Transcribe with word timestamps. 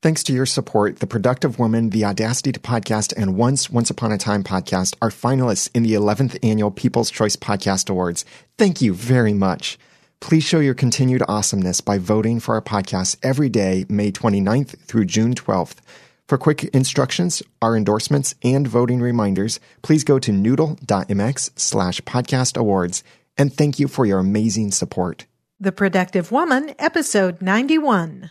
Thanks 0.00 0.22
to 0.24 0.32
your 0.32 0.46
support, 0.46 1.00
The 1.00 1.08
Productive 1.08 1.58
Woman, 1.58 1.90
The 1.90 2.04
Audacity 2.04 2.52
to 2.52 2.60
Podcast, 2.60 3.12
and 3.16 3.36
Once, 3.36 3.68
Once 3.68 3.90
Upon 3.90 4.12
a 4.12 4.18
Time 4.18 4.44
podcast 4.44 4.94
are 5.02 5.10
finalists 5.10 5.68
in 5.74 5.82
the 5.82 5.94
11th 5.94 6.38
Annual 6.40 6.70
People's 6.70 7.10
Choice 7.10 7.34
Podcast 7.34 7.90
Awards. 7.90 8.24
Thank 8.56 8.80
you 8.80 8.94
very 8.94 9.32
much. 9.32 9.76
Please 10.20 10.44
show 10.44 10.60
your 10.60 10.74
continued 10.74 11.24
awesomeness 11.26 11.80
by 11.80 11.98
voting 11.98 12.38
for 12.38 12.54
our 12.54 12.62
podcast 12.62 13.16
every 13.24 13.48
day, 13.48 13.86
May 13.88 14.12
29th 14.12 14.78
through 14.82 15.06
June 15.06 15.34
12th. 15.34 15.78
For 16.28 16.38
quick 16.38 16.62
instructions, 16.66 17.42
our 17.60 17.76
endorsements, 17.76 18.36
and 18.44 18.68
voting 18.68 19.00
reminders, 19.00 19.58
please 19.82 20.04
go 20.04 20.20
to 20.20 20.30
noodle.mx 20.30 21.58
slash 21.58 22.00
podcast 22.02 22.56
awards. 22.56 23.02
And 23.36 23.52
thank 23.52 23.80
you 23.80 23.88
for 23.88 24.06
your 24.06 24.20
amazing 24.20 24.70
support. 24.70 25.26
The 25.58 25.72
Productive 25.72 26.30
Woman, 26.30 26.72
episode 26.78 27.42
91. 27.42 28.30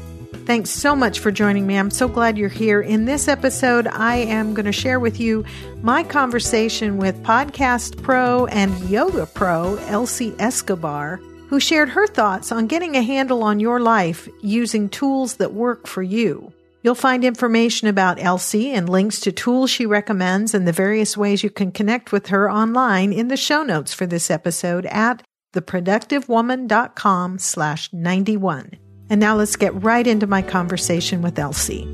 Thanks 0.45 0.71
so 0.71 0.95
much 0.95 1.19
for 1.19 1.31
joining 1.31 1.67
me. 1.67 1.77
I'm 1.77 1.91
so 1.91 2.07
glad 2.07 2.37
you're 2.37 2.49
here. 2.49 2.81
In 2.81 3.05
this 3.05 3.27
episode, 3.27 3.87
I 3.87 4.15
am 4.15 4.53
going 4.53 4.65
to 4.65 4.71
share 4.71 4.99
with 4.99 5.19
you 5.19 5.45
my 5.81 6.03
conversation 6.03 6.97
with 6.97 7.21
podcast 7.23 8.01
pro 8.01 8.47
and 8.47 8.77
yoga 8.89 9.27
pro 9.27 9.75
Elsie 9.87 10.35
Escobar, 10.39 11.17
who 11.47 11.59
shared 11.59 11.89
her 11.89 12.07
thoughts 12.07 12.51
on 12.51 12.67
getting 12.67 12.95
a 12.95 13.03
handle 13.03 13.43
on 13.43 13.59
your 13.59 13.79
life 13.79 14.27
using 14.41 14.89
tools 14.89 15.35
that 15.35 15.53
work 15.53 15.85
for 15.87 16.01
you. 16.01 16.51
You'll 16.83 16.95
find 16.95 17.23
information 17.23 17.87
about 17.87 18.19
Elsie 18.19 18.71
and 18.71 18.89
links 18.89 19.19
to 19.21 19.31
tools 19.31 19.69
she 19.69 19.85
recommends 19.85 20.55
and 20.55 20.67
the 20.67 20.73
various 20.73 21.15
ways 21.15 21.43
you 21.43 21.51
can 21.51 21.71
connect 21.71 22.11
with 22.11 22.27
her 22.27 22.51
online 22.51 23.13
in 23.13 23.27
the 23.27 23.37
show 23.37 23.61
notes 23.61 23.93
for 23.93 24.07
this 24.07 24.31
episode 24.31 24.87
at 24.87 25.21
theproductivewoman.com 25.53 27.37
slash 27.37 27.93
91. 27.93 28.71
And 29.11 29.19
now 29.19 29.35
let's 29.35 29.57
get 29.57 29.73
right 29.83 30.07
into 30.07 30.25
my 30.25 30.41
conversation 30.41 31.21
with 31.21 31.37
Elsie. 31.37 31.85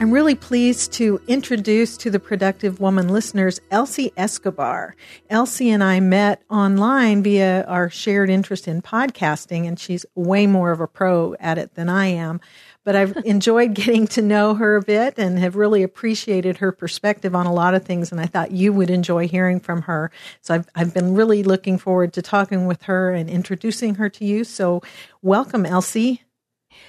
I'm 0.00 0.12
really 0.12 0.36
pleased 0.36 0.92
to 0.92 1.20
introduce 1.26 1.96
to 1.96 2.10
the 2.10 2.20
Productive 2.20 2.78
Woman 2.78 3.08
listeners 3.08 3.60
Elsie 3.72 4.12
Escobar. 4.16 4.94
Elsie 5.28 5.68
and 5.68 5.82
I 5.82 5.98
met 5.98 6.42
online 6.48 7.24
via 7.24 7.64
our 7.64 7.90
shared 7.90 8.30
interest 8.30 8.68
in 8.68 8.82
podcasting, 8.82 9.66
and 9.66 9.80
she's 9.80 10.06
way 10.14 10.46
more 10.46 10.70
of 10.70 10.80
a 10.80 10.86
pro 10.86 11.34
at 11.40 11.58
it 11.58 11.74
than 11.74 11.88
I 11.88 12.06
am 12.06 12.40
but 12.84 12.96
I've 12.96 13.16
enjoyed 13.24 13.74
getting 13.74 14.06
to 14.08 14.22
know 14.22 14.54
her 14.54 14.76
a 14.76 14.82
bit 14.82 15.14
and 15.18 15.38
have 15.38 15.56
really 15.56 15.82
appreciated 15.82 16.58
her 16.58 16.72
perspective 16.72 17.34
on 17.34 17.46
a 17.46 17.52
lot 17.52 17.74
of 17.74 17.84
things. 17.84 18.12
And 18.12 18.20
I 18.20 18.26
thought 18.26 18.52
you 18.52 18.72
would 18.72 18.90
enjoy 18.90 19.28
hearing 19.28 19.60
from 19.60 19.82
her. 19.82 20.10
So 20.40 20.54
I've, 20.54 20.68
I've 20.74 20.94
been 20.94 21.14
really 21.14 21.42
looking 21.42 21.78
forward 21.78 22.12
to 22.14 22.22
talking 22.22 22.66
with 22.66 22.82
her 22.84 23.10
and 23.10 23.28
introducing 23.28 23.96
her 23.96 24.08
to 24.10 24.24
you. 24.24 24.44
So 24.44 24.82
welcome, 25.22 25.66
Elsie. 25.66 26.22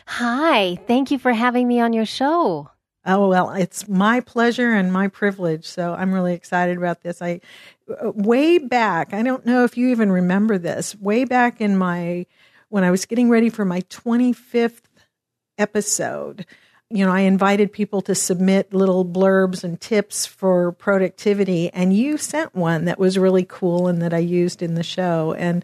Hi. 0.08 0.76
Thank 0.88 1.12
you 1.12 1.20
for 1.20 1.34
having 1.34 1.68
me 1.68 1.80
on 1.80 1.94
your 1.94 2.06
show. 2.06 2.70
Oh, 3.04 3.30
well, 3.30 3.50
it's 3.52 3.88
my 3.88 4.20
pleasure 4.20 4.74
and 4.74 4.94
my 4.94 5.08
privilege. 5.08 5.66
So 5.66 5.94
I'm 5.94 6.14
really 6.14 6.36
excited 6.36 6.78
about 6.78 7.02
this. 7.02 7.20
I, 7.20 7.42
uh, 7.90 8.12
way 8.12 8.60
back, 8.60 9.12
I 9.12 9.24
don't 9.24 9.44
know 9.44 9.64
if 9.64 9.76
you 9.76 9.90
even 9.90 10.12
remember 10.12 10.60
this, 10.60 10.96
way 10.96 11.26
back 11.26 11.62
in 11.62 11.78
my, 11.78 12.28
when 12.70 12.84
I 12.84 12.92
was 12.92 13.06
getting 13.08 13.30
ready 13.30 13.50
for 13.50 13.66
my 13.66 13.82
25th 13.82 14.82
episode, 15.62 16.46
you 16.90 17.06
know, 17.06 17.12
I 17.12 17.22
invited 17.22 17.72
people 17.72 18.02
to 18.02 18.16
submit 18.16 18.74
little 18.74 19.06
blurbs 19.06 19.64
and 19.64 19.80
tips 19.80 20.26
for 20.26 20.74
productivity, 20.74 21.70
and 21.70 21.96
you 21.96 22.18
sent 22.18 22.54
one 22.54 22.86
that 22.86 23.00
was 23.00 23.18
really 23.18 23.46
cool 23.48 23.88
and 23.88 24.02
that 24.02 24.14
I 24.14 24.18
used 24.18 24.62
in 24.62 24.76
the 24.76 24.84
show. 24.84 25.34
And 25.38 25.64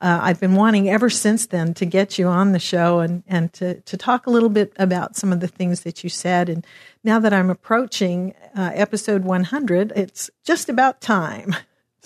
uh, 0.00 0.18
I've 0.22 0.40
been 0.40 0.54
wanting 0.54 0.90
ever 0.90 1.08
since 1.08 1.46
then 1.46 1.74
to 1.74 1.86
get 1.86 2.18
you 2.18 2.26
on 2.26 2.52
the 2.52 2.58
show 2.58 3.00
and, 3.00 3.22
and 3.26 3.52
to, 3.54 3.80
to 3.82 3.96
talk 3.96 4.26
a 4.26 4.30
little 4.30 4.48
bit 4.48 4.72
about 4.76 5.16
some 5.16 5.32
of 5.32 5.40
the 5.40 5.48
things 5.48 5.80
that 5.80 6.02
you 6.02 6.10
said. 6.10 6.48
And 6.48 6.66
now 7.04 7.20
that 7.20 7.32
I'm 7.32 7.50
approaching 7.50 8.34
uh, 8.56 8.72
episode 8.74 9.24
100, 9.24 9.92
it's 9.94 10.30
just 10.44 10.68
about 10.68 11.00
time. 11.00 11.54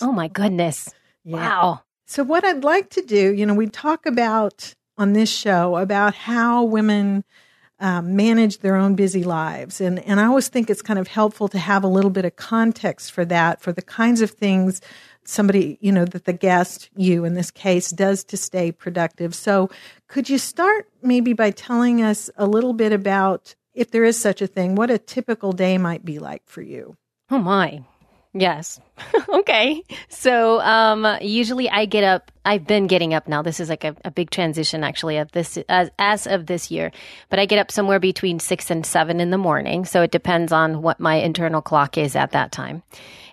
Oh 0.00 0.12
my 0.12 0.28
goodness. 0.28 0.94
Yeah. 1.24 1.36
Wow. 1.36 1.82
So, 2.06 2.22
what 2.22 2.44
I'd 2.44 2.62
like 2.62 2.90
to 2.90 3.02
do, 3.02 3.34
you 3.34 3.44
know, 3.44 3.54
we 3.54 3.66
talk 3.66 4.06
about 4.06 4.74
on 4.98 5.14
this 5.14 5.30
show 5.30 5.76
about 5.76 6.14
how 6.14 6.64
women 6.64 7.24
um, 7.80 8.16
manage 8.16 8.58
their 8.58 8.76
own 8.76 8.96
busy 8.96 9.22
lives. 9.22 9.80
And, 9.80 10.00
and 10.00 10.20
I 10.20 10.26
always 10.26 10.48
think 10.48 10.68
it's 10.68 10.82
kind 10.82 10.98
of 10.98 11.06
helpful 11.06 11.48
to 11.48 11.58
have 11.58 11.84
a 11.84 11.88
little 11.88 12.10
bit 12.10 12.24
of 12.24 12.36
context 12.36 13.12
for 13.12 13.24
that, 13.26 13.60
for 13.60 13.72
the 13.72 13.82
kinds 13.82 14.20
of 14.20 14.32
things 14.32 14.80
somebody, 15.24 15.78
you 15.80 15.92
know, 15.92 16.04
that 16.06 16.24
the 16.24 16.32
guest, 16.32 16.90
you 16.96 17.24
in 17.24 17.34
this 17.34 17.50
case, 17.50 17.90
does 17.90 18.24
to 18.24 18.36
stay 18.36 18.72
productive. 18.72 19.34
So 19.34 19.70
could 20.08 20.28
you 20.28 20.38
start 20.38 20.88
maybe 21.02 21.34
by 21.34 21.50
telling 21.50 22.02
us 22.02 22.30
a 22.36 22.46
little 22.46 22.72
bit 22.72 22.92
about, 22.92 23.54
if 23.74 23.90
there 23.90 24.04
is 24.04 24.18
such 24.18 24.42
a 24.42 24.46
thing, 24.46 24.74
what 24.74 24.90
a 24.90 24.98
typical 24.98 25.52
day 25.52 25.78
might 25.78 26.04
be 26.04 26.18
like 26.18 26.42
for 26.46 26.62
you? 26.62 26.96
Oh 27.30 27.38
my. 27.38 27.84
Yes. 28.34 28.78
okay. 29.28 29.82
So 30.08 30.60
um, 30.60 31.06
usually 31.20 31.68
I 31.70 31.86
get 31.86 32.04
up. 32.04 32.30
I've 32.44 32.66
been 32.66 32.86
getting 32.86 33.14
up 33.14 33.26
now. 33.26 33.42
This 33.42 33.58
is 33.58 33.68
like 33.68 33.84
a, 33.84 33.96
a 34.04 34.10
big 34.10 34.30
transition, 34.30 34.84
actually, 34.84 35.16
of 35.16 35.32
this 35.32 35.56
as, 35.68 35.90
as 35.98 36.26
of 36.26 36.46
this 36.46 36.70
year. 36.70 36.92
But 37.30 37.38
I 37.38 37.46
get 37.46 37.58
up 37.58 37.70
somewhere 37.70 37.98
between 37.98 38.38
six 38.38 38.70
and 38.70 38.84
seven 38.84 39.20
in 39.20 39.30
the 39.30 39.38
morning. 39.38 39.84
So 39.84 40.02
it 40.02 40.10
depends 40.10 40.52
on 40.52 40.82
what 40.82 41.00
my 41.00 41.16
internal 41.16 41.62
clock 41.62 41.96
is 41.96 42.14
at 42.16 42.32
that 42.32 42.52
time. 42.52 42.82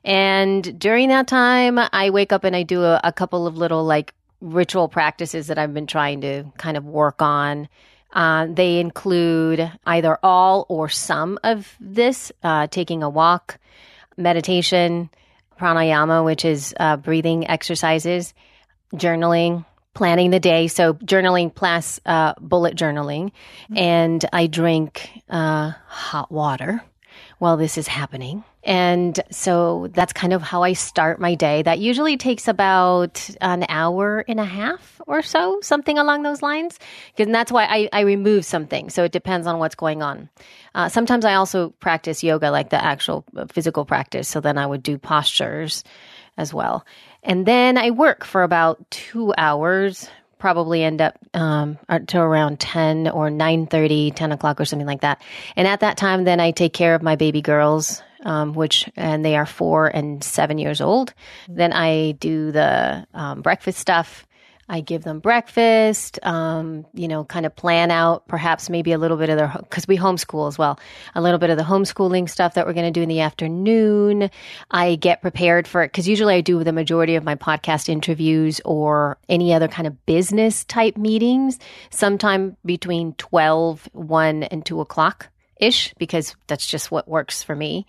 And 0.03 0.79
during 0.79 1.09
that 1.09 1.27
time, 1.27 1.79
I 1.91 2.09
wake 2.11 2.31
up 2.31 2.43
and 2.43 2.55
I 2.55 2.63
do 2.63 2.83
a, 2.83 3.01
a 3.03 3.11
couple 3.11 3.47
of 3.47 3.57
little 3.57 3.83
like 3.83 4.13
ritual 4.39 4.87
practices 4.87 5.47
that 5.47 5.57
I've 5.57 5.73
been 5.73 5.87
trying 5.87 6.21
to 6.21 6.45
kind 6.57 6.77
of 6.77 6.85
work 6.85 7.21
on. 7.21 7.67
Uh, 8.13 8.47
they 8.49 8.79
include 8.79 9.69
either 9.85 10.17
all 10.23 10.65
or 10.69 10.87
some 10.87 11.37
of 11.43 11.75
this, 11.81 12.31
uh, 12.43 12.67
taking 12.67 13.03
a 13.03 13.09
walk 13.09 13.59
meditation, 14.17 15.09
pranayama, 15.59 16.23
which 16.23 16.45
is 16.45 16.73
uh, 16.79 16.97
breathing 16.97 17.47
exercises, 17.47 18.33
journaling, 18.93 19.65
planning 19.93 20.29
the 20.29 20.39
day. 20.39 20.67
So 20.67 20.93
journaling 20.93 21.53
plus 21.53 21.99
uh, 22.05 22.33
bullet 22.39 22.75
journaling, 22.75 23.31
mm-hmm. 23.63 23.77
and 23.77 24.25
I 24.31 24.47
drink 24.47 25.09
uh, 25.29 25.71
hot 25.87 26.31
water 26.31 26.83
while 27.39 27.57
this 27.57 27.77
is 27.77 27.87
happening. 27.87 28.43
And 28.65 29.19
so 29.29 29.89
that's 29.93 30.11
kind 30.11 30.33
of 30.33 30.41
how 30.41 30.63
I 30.63 30.73
start 30.73 31.19
my 31.19 31.35
day. 31.35 31.61
That 31.61 31.77
usually 31.77 32.17
takes 32.17 32.47
about 32.47 33.29
an 33.39 33.63
hour 33.69 34.25
and 34.27 34.39
a 34.39 34.45
half 34.45 34.99
or 35.05 35.21
so, 35.21 35.59
something 35.61 35.99
along 35.99 36.23
those 36.23 36.41
lines. 36.41 36.79
And 37.19 37.33
that's 37.33 37.51
why 37.51 37.65
I, 37.65 37.89
I 37.93 38.01
remove 38.01 38.43
something. 38.43 38.89
So 38.89 39.03
it 39.03 39.11
depends 39.11 39.45
on 39.45 39.59
what's 39.59 39.75
going 39.75 40.01
on. 40.01 40.29
Uh, 40.73 40.89
sometimes 40.89 41.25
I 41.25 41.35
also 41.35 41.69
practice 41.79 42.23
yoga, 42.23 42.49
like 42.49 42.71
the 42.71 42.83
actual 42.83 43.23
uh, 43.37 43.45
physical 43.45 43.85
practice. 43.85 44.27
So 44.27 44.41
then 44.41 44.57
I 44.57 44.65
would 44.65 44.81
do 44.81 44.97
postures 44.97 45.83
as 46.35 46.51
well. 46.51 46.85
And 47.21 47.45
then 47.45 47.77
I 47.77 47.91
work 47.91 48.25
for 48.25 48.41
about 48.41 48.89
two 48.89 49.31
hours, 49.37 50.09
probably 50.39 50.83
end 50.83 51.01
up 51.01 51.17
um, 51.35 51.77
to 52.07 52.19
around 52.19 52.59
10 52.59 53.09
or 53.09 53.29
9.30 53.29 54.13
10 54.15 54.31
o'clock 54.31 54.59
or 54.59 54.65
something 54.65 54.85
like 54.85 55.01
that 55.01 55.21
and 55.55 55.67
at 55.67 55.79
that 55.79 55.97
time 55.97 56.23
then 56.23 56.39
i 56.39 56.51
take 56.51 56.73
care 56.73 56.93
of 56.93 57.01
my 57.01 57.15
baby 57.15 57.41
girls 57.41 58.03
um, 58.25 58.53
which 58.53 58.89
and 58.97 59.23
they 59.23 59.37
are 59.37 59.45
four 59.45 59.87
and 59.87 60.23
seven 60.23 60.57
years 60.57 60.81
old. 60.81 61.13
Then 61.47 61.71
I 61.71 62.13
do 62.13 62.51
the 62.51 63.07
um, 63.13 63.41
breakfast 63.41 63.79
stuff. 63.79 64.27
I 64.67 64.81
give 64.81 65.03
them 65.03 65.19
breakfast, 65.19 66.17
um, 66.23 66.87
you 66.95 67.07
know, 67.07 67.23
kind 67.23 67.45
of 67.45 67.55
plan 67.55 67.91
out 67.91 68.27
perhaps 68.27 68.67
maybe 68.67 68.93
a 68.93 68.97
little 68.97 69.15
bit 69.15 69.29
of 69.29 69.37
their, 69.37 69.53
because 69.59 69.87
we 69.87 69.95
homeschool 69.95 70.47
as 70.47 70.57
well, 70.57 70.79
a 71.13 71.21
little 71.21 71.37
bit 71.37 71.51
of 71.51 71.57
the 71.57 71.63
homeschooling 71.63 72.27
stuff 72.27 72.55
that 72.55 72.65
we're 72.65 72.73
going 72.73 72.91
to 72.91 72.99
do 72.99 73.03
in 73.03 73.09
the 73.09 73.19
afternoon. 73.19 74.31
I 74.71 74.95
get 74.95 75.21
prepared 75.21 75.67
for 75.67 75.83
it 75.83 75.89
because 75.89 76.07
usually 76.07 76.33
I 76.33 76.41
do 76.41 76.63
the 76.63 76.73
majority 76.73 77.13
of 77.13 77.23
my 77.23 77.35
podcast 77.35 77.89
interviews 77.89 78.59
or 78.65 79.19
any 79.29 79.53
other 79.53 79.67
kind 79.67 79.85
of 79.85 80.03
business 80.07 80.63
type 80.65 80.97
meetings 80.97 81.59
sometime 81.91 82.57
between 82.65 83.13
12, 83.13 83.87
1, 83.93 84.43
and 84.43 84.65
2 84.65 84.81
o'clock 84.81 85.29
ish 85.57 85.93
because 85.99 86.35
that's 86.47 86.65
just 86.65 86.89
what 86.89 87.07
works 87.07 87.43
for 87.43 87.55
me. 87.55 87.85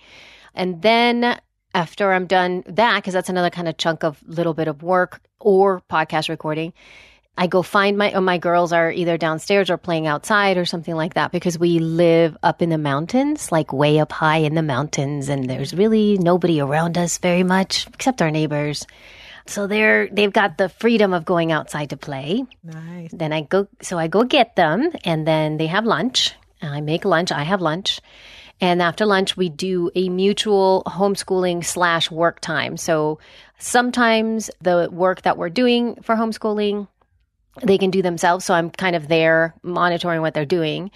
And 0.56 0.82
then 0.82 1.38
after 1.75 2.12
I'm 2.12 2.26
done 2.26 2.64
that, 2.69 2.97
because 2.97 3.14
that's 3.14 3.29
another 3.29 3.50
kind 3.50 3.69
of 3.69 3.76
chunk 3.76 4.03
of 4.03 4.23
little 4.26 4.55
bit 4.55 4.67
of 4.69 4.82
work 4.82 5.20
or 5.38 5.82
podcast 5.91 6.29
recording, 6.29 6.73
I 7.38 7.49
go 7.49 7.62
find 7.62 7.99
my, 7.99 8.12
oh, 8.12 8.23
my 8.23 8.38
girls 8.38 8.73
are 8.73 8.91
either 8.91 9.19
downstairs 9.19 9.69
or 9.69 9.76
playing 9.76 10.06
outside 10.06 10.56
or 10.56 10.64
something 10.64 10.94
like 10.94 11.14
that 11.14 11.32
because 11.32 11.58
we 11.58 11.79
live 11.81 12.35
up 12.43 12.62
in 12.62 12.70
the 12.70 12.79
mountains, 12.79 13.53
like 13.53 13.75
way 13.75 13.99
up 13.99 14.11
high 14.11 14.38
in 14.38 14.55
the 14.55 14.62
mountains. 14.62 15.29
And 15.29 15.49
there's 15.49 15.75
really 15.75 16.17
nobody 16.17 16.61
around 16.61 16.97
us 16.97 17.19
very 17.19 17.43
much 17.43 17.87
except 17.88 18.23
our 18.23 18.31
neighbors. 18.31 18.87
So 19.47 19.67
they're, 19.67 20.08
they've 20.08 20.32
got 20.32 20.56
the 20.56 20.70
freedom 20.70 21.12
of 21.12 21.26
going 21.26 21.53
outside 21.53 21.91
to 21.91 21.99
play. 21.99 22.43
Nice. 22.64 23.11
Then 23.12 23.35
I 23.35 23.43
go, 23.43 23.69
so 23.82 23.99
I 23.99 24.08
go 24.08 24.25
get 24.25 24.56
them 24.56 24.91
and 25.05 25.26
then 25.26 25.58
they 25.58 25.67
have 25.67 25.85
lunch. 25.85 26.32
I 26.62 26.81
make 26.81 27.05
lunch. 27.05 27.32
I 27.32 27.43
have 27.43 27.61
lunch. 27.61 28.00
And 28.61 28.81
after 28.81 29.05
lunch, 29.05 29.37
we 29.37 29.49
do 29.49 29.91
a 29.94 30.08
mutual 30.08 30.82
homeschooling 30.87 31.64
slash 31.64 32.11
work 32.11 32.41
time. 32.41 32.76
So 32.76 33.19
sometimes 33.58 34.50
the 34.61 34.88
work 34.91 35.23
that 35.23 35.37
we're 35.37 35.50
doing 35.50 35.97
for 36.03 36.14
homeschooling, 36.14 36.88
they 37.62 37.79
can 37.79 37.91
do 37.91 38.03
themselves. 38.03 38.44
So 38.44 38.55
I'm 38.55 38.70
kind 38.70 38.97
of 38.97 39.08
there 39.08 39.55
monitoring 39.62 40.23
what 40.23 40.32
they're 40.35 40.47
doing. 40.47 40.91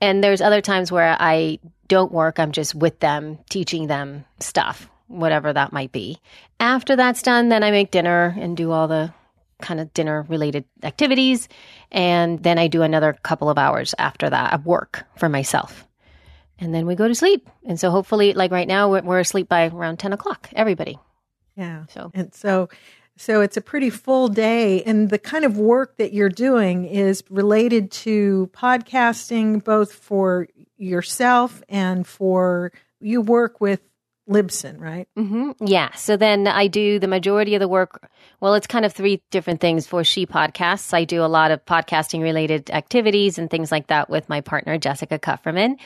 And 0.00 0.24
there's 0.24 0.40
other 0.40 0.60
times 0.60 0.90
where 0.90 1.16
I 1.20 1.58
don't 1.88 2.12
work. 2.12 2.38
I'm 2.38 2.52
just 2.52 2.74
with 2.74 2.98
them, 3.00 3.38
teaching 3.50 3.86
them 3.86 4.24
stuff, 4.40 4.88
whatever 5.06 5.52
that 5.52 5.72
might 5.72 5.92
be. 5.92 6.18
After 6.58 6.96
that's 6.96 7.22
done, 7.22 7.50
then 7.50 7.62
I 7.62 7.70
make 7.70 7.90
dinner 7.90 8.34
and 8.38 8.56
do 8.56 8.72
all 8.72 8.88
the 8.88 9.12
kind 9.60 9.78
of 9.78 9.92
dinner 9.94 10.22
related 10.28 10.64
activities. 10.82 11.48
And 11.90 12.42
then 12.42 12.58
I 12.58 12.68
do 12.68 12.82
another 12.82 13.12
couple 13.22 13.50
of 13.50 13.58
hours 13.58 13.94
after 13.98 14.30
that 14.30 14.54
of 14.54 14.66
work 14.66 15.04
for 15.16 15.28
myself. 15.28 15.86
And 16.62 16.72
then 16.72 16.86
we 16.86 16.94
go 16.94 17.08
to 17.08 17.14
sleep. 17.14 17.48
And 17.66 17.78
so 17.78 17.90
hopefully, 17.90 18.32
like 18.34 18.52
right 18.52 18.68
now, 18.68 18.88
we're, 18.90 19.02
we're 19.02 19.18
asleep 19.20 19.48
by 19.48 19.66
around 19.66 19.98
10 19.98 20.12
o'clock, 20.12 20.48
everybody. 20.54 20.98
Yeah. 21.56 21.84
So- 21.90 22.10
and 22.14 22.32
so 22.34 22.68
so 23.18 23.42
it's 23.42 23.58
a 23.58 23.60
pretty 23.60 23.90
full 23.90 24.28
day 24.28 24.82
and 24.84 25.10
the 25.10 25.18
kind 25.18 25.44
of 25.44 25.58
work 25.58 25.98
that 25.98 26.14
you're 26.14 26.30
doing 26.30 26.86
is 26.86 27.22
related 27.28 27.90
to 27.90 28.48
podcasting 28.54 29.62
both 29.62 29.92
for 29.92 30.48
yourself 30.78 31.62
and 31.68 32.06
for 32.06 32.72
you 33.00 33.20
work 33.20 33.60
with 33.60 33.80
Libsyn, 34.30 34.80
right? 34.80 35.08
hmm 35.16 35.50
Yeah. 35.60 35.92
So 35.94 36.16
then 36.16 36.46
I 36.46 36.68
do 36.68 36.98
the 36.98 37.06
majority 37.08 37.54
of 37.54 37.60
the 37.60 37.68
work. 37.68 38.08
Well, 38.40 38.54
it's 38.54 38.66
kind 38.66 38.84
of 38.86 38.92
three 38.92 39.20
different 39.30 39.60
things 39.60 39.86
for 39.86 40.04
She 40.04 40.26
Podcasts. 40.26 40.94
I 40.94 41.04
do 41.04 41.22
a 41.22 41.26
lot 41.26 41.50
of 41.50 41.64
podcasting 41.66 42.22
related 42.22 42.70
activities 42.70 43.36
and 43.38 43.50
things 43.50 43.70
like 43.72 43.88
that 43.88 44.08
with 44.08 44.28
my 44.28 44.40
partner, 44.40 44.78
Jessica 44.78 45.18
Kupferman. 45.18 45.76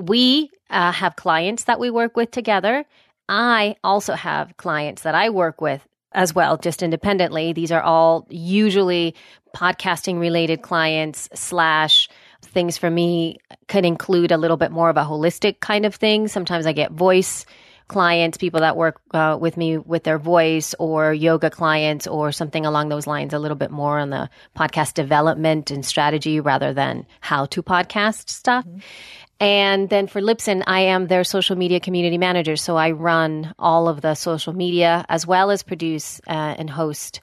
We 0.00 0.50
uh, 0.70 0.92
have 0.92 1.16
clients 1.16 1.64
that 1.64 1.78
we 1.78 1.90
work 1.90 2.16
with 2.16 2.30
together. 2.30 2.84
I 3.28 3.76
also 3.84 4.14
have 4.14 4.56
clients 4.56 5.02
that 5.02 5.14
I 5.14 5.30
work 5.30 5.60
with 5.60 5.86
as 6.12 6.34
well, 6.34 6.56
just 6.56 6.82
independently. 6.82 7.52
These 7.52 7.70
are 7.70 7.82
all 7.82 8.26
usually 8.30 9.14
podcasting 9.54 10.18
related 10.18 10.62
clients 10.62 11.28
slash 11.34 12.08
things 12.42 12.78
for 12.78 12.90
me 12.90 13.38
could 13.68 13.84
include 13.84 14.32
a 14.32 14.38
little 14.38 14.56
bit 14.56 14.72
more 14.72 14.90
of 14.90 14.96
a 14.96 15.04
holistic 15.04 15.60
kind 15.60 15.84
of 15.84 15.94
thing. 15.94 16.28
Sometimes 16.28 16.66
I 16.66 16.72
get 16.72 16.92
voice 16.92 17.44
clients, 17.88 18.38
people 18.38 18.60
that 18.60 18.76
work 18.76 19.00
uh, 19.12 19.36
with 19.40 19.56
me 19.56 19.76
with 19.76 20.04
their 20.04 20.18
voice, 20.18 20.74
or 20.78 21.12
yoga 21.12 21.50
clients, 21.50 22.06
or 22.06 22.32
something 22.32 22.64
along 22.64 22.88
those 22.88 23.06
lines, 23.06 23.34
a 23.34 23.38
little 23.38 23.56
bit 23.56 23.70
more 23.70 23.98
on 23.98 24.10
the 24.10 24.30
podcast 24.56 24.94
development 24.94 25.70
and 25.70 25.84
strategy 25.84 26.40
rather 26.40 26.72
than 26.72 27.04
how 27.20 27.46
to 27.46 27.62
podcast 27.62 28.30
stuff. 28.30 28.64
And 29.40 29.88
then 29.88 30.06
for 30.06 30.20
Libsyn, 30.20 30.62
I 30.66 30.80
am 30.80 31.06
their 31.06 31.24
social 31.24 31.56
media 31.56 31.80
community 31.80 32.18
manager. 32.18 32.56
So 32.56 32.76
I 32.76 32.90
run 32.90 33.54
all 33.58 33.88
of 33.88 34.02
the 34.02 34.14
social 34.14 34.52
media 34.52 35.06
as 35.08 35.26
well 35.26 35.50
as 35.50 35.62
produce 35.62 36.20
uh, 36.26 36.54
and 36.58 36.68
host 36.68 37.20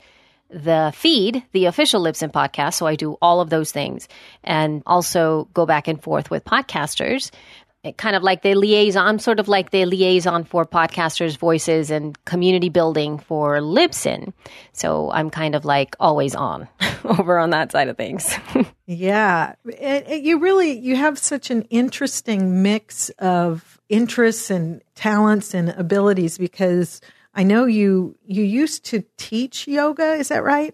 the 0.49 0.91
feed, 0.95 1.43
the 1.51 1.65
official 1.65 2.01
Libsyn 2.01 2.31
podcast. 2.31 2.75
So 2.75 2.87
I 2.87 2.95
do 2.95 3.17
all 3.21 3.41
of 3.41 3.49
those 3.49 3.71
things 3.71 4.07
and 4.43 4.81
also 4.85 5.47
go 5.53 5.65
back 5.65 5.87
and 5.87 6.01
forth 6.01 6.31
with 6.31 6.45
podcasters. 6.45 7.31
It 7.87 7.97
kind 7.97 8.15
of 8.15 8.23
like 8.23 8.41
the 8.41 8.55
liaison, 8.55 9.05
I'm 9.05 9.19
sort 9.19 9.39
of 9.39 9.47
like 9.47 9.71
the 9.71 9.85
liaison 9.85 10.43
for 10.43 10.65
podcasters' 10.65 11.37
voices 11.37 11.89
and 11.89 12.23
community 12.25 12.69
building 12.69 13.17
for 13.17 13.57
Libsyn. 13.57 14.33
So 14.73 15.11
I'm 15.11 15.29
kind 15.29 15.55
of 15.55 15.65
like 15.65 15.95
always 15.99 16.35
on 16.35 16.67
over 17.05 17.39
on 17.39 17.51
that 17.51 17.71
side 17.71 17.87
of 17.87 17.97
things. 17.97 18.35
Yeah. 18.89 19.55
And, 19.81 20.05
and 20.05 20.25
you 20.25 20.39
really 20.39 20.79
you 20.79 20.95
have 20.95 21.19
such 21.19 21.51
an 21.51 21.63
interesting 21.63 22.63
mix 22.63 23.09
of 23.19 23.81
interests 23.89 24.49
and 24.49 24.81
talents 24.95 25.53
and 25.53 25.71
abilities 25.71 26.37
because 26.37 27.01
I 27.35 27.43
know 27.43 27.65
you 27.65 28.17
you 28.25 28.43
used 28.43 28.85
to 28.85 29.03
teach 29.17 29.67
yoga, 29.67 30.13
is 30.13 30.29
that 30.29 30.41
right? 30.41 30.73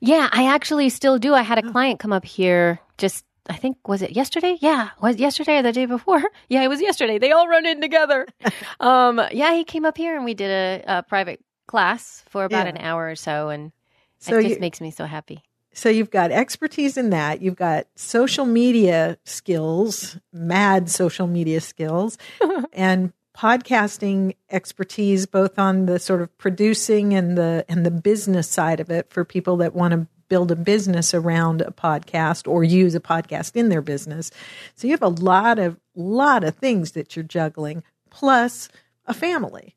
Yeah, 0.00 0.28
I 0.32 0.52
actually 0.52 0.90
still 0.90 1.18
do. 1.18 1.34
I 1.34 1.42
had 1.42 1.58
a 1.58 1.66
oh. 1.66 1.72
client 1.72 1.98
come 1.98 2.12
up 2.12 2.24
here 2.24 2.78
just 2.98 3.24
I 3.48 3.56
think 3.56 3.86
was 3.88 4.02
it 4.02 4.12
yesterday? 4.12 4.56
Yeah, 4.60 4.90
was 5.00 5.14
it 5.16 5.20
yesterday 5.20 5.58
or 5.58 5.62
the 5.62 5.72
day 5.72 5.86
before? 5.86 6.22
Yeah, 6.48 6.62
it 6.62 6.68
was 6.68 6.80
yesterday. 6.80 7.18
They 7.18 7.32
all 7.32 7.48
run 7.48 7.66
in 7.66 7.80
together. 7.80 8.26
um, 8.80 9.20
yeah, 9.32 9.54
he 9.54 9.64
came 9.64 9.84
up 9.84 9.96
here 9.96 10.16
and 10.16 10.24
we 10.24 10.34
did 10.34 10.50
a, 10.50 10.98
a 10.98 11.02
private 11.02 11.40
class 11.66 12.24
for 12.28 12.44
about 12.44 12.66
Yeah. 12.66 12.70
an 12.70 12.78
hour 12.78 13.08
or 13.10 13.16
so, 13.16 13.48
and 13.48 13.72
So 14.18 14.38
it 14.38 14.42
just 14.42 14.54
you- 14.56 14.60
makes 14.60 14.80
me 14.80 14.90
so 14.90 15.04
happy. 15.04 15.42
So 15.72 15.90
you've 15.90 16.10
got 16.10 16.32
expertise 16.32 16.96
in 16.96 17.10
that. 17.10 17.42
You've 17.42 17.56
got 17.56 17.86
social 17.96 18.46
media 18.46 19.18
skills, 19.24 20.16
mad 20.32 20.88
social 20.88 21.26
media 21.26 21.60
skills, 21.60 22.16
and 22.72 23.12
podcasting 23.36 24.34
expertise 24.50 25.26
both 25.26 25.58
on 25.58 25.84
the 25.86 25.98
sort 25.98 26.22
of 26.22 26.36
producing 26.38 27.12
and 27.12 27.36
the 27.36 27.64
and 27.68 27.84
the 27.84 27.90
business 27.90 28.48
side 28.48 28.80
of 28.80 28.90
it 28.90 29.10
for 29.10 29.24
people 29.24 29.58
that 29.58 29.74
want 29.74 29.92
to 29.92 30.06
build 30.28 30.50
a 30.50 30.56
business 30.56 31.14
around 31.14 31.60
a 31.62 31.70
podcast 31.70 32.48
or 32.48 32.64
use 32.64 32.94
a 32.94 33.00
podcast 33.00 33.56
in 33.56 33.68
their 33.68 33.82
business. 33.82 34.30
So 34.74 34.86
you 34.86 34.92
have 34.92 35.02
a 35.02 35.08
lot 35.08 35.58
of 35.58 35.78
lot 35.94 36.44
of 36.44 36.56
things 36.56 36.92
that 36.92 37.16
you're 37.16 37.22
juggling 37.24 37.82
plus 38.10 38.68
a 39.06 39.14
family. 39.14 39.76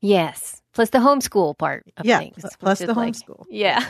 Yes, 0.00 0.62
plus 0.72 0.90
the 0.90 0.98
homeschool 0.98 1.58
part 1.58 1.84
of 1.96 2.06
Yeah, 2.06 2.18
things. 2.20 2.36
pl- 2.40 2.50
plus 2.58 2.78
the 2.78 2.94
like- 2.94 3.14
homeschool. 3.14 3.44
Yeah. 3.50 3.84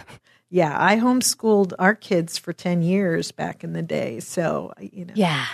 Yeah, 0.52 0.76
I 0.76 0.96
homeschooled 0.96 1.74
our 1.78 1.94
kids 1.94 2.36
for 2.36 2.52
10 2.52 2.82
years 2.82 3.30
back 3.30 3.62
in 3.62 3.72
the 3.72 3.82
day. 3.82 4.18
So, 4.18 4.72
you 4.80 5.04
know, 5.04 5.12
Yeah. 5.14 5.46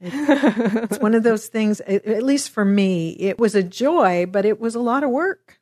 it's 0.00 0.98
one 1.00 1.14
of 1.14 1.22
those 1.22 1.48
things, 1.48 1.80
at 1.82 2.22
least 2.22 2.50
for 2.50 2.64
me, 2.64 3.10
it 3.18 3.38
was 3.38 3.54
a 3.54 3.62
joy, 3.62 4.26
but 4.26 4.44
it 4.44 4.60
was 4.60 4.74
a 4.74 4.80
lot 4.80 5.02
of 5.02 5.10
work, 5.10 5.57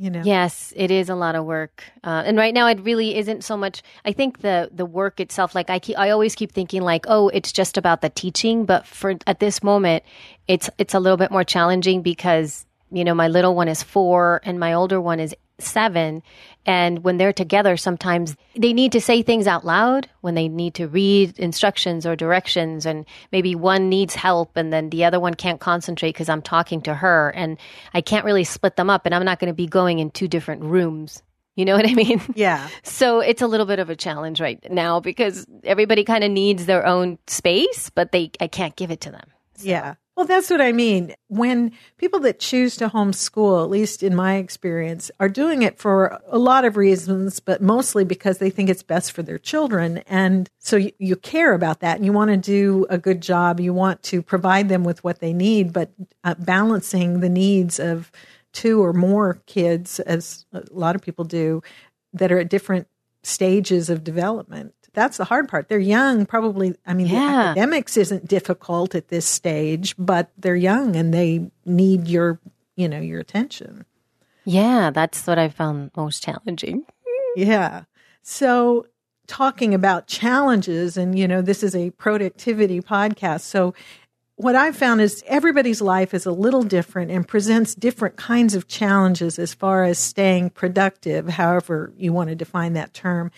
you 0.00 0.08
know. 0.08 0.22
Yes, 0.24 0.72
it 0.74 0.90
is 0.90 1.10
a 1.10 1.14
lot 1.14 1.34
of 1.34 1.44
work, 1.44 1.84
uh, 2.02 2.22
and 2.24 2.38
right 2.38 2.54
now 2.54 2.66
it 2.68 2.80
really 2.80 3.16
isn't 3.18 3.44
so 3.44 3.54
much. 3.54 3.82
I 4.02 4.12
think 4.12 4.40
the 4.40 4.70
the 4.72 4.86
work 4.86 5.20
itself, 5.20 5.54
like 5.54 5.68
I 5.68 5.78
keep, 5.78 5.98
I 5.98 6.08
always 6.08 6.34
keep 6.34 6.52
thinking 6.52 6.80
like, 6.80 7.04
oh, 7.06 7.28
it's 7.28 7.52
just 7.52 7.76
about 7.76 8.00
the 8.00 8.08
teaching, 8.08 8.64
but 8.64 8.86
for 8.86 9.14
at 9.26 9.40
this 9.40 9.62
moment, 9.62 10.02
it's 10.48 10.70
it's 10.78 10.94
a 10.94 11.00
little 11.00 11.18
bit 11.18 11.30
more 11.30 11.44
challenging 11.44 12.00
because 12.00 12.64
you 12.90 13.04
know 13.04 13.14
my 13.14 13.28
little 13.28 13.54
one 13.54 13.68
is 13.68 13.82
four 13.82 14.40
and 14.42 14.58
my 14.58 14.72
older 14.72 14.98
one 14.98 15.20
is 15.20 15.34
seven, 15.62 16.22
and 16.66 17.02
when 17.04 17.16
they're 17.16 17.32
together, 17.32 17.76
sometimes 17.76 18.36
they 18.56 18.72
need 18.72 18.92
to 18.92 19.00
say 19.00 19.22
things 19.22 19.46
out 19.46 19.64
loud 19.64 20.08
when 20.20 20.34
they 20.34 20.48
need 20.48 20.74
to 20.74 20.88
read 20.88 21.38
instructions 21.38 22.06
or 22.06 22.16
directions, 22.16 22.86
and 22.86 23.06
maybe 23.32 23.54
one 23.54 23.88
needs 23.88 24.14
help 24.14 24.56
and 24.56 24.72
then 24.72 24.90
the 24.90 25.04
other 25.04 25.20
one 25.20 25.34
can't 25.34 25.60
concentrate 25.60 26.10
because 26.12 26.28
I'm 26.28 26.42
talking 26.42 26.82
to 26.82 26.94
her, 26.94 27.30
and 27.30 27.58
I 27.94 28.00
can't 28.00 28.24
really 28.24 28.44
split 28.44 28.76
them 28.76 28.90
up, 28.90 29.06
and 29.06 29.14
I'm 29.14 29.24
not 29.24 29.38
going 29.38 29.52
to 29.52 29.54
be 29.54 29.66
going 29.66 29.98
in 29.98 30.10
two 30.10 30.28
different 30.28 30.62
rooms. 30.62 31.22
You 31.56 31.64
know 31.64 31.76
what 31.76 31.88
I 31.88 31.94
mean? 31.94 32.20
Yeah. 32.34 32.68
So 32.82 33.20
it's 33.20 33.42
a 33.42 33.46
little 33.46 33.66
bit 33.66 33.80
of 33.80 33.90
a 33.90 33.96
challenge 33.96 34.40
right 34.40 34.64
now 34.70 35.00
because 35.00 35.46
everybody 35.64 36.04
kind 36.04 36.24
of 36.24 36.30
needs 36.30 36.64
their 36.64 36.86
own 36.86 37.18
space, 37.26 37.90
but 37.90 38.12
they 38.12 38.30
I 38.40 38.46
can't 38.46 38.74
give 38.76 38.90
it 38.90 39.02
to 39.02 39.10
them. 39.10 39.28
Yeah. 39.58 39.94
Well, 40.20 40.26
that's 40.26 40.50
what 40.50 40.60
I 40.60 40.72
mean. 40.72 41.14
When 41.28 41.72
people 41.96 42.20
that 42.20 42.38
choose 42.38 42.76
to 42.76 42.90
homeschool, 42.90 43.64
at 43.64 43.70
least 43.70 44.02
in 44.02 44.14
my 44.14 44.34
experience, 44.34 45.10
are 45.18 45.30
doing 45.30 45.62
it 45.62 45.78
for 45.78 46.20
a 46.28 46.36
lot 46.36 46.66
of 46.66 46.76
reasons, 46.76 47.40
but 47.40 47.62
mostly 47.62 48.04
because 48.04 48.36
they 48.36 48.50
think 48.50 48.68
it's 48.68 48.82
best 48.82 49.12
for 49.12 49.22
their 49.22 49.38
children. 49.38 50.02
And 50.06 50.50
so 50.58 50.76
you, 50.76 50.92
you 50.98 51.16
care 51.16 51.54
about 51.54 51.80
that 51.80 51.96
and 51.96 52.04
you 52.04 52.12
want 52.12 52.30
to 52.32 52.36
do 52.36 52.84
a 52.90 52.98
good 52.98 53.22
job. 53.22 53.60
You 53.60 53.72
want 53.72 54.02
to 54.02 54.20
provide 54.20 54.68
them 54.68 54.84
with 54.84 55.02
what 55.02 55.20
they 55.20 55.32
need, 55.32 55.72
but 55.72 55.90
uh, 56.22 56.34
balancing 56.34 57.20
the 57.20 57.30
needs 57.30 57.80
of 57.80 58.12
two 58.52 58.84
or 58.84 58.92
more 58.92 59.40
kids, 59.46 60.00
as 60.00 60.44
a 60.52 60.62
lot 60.70 60.96
of 60.96 61.00
people 61.00 61.24
do, 61.24 61.62
that 62.12 62.30
are 62.30 62.40
at 62.40 62.50
different 62.50 62.88
stages 63.22 63.88
of 63.88 64.04
development. 64.04 64.74
That's 64.92 65.16
the 65.16 65.24
hard 65.24 65.48
part. 65.48 65.68
They're 65.68 65.78
young, 65.78 66.26
probably. 66.26 66.74
I 66.86 66.94
mean, 66.94 67.08
the 67.08 67.14
Yeah. 67.14 67.50
academics 67.50 67.96
isn't 67.96 68.26
difficult 68.28 68.94
at 68.94 69.08
this 69.08 69.26
stage, 69.26 69.94
but 69.98 70.30
they're 70.36 70.56
young 70.56 70.96
and 70.96 71.14
they 71.14 71.50
need 71.64 72.08
your, 72.08 72.40
you 72.76 72.88
know, 72.88 73.00
your 73.00 73.20
attention. 73.20 73.84
Yeah, 74.44 74.90
that's 74.90 75.26
what 75.26 75.38
I 75.38 75.48
found 75.48 75.90
most 75.96 76.22
challenging. 76.22 76.84
Yeah. 77.36 77.84
So, 78.22 78.86
talking 79.28 79.72
about 79.72 80.08
challenges, 80.08 80.96
and 80.96 81.16
you 81.16 81.28
know, 81.28 81.40
this 81.42 81.62
is 81.62 81.76
a 81.76 81.90
productivity 81.90 82.80
podcast. 82.80 83.42
So, 83.42 83.72
what 84.34 84.56
I've 84.56 84.74
found 84.76 85.00
is 85.00 85.22
everybody's 85.28 85.80
life 85.80 86.12
is 86.12 86.26
a 86.26 86.32
little 86.32 86.64
different 86.64 87.12
and 87.12 87.28
presents 87.28 87.74
different 87.76 88.16
kinds 88.16 88.56
of 88.56 88.66
challenges 88.66 89.38
as 89.38 89.54
far 89.54 89.84
as 89.84 89.98
staying 89.98 90.50
productive, 90.50 91.28
however 91.28 91.92
you 91.96 92.12
want 92.12 92.30
to 92.30 92.34
define 92.34 92.72
that 92.72 92.94
term. 92.94 93.30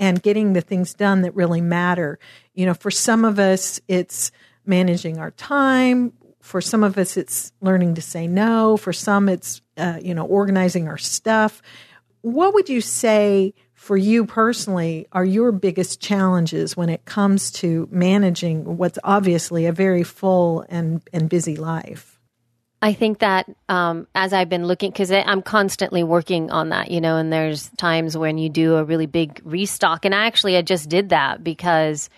And 0.00 0.22
getting 0.22 0.54
the 0.54 0.62
things 0.62 0.94
done 0.94 1.22
that 1.22 1.36
really 1.36 1.60
matter. 1.60 2.18
You 2.54 2.66
know, 2.66 2.74
for 2.74 2.90
some 2.90 3.24
of 3.24 3.38
us, 3.38 3.80
it's 3.86 4.32
managing 4.64 5.18
our 5.18 5.30
time. 5.32 6.14
For 6.40 6.62
some 6.62 6.82
of 6.82 6.96
us, 6.96 7.18
it's 7.18 7.52
learning 7.60 7.94
to 7.96 8.02
say 8.02 8.26
no. 8.26 8.78
For 8.78 8.94
some, 8.94 9.28
it's, 9.28 9.60
uh, 9.76 10.00
you 10.02 10.14
know, 10.14 10.24
organizing 10.24 10.88
our 10.88 10.98
stuff. 10.98 11.60
What 12.22 12.54
would 12.54 12.70
you 12.70 12.80
say 12.80 13.54
for 13.74 13.96
you 13.96 14.24
personally 14.24 15.06
are 15.12 15.24
your 15.24 15.52
biggest 15.52 16.00
challenges 16.00 16.76
when 16.76 16.88
it 16.88 17.04
comes 17.04 17.50
to 17.50 17.86
managing 17.90 18.78
what's 18.78 18.98
obviously 19.04 19.66
a 19.66 19.72
very 19.72 20.02
full 20.02 20.64
and, 20.70 21.02
and 21.12 21.28
busy 21.28 21.56
life? 21.56 22.19
I 22.82 22.94
think 22.94 23.18
that 23.18 23.46
um, 23.68 24.06
as 24.14 24.32
I've 24.32 24.48
been 24.48 24.66
looking, 24.66 24.90
because 24.90 25.12
I'm 25.12 25.42
constantly 25.42 26.02
working 26.02 26.50
on 26.50 26.70
that, 26.70 26.90
you 26.90 27.00
know, 27.00 27.18
and 27.18 27.30
there's 27.30 27.68
times 27.76 28.16
when 28.16 28.38
you 28.38 28.48
do 28.48 28.76
a 28.76 28.84
really 28.84 29.06
big 29.06 29.40
restock. 29.44 30.06
And 30.06 30.14
actually, 30.14 30.56
I 30.56 30.62
just 30.62 30.88
did 30.88 31.10
that 31.10 31.44
because 31.44 32.08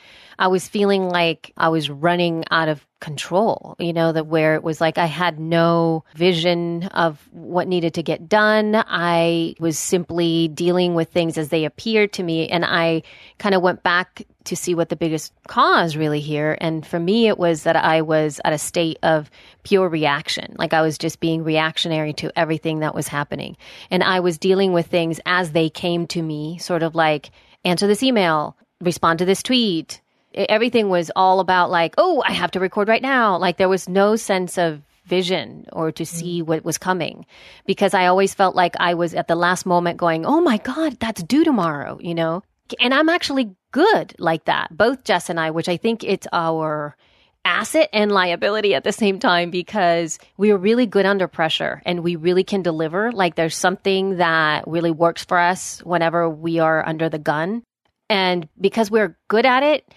I 0.42 0.48
was 0.48 0.66
feeling 0.66 1.08
like 1.08 1.52
I 1.56 1.68
was 1.68 1.88
running 1.88 2.42
out 2.50 2.66
of 2.66 2.84
control, 3.00 3.76
you 3.78 3.92
know, 3.92 4.10
that 4.10 4.26
where 4.26 4.56
it 4.56 4.64
was 4.64 4.80
like 4.80 4.98
I 4.98 5.06
had 5.06 5.38
no 5.38 6.02
vision 6.16 6.88
of 6.88 7.28
what 7.30 7.68
needed 7.68 7.94
to 7.94 8.02
get 8.02 8.28
done. 8.28 8.74
I 8.74 9.54
was 9.60 9.78
simply 9.78 10.48
dealing 10.48 10.96
with 10.96 11.10
things 11.10 11.38
as 11.38 11.50
they 11.50 11.64
appeared 11.64 12.12
to 12.14 12.24
me. 12.24 12.48
And 12.48 12.64
I 12.64 13.04
kind 13.38 13.54
of 13.54 13.62
went 13.62 13.84
back 13.84 14.26
to 14.46 14.56
see 14.56 14.74
what 14.74 14.88
the 14.88 14.96
biggest 14.96 15.32
cause 15.46 15.96
really 15.96 16.18
here. 16.18 16.58
And 16.60 16.84
for 16.84 16.98
me, 16.98 17.28
it 17.28 17.38
was 17.38 17.62
that 17.62 17.76
I 17.76 18.02
was 18.02 18.40
at 18.44 18.52
a 18.52 18.58
state 18.58 18.98
of 19.04 19.30
pure 19.62 19.88
reaction. 19.88 20.56
Like 20.58 20.72
I 20.72 20.82
was 20.82 20.98
just 20.98 21.20
being 21.20 21.44
reactionary 21.44 22.14
to 22.14 22.36
everything 22.36 22.80
that 22.80 22.96
was 22.96 23.06
happening. 23.06 23.56
And 23.92 24.02
I 24.02 24.18
was 24.18 24.38
dealing 24.38 24.72
with 24.72 24.88
things 24.88 25.20
as 25.24 25.52
they 25.52 25.70
came 25.70 26.08
to 26.08 26.20
me, 26.20 26.58
sort 26.58 26.82
of 26.82 26.96
like 26.96 27.30
answer 27.64 27.86
this 27.86 28.02
email, 28.02 28.56
respond 28.80 29.20
to 29.20 29.24
this 29.24 29.44
tweet, 29.44 30.00
everything 30.34 30.88
was 30.88 31.10
all 31.16 31.40
about 31.40 31.70
like, 31.70 31.94
oh, 31.98 32.22
I 32.26 32.32
have 32.32 32.50
to 32.52 32.60
record 32.60 32.88
right 32.88 33.02
now. 33.02 33.36
Like 33.38 33.56
there 33.56 33.68
was 33.68 33.88
no 33.88 34.16
sense 34.16 34.58
of 34.58 34.82
vision 35.06 35.66
or 35.72 35.92
to 35.92 36.06
see 36.06 36.42
mm. 36.42 36.46
what 36.46 36.64
was 36.64 36.78
coming 36.78 37.26
because 37.66 37.94
I 37.94 38.06
always 38.06 38.34
felt 38.34 38.54
like 38.54 38.74
I 38.78 38.94
was 38.94 39.14
at 39.14 39.28
the 39.28 39.34
last 39.34 39.66
moment 39.66 39.98
going, 39.98 40.24
oh 40.24 40.40
my 40.40 40.58
God, 40.58 40.98
that's 41.00 41.22
due 41.22 41.44
tomorrow, 41.44 41.98
you 42.00 42.14
know? 42.14 42.42
And 42.80 42.94
I'm 42.94 43.08
actually 43.08 43.54
good 43.72 44.14
like 44.18 44.44
that, 44.46 44.76
both 44.76 45.04
Jess 45.04 45.28
and 45.28 45.38
I, 45.38 45.50
which 45.50 45.68
I 45.68 45.76
think 45.76 46.04
it's 46.04 46.26
our 46.32 46.96
asset 47.44 47.88
and 47.92 48.12
liability 48.12 48.74
at 48.74 48.84
the 48.84 48.92
same 48.92 49.18
time 49.18 49.50
because 49.50 50.18
we 50.36 50.52
are 50.52 50.56
really 50.56 50.86
good 50.86 51.06
under 51.06 51.26
pressure 51.26 51.82
and 51.84 52.02
we 52.02 52.16
really 52.16 52.44
can 52.44 52.62
deliver. 52.62 53.10
Like 53.10 53.34
there's 53.34 53.56
something 53.56 54.18
that 54.18 54.66
really 54.68 54.92
works 54.92 55.24
for 55.24 55.38
us 55.38 55.80
whenever 55.80 56.28
we 56.30 56.60
are 56.60 56.86
under 56.86 57.08
the 57.08 57.18
gun. 57.18 57.62
And 58.08 58.48
because 58.60 58.90
we're 58.90 59.16
good 59.28 59.46
at 59.46 59.62
it, 59.62 59.92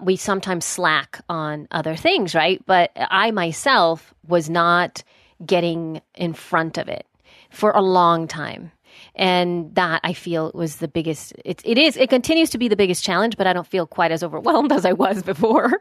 we 0.00 0.16
sometimes 0.16 0.64
slack 0.64 1.20
on 1.28 1.68
other 1.70 1.96
things, 1.96 2.34
right? 2.34 2.62
But 2.66 2.90
I 2.96 3.30
myself 3.30 4.14
was 4.26 4.48
not 4.48 5.02
getting 5.44 6.00
in 6.14 6.34
front 6.34 6.78
of 6.78 6.88
it 6.88 7.06
for 7.50 7.70
a 7.70 7.80
long 7.80 8.28
time. 8.28 8.72
And 9.14 9.74
that 9.74 10.00
I 10.04 10.12
feel 10.12 10.50
was 10.54 10.76
the 10.76 10.88
biggest, 10.88 11.32
it, 11.44 11.62
it 11.64 11.78
is, 11.78 11.96
it 11.96 12.10
continues 12.10 12.50
to 12.50 12.58
be 12.58 12.68
the 12.68 12.76
biggest 12.76 13.04
challenge, 13.04 13.36
but 13.36 13.46
I 13.46 13.52
don't 13.52 13.66
feel 13.66 13.86
quite 13.86 14.10
as 14.10 14.22
overwhelmed 14.22 14.72
as 14.78 14.84
I 14.84 14.92
was 14.92 15.22
before. 15.22 15.70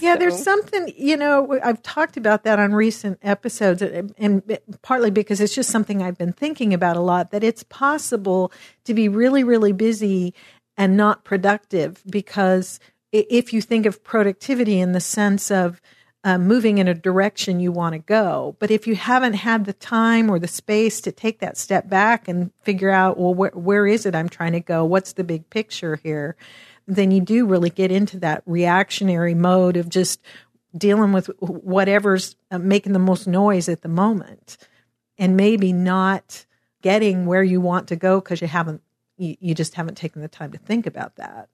Yeah, 0.00 0.16
there's 0.16 0.42
something, 0.42 0.92
you 0.96 1.16
know, 1.16 1.58
I've 1.62 1.82
talked 1.82 2.16
about 2.16 2.44
that 2.44 2.58
on 2.58 2.74
recent 2.74 3.18
episodes, 3.22 3.82
and 3.82 4.58
partly 4.80 5.10
because 5.10 5.40
it's 5.40 5.54
just 5.54 5.70
something 5.70 6.02
I've 6.02 6.16
been 6.16 6.32
thinking 6.32 6.72
about 6.72 6.96
a 6.96 7.00
lot 7.00 7.30
that 7.30 7.44
it's 7.44 7.62
possible 7.62 8.52
to 8.84 8.94
be 8.94 9.08
really, 9.08 9.44
really 9.44 9.72
busy 9.72 10.34
and 10.76 10.96
not 10.96 11.24
productive 11.24 12.02
because 12.08 12.80
if 13.12 13.52
you 13.52 13.60
think 13.60 13.86
of 13.86 14.02
productivity 14.02 14.80
in 14.80 14.92
the 14.92 15.00
sense 15.00 15.50
of 15.50 15.80
uh, 16.24 16.38
moving 16.38 16.78
in 16.78 16.86
a 16.86 16.94
direction 16.94 17.60
you 17.60 17.72
want 17.72 17.94
to 17.94 17.98
go. 17.98 18.56
But 18.58 18.70
if 18.70 18.86
you 18.86 18.94
haven't 18.94 19.34
had 19.34 19.64
the 19.64 19.72
time 19.72 20.30
or 20.30 20.38
the 20.38 20.48
space 20.48 21.00
to 21.02 21.12
take 21.12 21.40
that 21.40 21.56
step 21.56 21.88
back 21.88 22.28
and 22.28 22.52
figure 22.62 22.90
out, 22.90 23.18
well, 23.18 23.34
where, 23.34 23.50
where 23.50 23.86
is 23.86 24.06
it 24.06 24.14
I'm 24.14 24.28
trying 24.28 24.52
to 24.52 24.60
go? 24.60 24.84
What's 24.84 25.14
the 25.14 25.24
big 25.24 25.50
picture 25.50 25.96
here? 25.96 26.36
Then 26.86 27.10
you 27.10 27.20
do 27.20 27.46
really 27.46 27.70
get 27.70 27.90
into 27.90 28.20
that 28.20 28.42
reactionary 28.46 29.34
mode 29.34 29.76
of 29.76 29.88
just 29.88 30.20
dealing 30.76 31.12
with 31.12 31.26
whatever's 31.40 32.36
uh, 32.50 32.58
making 32.58 32.92
the 32.92 32.98
most 32.98 33.26
noise 33.26 33.68
at 33.68 33.82
the 33.82 33.88
moment 33.88 34.56
and 35.18 35.36
maybe 35.36 35.72
not 35.72 36.46
getting 36.82 37.26
where 37.26 37.42
you 37.42 37.60
want 37.60 37.88
to 37.88 37.96
go 37.96 38.20
because 38.20 38.40
you 38.40 38.46
haven't, 38.46 38.80
you, 39.16 39.36
you 39.40 39.54
just 39.54 39.74
haven't 39.74 39.96
taken 39.96 40.22
the 40.22 40.28
time 40.28 40.52
to 40.52 40.58
think 40.58 40.86
about 40.86 41.16
that. 41.16 41.48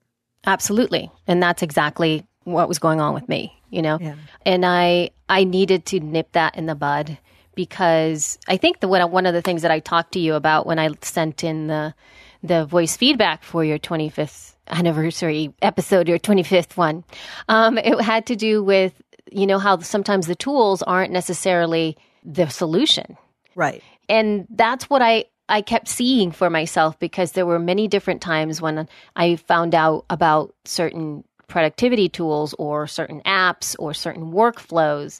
Absolutely. 0.45 1.11
And 1.27 1.41
that's 1.41 1.61
exactly 1.61 2.25
what 2.43 2.67
was 2.67 2.79
going 2.79 3.01
on 3.01 3.13
with 3.13 3.27
me, 3.27 3.53
you 3.69 3.81
know? 3.81 3.97
Yeah. 3.99 4.15
And 4.45 4.65
I 4.65 5.11
I 5.27 5.43
needed 5.43 5.85
to 5.87 5.99
nip 5.99 6.31
that 6.33 6.55
in 6.55 6.65
the 6.65 6.75
bud 6.75 7.17
because 7.55 8.39
I 8.47 8.57
think 8.57 8.79
the 8.79 8.87
one 8.87 9.25
of 9.25 9.33
the 9.33 9.41
things 9.41 9.61
that 9.63 9.71
I 9.71 9.79
talked 9.79 10.13
to 10.13 10.19
you 10.19 10.35
about 10.35 10.65
when 10.65 10.79
I 10.79 10.89
sent 11.01 11.43
in 11.43 11.67
the 11.67 11.93
the 12.41 12.65
voice 12.65 12.95
feedback 12.95 13.43
for 13.43 13.65
your 13.65 13.77
25th 13.77 14.55
anniversary 14.69 15.53
episode, 15.61 16.07
your 16.07 16.19
25th 16.19 16.77
one, 16.77 17.03
um, 17.49 17.77
it 17.77 17.99
had 18.01 18.25
to 18.27 18.35
do 18.35 18.63
with 18.63 19.01
you 19.31 19.45
know 19.45 19.59
how 19.59 19.77
sometimes 19.79 20.27
the 20.27 20.35
tools 20.35 20.81
aren't 20.83 21.11
necessarily 21.11 21.97
the 22.23 22.47
solution, 22.49 23.17
right? 23.55 23.83
And 24.07 24.47
that's 24.49 24.89
what 24.89 25.01
I 25.01 25.25
I 25.49 25.61
kept 25.61 25.87
seeing 25.87 26.31
for 26.31 26.49
myself 26.49 26.97
because 26.99 27.33
there 27.33 27.45
were 27.45 27.59
many 27.59 27.87
different 27.87 28.21
times 28.21 28.61
when 28.61 28.87
I 29.15 29.35
found 29.35 29.75
out 29.75 30.05
about 30.09 30.53
certain 30.65 31.23
productivity 31.47 32.07
tools 32.07 32.53
or 32.59 32.87
certain 32.87 33.21
apps 33.21 33.75
or 33.79 33.93
certain 33.93 34.31
workflows 34.31 35.19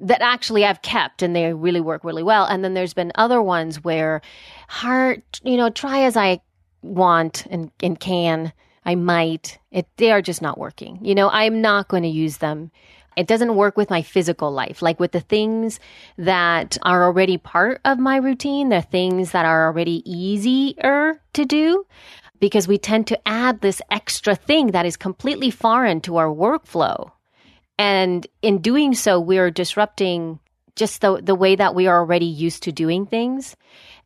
that 0.00 0.20
actually 0.20 0.64
I've 0.64 0.82
kept 0.82 1.22
and 1.22 1.34
they 1.34 1.52
really 1.52 1.80
work 1.80 2.04
really 2.04 2.22
well. 2.22 2.44
And 2.44 2.62
then 2.62 2.74
there's 2.74 2.94
been 2.94 3.12
other 3.14 3.40
ones 3.40 3.82
where 3.82 4.20
hard, 4.68 5.22
you 5.42 5.56
know, 5.56 5.70
try 5.70 6.02
as 6.02 6.16
I 6.16 6.40
want 6.82 7.46
and, 7.50 7.70
and 7.82 7.98
can, 7.98 8.52
I 8.84 8.96
might, 8.96 9.58
it, 9.70 9.86
they 9.96 10.10
are 10.10 10.22
just 10.22 10.42
not 10.42 10.58
working. 10.58 10.98
You 11.02 11.14
know, 11.14 11.30
I'm 11.30 11.60
not 11.60 11.88
going 11.88 12.02
to 12.02 12.08
use 12.08 12.38
them 12.38 12.70
it 13.16 13.26
doesn't 13.26 13.56
work 13.56 13.76
with 13.76 13.90
my 13.90 14.02
physical 14.02 14.50
life. 14.50 14.82
Like 14.82 15.00
with 15.00 15.12
the 15.12 15.20
things 15.20 15.80
that 16.18 16.78
are 16.82 17.04
already 17.04 17.38
part 17.38 17.80
of 17.84 17.98
my 17.98 18.16
routine, 18.16 18.68
the 18.68 18.82
things 18.82 19.32
that 19.32 19.44
are 19.44 19.66
already 19.66 20.02
easier 20.10 21.20
to 21.34 21.44
do, 21.44 21.86
because 22.40 22.66
we 22.66 22.78
tend 22.78 23.06
to 23.06 23.28
add 23.28 23.60
this 23.60 23.80
extra 23.90 24.34
thing 24.34 24.68
that 24.68 24.86
is 24.86 24.96
completely 24.96 25.50
foreign 25.50 26.00
to 26.02 26.16
our 26.16 26.28
workflow. 26.28 27.12
And 27.78 28.26
in 28.42 28.58
doing 28.58 28.94
so, 28.94 29.20
we're 29.20 29.50
disrupting 29.50 30.40
just 30.74 31.00
the, 31.00 31.20
the 31.22 31.34
way 31.34 31.54
that 31.56 31.74
we 31.74 31.86
are 31.86 31.98
already 31.98 32.26
used 32.26 32.64
to 32.64 32.72
doing 32.72 33.06
things. 33.06 33.56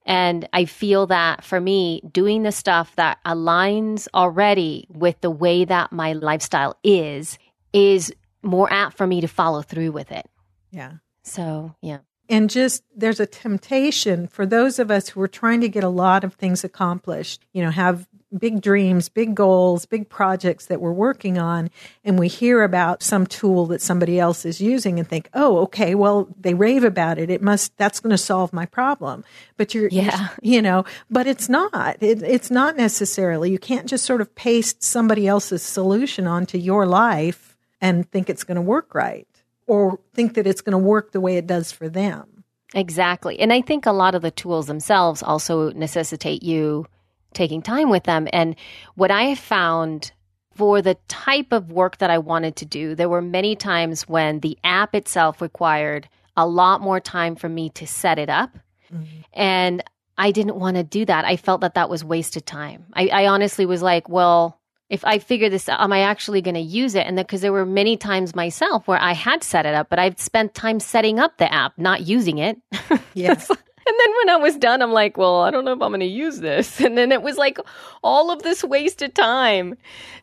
And 0.05 0.49
I 0.53 0.67
feel 0.67 1.07
that 1.09 1.45
for 1.45 1.61
me, 1.61 2.01
doing 2.13 2.43
the 2.43 2.53
stuff 2.53 2.95
that 2.97 3.19
aligns 3.25 4.07
already 4.15 4.87
with 4.91 5.21
the 5.21 5.31
way 5.31 5.65
that 5.65 5.91
my 5.93 6.13
lifestyle 6.13 6.79
is, 6.85 7.39
is 7.73 8.15
more 8.47 8.73
apt 8.73 8.97
for 8.97 9.07
me 9.07 9.21
to 9.21 9.29
follow 9.29 9.62
through 9.62 9.93
with 9.93 10.12
it. 10.12 10.26
Yeah. 10.71 10.93
So, 11.23 11.75
yeah. 11.83 11.99
And 12.29 12.50
just 12.50 12.83
there's 12.95 13.21
a 13.21 13.26
temptation 13.26 14.26
for 14.26 14.47
those 14.47 14.79
of 14.79 14.91
us 14.91 15.09
who 15.11 15.21
are 15.21 15.29
trying 15.29 15.61
to 15.61 15.69
get 15.69 15.85
a 15.85 15.88
lot 15.88 16.25
of 16.25 16.35
things 16.35 16.65
accomplished, 16.65 17.45
you 17.53 17.62
know, 17.62 17.71
have 17.71 18.09
big 18.37 18.61
dreams, 18.61 19.09
big 19.09 19.35
goals, 19.35 19.87
big 19.87 20.09
projects 20.09 20.67
that 20.67 20.81
we're 20.81 20.93
working 20.93 21.38
on, 21.38 21.71
and 22.05 22.19
we 22.19 22.26
hear 22.26 22.62
about 22.62 23.03
some 23.03 23.26
tool 23.26 23.67
that 23.67 23.81
somebody 23.81 24.19
else 24.19 24.45
is 24.45 24.61
using 24.61 24.99
and 24.99 25.09
think, 25.09 25.29
oh, 25.35 25.59
okay, 25.59 25.95
well, 25.95 26.29
they 26.38 26.53
rave 26.53 26.83
about 26.83 27.19
it. 27.19 27.31
It 27.31 27.41
must, 27.41 27.76
that's 27.76 28.00
going 28.00 28.11
to 28.11 28.19
solve 28.19 28.53
my 28.53 28.67
problem. 28.67 29.25
But 29.57 29.75
you're, 29.75 29.88
yeah. 29.88 30.29
You're, 30.43 30.62
know, 30.62 30.85
but 31.09 31.26
it's 31.26 31.49
not. 31.49 31.97
It, 32.00 32.23
it's 32.23 32.50
not 32.50 32.76
necessarily. 32.76 33.50
You 33.50 33.59
can't 33.59 33.87
just 33.87 34.05
sort 34.05 34.21
of 34.21 34.35
paste 34.35 34.83
somebody 34.83 35.29
else's 35.29 35.62
solution 35.62 36.26
onto 36.26 36.59
your 36.59 36.87
life 36.87 37.46
and 37.80 38.11
think 38.11 38.30
it's 38.30 38.45
going 38.45 38.56
to 38.56 38.62
work 38.62 38.95
right 38.95 39.28
or 39.66 39.99
think 40.14 40.35
that 40.35 40.47
it's 40.47 40.61
going 40.61 40.73
to 40.73 40.78
work 40.78 41.12
the 41.12 41.21
way 41.21 41.37
it 41.37 41.47
does 41.47 41.73
for 41.73 41.88
them. 41.88 42.45
Exactly. 42.75 43.38
And 43.38 43.52
I 43.52 43.61
think 43.61 43.87
a 43.87 43.92
lot 43.92 44.14
of 44.14 44.23
the 44.23 44.30
tools 44.30 44.66
themselves 44.66 45.23
also 45.23 45.71
necessitate 45.73 46.42
you 46.42 46.87
taking 47.33 47.62
time 47.62 47.90
with 47.90 48.04
them. 48.04 48.28
And 48.33 48.56
what 48.95 49.11
I 49.11 49.35
found 49.35 50.12
for 50.54 50.80
the 50.80 50.97
type 51.09 51.52
of 51.52 51.71
work 51.71 51.99
that 51.99 52.11
I 52.11 52.18
wanted 52.18 52.56
to 52.56 52.66
do, 52.66 52.95
there 52.95 53.09
were 53.09 53.23
many 53.23 53.54
times 53.56 54.09
when 54.09 54.40
the 54.40 54.59
app 54.64 54.95
itself 54.95 55.40
required 55.40 56.09
a 56.37 56.47
lot 56.47 56.80
more 56.80 57.00
time 57.00 57.37
for 57.37 57.49
me 57.49 57.71
to 57.71 57.87
set 57.87 58.18
it 58.18 58.30
up. 58.30 58.56
Mm-hmm. 58.92 59.21
And 59.33 59.85
I 60.18 60.30
didn't 60.30 60.56
want 60.56 60.76
to 60.76 60.83
do 60.83 61.04
that. 61.04 61.25
I 61.25 61.37
felt 61.37 61.61
that 61.61 61.75
that 61.75 61.90
was 61.90 62.04
wasted 62.04 62.47
time. 62.47 62.87
I, 62.95 63.09
I 63.09 63.26
honestly 63.26 63.66
was 63.66 63.83
like, 63.83 64.09
well, 64.09 64.56
if 64.88 65.05
I 65.05 65.19
figure 65.19 65.49
this 65.49 65.69
out, 65.69 65.81
am 65.81 65.93
I 65.93 66.00
actually 66.00 66.40
going 66.43 66.55
to 66.55 66.61
use 66.61 66.95
it? 66.95 67.07
And 67.07 67.16
because 67.16 67.40
there 67.40 67.52
were 67.52 67.66
many 67.66 67.97
times 67.97 68.35
myself 68.35 68.87
where 68.87 69.00
I 69.00 69.12
had 69.12 69.43
set 69.43 69.66
it 69.66 69.75
up, 69.75 69.88
but 69.88 69.99
I've 69.99 70.21
spent 70.21 70.55
time 70.55 70.81
setting 70.81 71.19
up 71.19 71.38
the 71.38 71.52
app, 71.52 71.73
not 71.76 72.07
using 72.07 72.38
it. 72.38 72.59
Yes. 73.14 73.50
And 73.88 73.95
then 74.00 74.14
when 74.16 74.31
I 74.31 74.37
was 74.37 74.57
done, 74.57 74.83
I'm 74.83 74.93
like, 74.93 75.16
well, 75.16 75.43
I 75.43 75.50
don't 75.50 75.64
know 75.64 75.73
if 75.73 75.81
I'm 75.81 75.90
going 75.90 76.00
to 76.00 76.07
use 76.07 76.40
this. 76.40 76.81
And 76.87 76.99
then 76.99 77.12
it 77.12 77.23
was 77.23 77.37
like 77.37 77.59
all 78.02 78.31
of 78.31 78.43
this 78.43 78.62
wasted 78.62 79.14
time. 79.14 79.76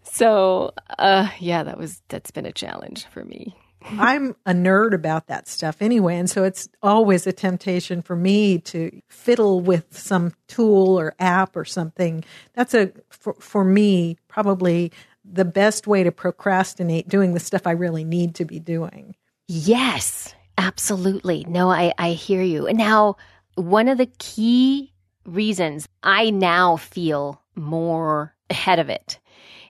So, 0.04 0.74
uh, 1.00 1.30
yeah, 1.40 1.64
that 1.64 1.78
was, 1.78 2.02
that's 2.10 2.30
been 2.30 2.46
a 2.46 2.52
challenge 2.52 3.06
for 3.08 3.24
me. 3.24 3.56
I'm 4.00 4.36
a 4.46 4.52
nerd 4.52 4.94
about 4.94 5.28
that 5.28 5.48
stuff 5.48 5.82
anyway. 5.82 6.18
And 6.18 6.30
so 6.30 6.44
it's 6.44 6.70
always 6.82 7.28
a 7.28 7.34
temptation 7.34 8.02
for 8.02 8.16
me 8.16 8.60
to 8.60 9.02
fiddle 9.10 9.62
with 9.62 9.98
some 9.98 10.34
tool 10.48 11.00
or 11.00 11.16
app 11.20 11.56
or 11.56 11.66
something. 11.66 12.24
That's 12.54 12.74
a, 12.74 12.92
for, 13.10 13.34
for 13.36 13.64
me, 13.64 14.18
probably 14.34 14.92
the 15.24 15.46
best 15.46 15.86
way 15.86 16.04
to 16.04 16.12
procrastinate 16.12 17.08
doing 17.08 17.34
the 17.34 17.40
stuff 17.40 17.68
I 17.68 17.72
really 17.72 18.04
need 18.04 18.36
to 18.36 18.46
be 18.46 18.60
doing. 18.60 19.16
Yes, 19.48 20.34
absolutely. 20.58 21.46
No, 21.48 21.70
I, 21.70 21.94
I 21.98 22.12
hear 22.12 22.42
you. 22.42 22.68
And 22.68 22.78
now, 22.78 23.18
one 23.56 23.88
of 23.88 24.00
the 24.00 24.10
key 24.18 24.92
reasons 25.26 25.88
I 26.02 26.32
now 26.32 26.78
feel 26.78 27.42
more 27.56 28.36
ahead 28.50 28.80
of 28.80 28.90
it 28.90 29.20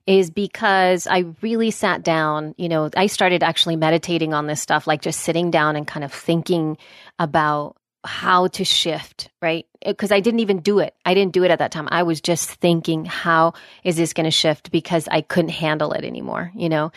is 0.08 0.32
because 0.32 1.08
I 1.08 1.26
really 1.42 1.72
sat 1.72 2.04
down, 2.04 2.56
you 2.58 2.70
know, 2.70 2.90
I 2.96 3.08
started 3.08 3.44
actually 3.44 3.76
meditating 3.76 4.34
on 4.34 4.48
this 4.48 4.62
stuff, 4.62 4.88
like 4.88 5.02
just 5.02 5.22
sitting 5.22 5.52
down 5.52 5.76
and 5.76 5.86
kind 5.86 6.04
of 6.04 6.14
thinking 6.14 6.78
about 7.20 7.76
how 8.06 8.48
to 8.48 8.66
shift, 8.66 9.30
right? 9.42 9.66
Because 9.86 10.12
I 10.12 10.20
didn't 10.20 10.42
even 10.42 10.60
do 10.60 10.80
it. 10.80 10.96
I 11.06 11.14
didn't 11.14 11.34
do 11.34 11.44
it 11.44 11.52
at 11.52 11.60
that 11.60 11.72
time. 11.72 11.88
I 11.92 12.04
was 12.04 12.22
just 12.22 12.50
thinking, 12.52 13.06
how 13.06 13.54
is 13.84 13.96
this 13.96 14.14
going 14.14 14.26
to 14.26 14.32
shift? 14.32 14.72
Because 14.72 15.08
I 15.10 15.22
couldn't 15.22 15.52
handle 15.52 15.94
it 15.94 16.04
anymore, 16.04 16.52
you 16.56 16.70
know? 16.70 16.92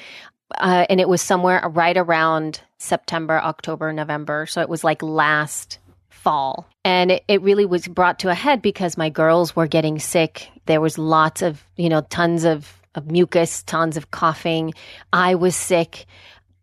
Uh, 0.58 0.86
and 0.88 1.00
it 1.00 1.08
was 1.08 1.22
somewhere 1.22 1.68
right 1.68 1.96
around 1.96 2.60
September, 2.78 3.40
October, 3.40 3.92
November. 3.92 4.46
So 4.46 4.60
it 4.60 4.68
was 4.68 4.84
like 4.84 5.02
last 5.02 5.78
fall. 6.08 6.68
And 6.84 7.12
it, 7.12 7.24
it 7.28 7.42
really 7.42 7.66
was 7.66 7.88
brought 7.88 8.18
to 8.20 8.30
a 8.30 8.34
head 8.34 8.62
because 8.62 8.96
my 8.96 9.08
girls 9.08 9.56
were 9.56 9.66
getting 9.66 9.98
sick. 9.98 10.48
There 10.66 10.80
was 10.80 10.98
lots 10.98 11.42
of, 11.42 11.64
you 11.76 11.88
know, 11.88 12.02
tons 12.02 12.44
of 12.44 12.72
of 12.96 13.10
mucus, 13.10 13.62
tons 13.62 13.96
of 13.96 14.10
coughing. 14.10 14.74
I 15.12 15.34
was 15.34 15.54
sick. 15.54 16.06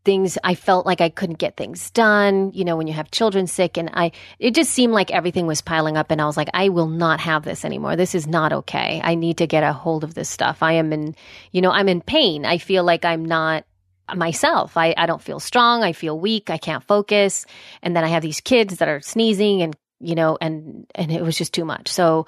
Things 0.06 0.38
I 0.44 0.56
felt 0.56 0.86
like 0.86 1.00
I 1.00 1.10
couldn't 1.10 1.40
get 1.40 1.56
things 1.56 1.90
done, 1.92 2.52
you 2.54 2.66
know, 2.66 2.76
when 2.76 2.88
you 2.88 2.94
have 2.94 3.10
children 3.12 3.48
sick 3.48 3.78
and 3.78 3.90
I 3.94 4.12
it 4.38 4.54
just 4.54 4.72
seemed 4.72 4.94
like 4.94 5.12
everything 5.12 5.48
was 5.48 5.62
piling 5.62 5.96
up 5.96 6.12
and 6.12 6.22
I 6.22 6.26
was 6.26 6.36
like 6.36 6.50
I 6.54 6.70
will 6.70 6.88
not 6.88 7.22
have 7.22 7.44
this 7.44 7.64
anymore. 7.64 7.96
This 7.96 8.14
is 8.14 8.28
not 8.28 8.52
okay. 8.52 9.02
I 9.04 9.16
need 9.16 9.38
to 9.38 9.48
get 9.48 9.64
a 9.64 9.72
hold 9.72 10.04
of 10.04 10.14
this 10.14 10.30
stuff. 10.30 10.62
I 10.62 10.74
am 10.74 10.92
in, 10.92 11.16
you 11.52 11.62
know, 11.62 11.72
I'm 11.72 11.88
in 11.88 12.02
pain. 12.02 12.46
I 12.46 12.58
feel 12.58 12.84
like 12.84 13.06
I'm 13.06 13.24
not 13.24 13.66
myself. 14.14 14.76
I, 14.78 14.94
I 14.98 15.06
don't 15.06 15.22
feel 15.22 15.40
strong. 15.40 15.84
I 15.84 15.94
feel 15.94 16.20
weak. 16.20 16.50
I 16.50 16.58
can't 16.58 16.84
focus. 16.84 17.46
And 17.82 17.96
then 17.96 18.04
I 18.04 18.08
have 18.10 18.22
these 18.22 18.42
kids 18.42 18.78
that 18.78 18.90
are 18.90 19.02
sneezing 19.02 19.62
and, 19.62 19.76
you 20.00 20.16
know, 20.16 20.38
and, 20.42 20.86
and 20.96 21.12
it 21.12 21.22
was 21.22 21.38
just 21.38 21.54
too 21.54 21.66
much. 21.66 21.88
So 21.88 22.26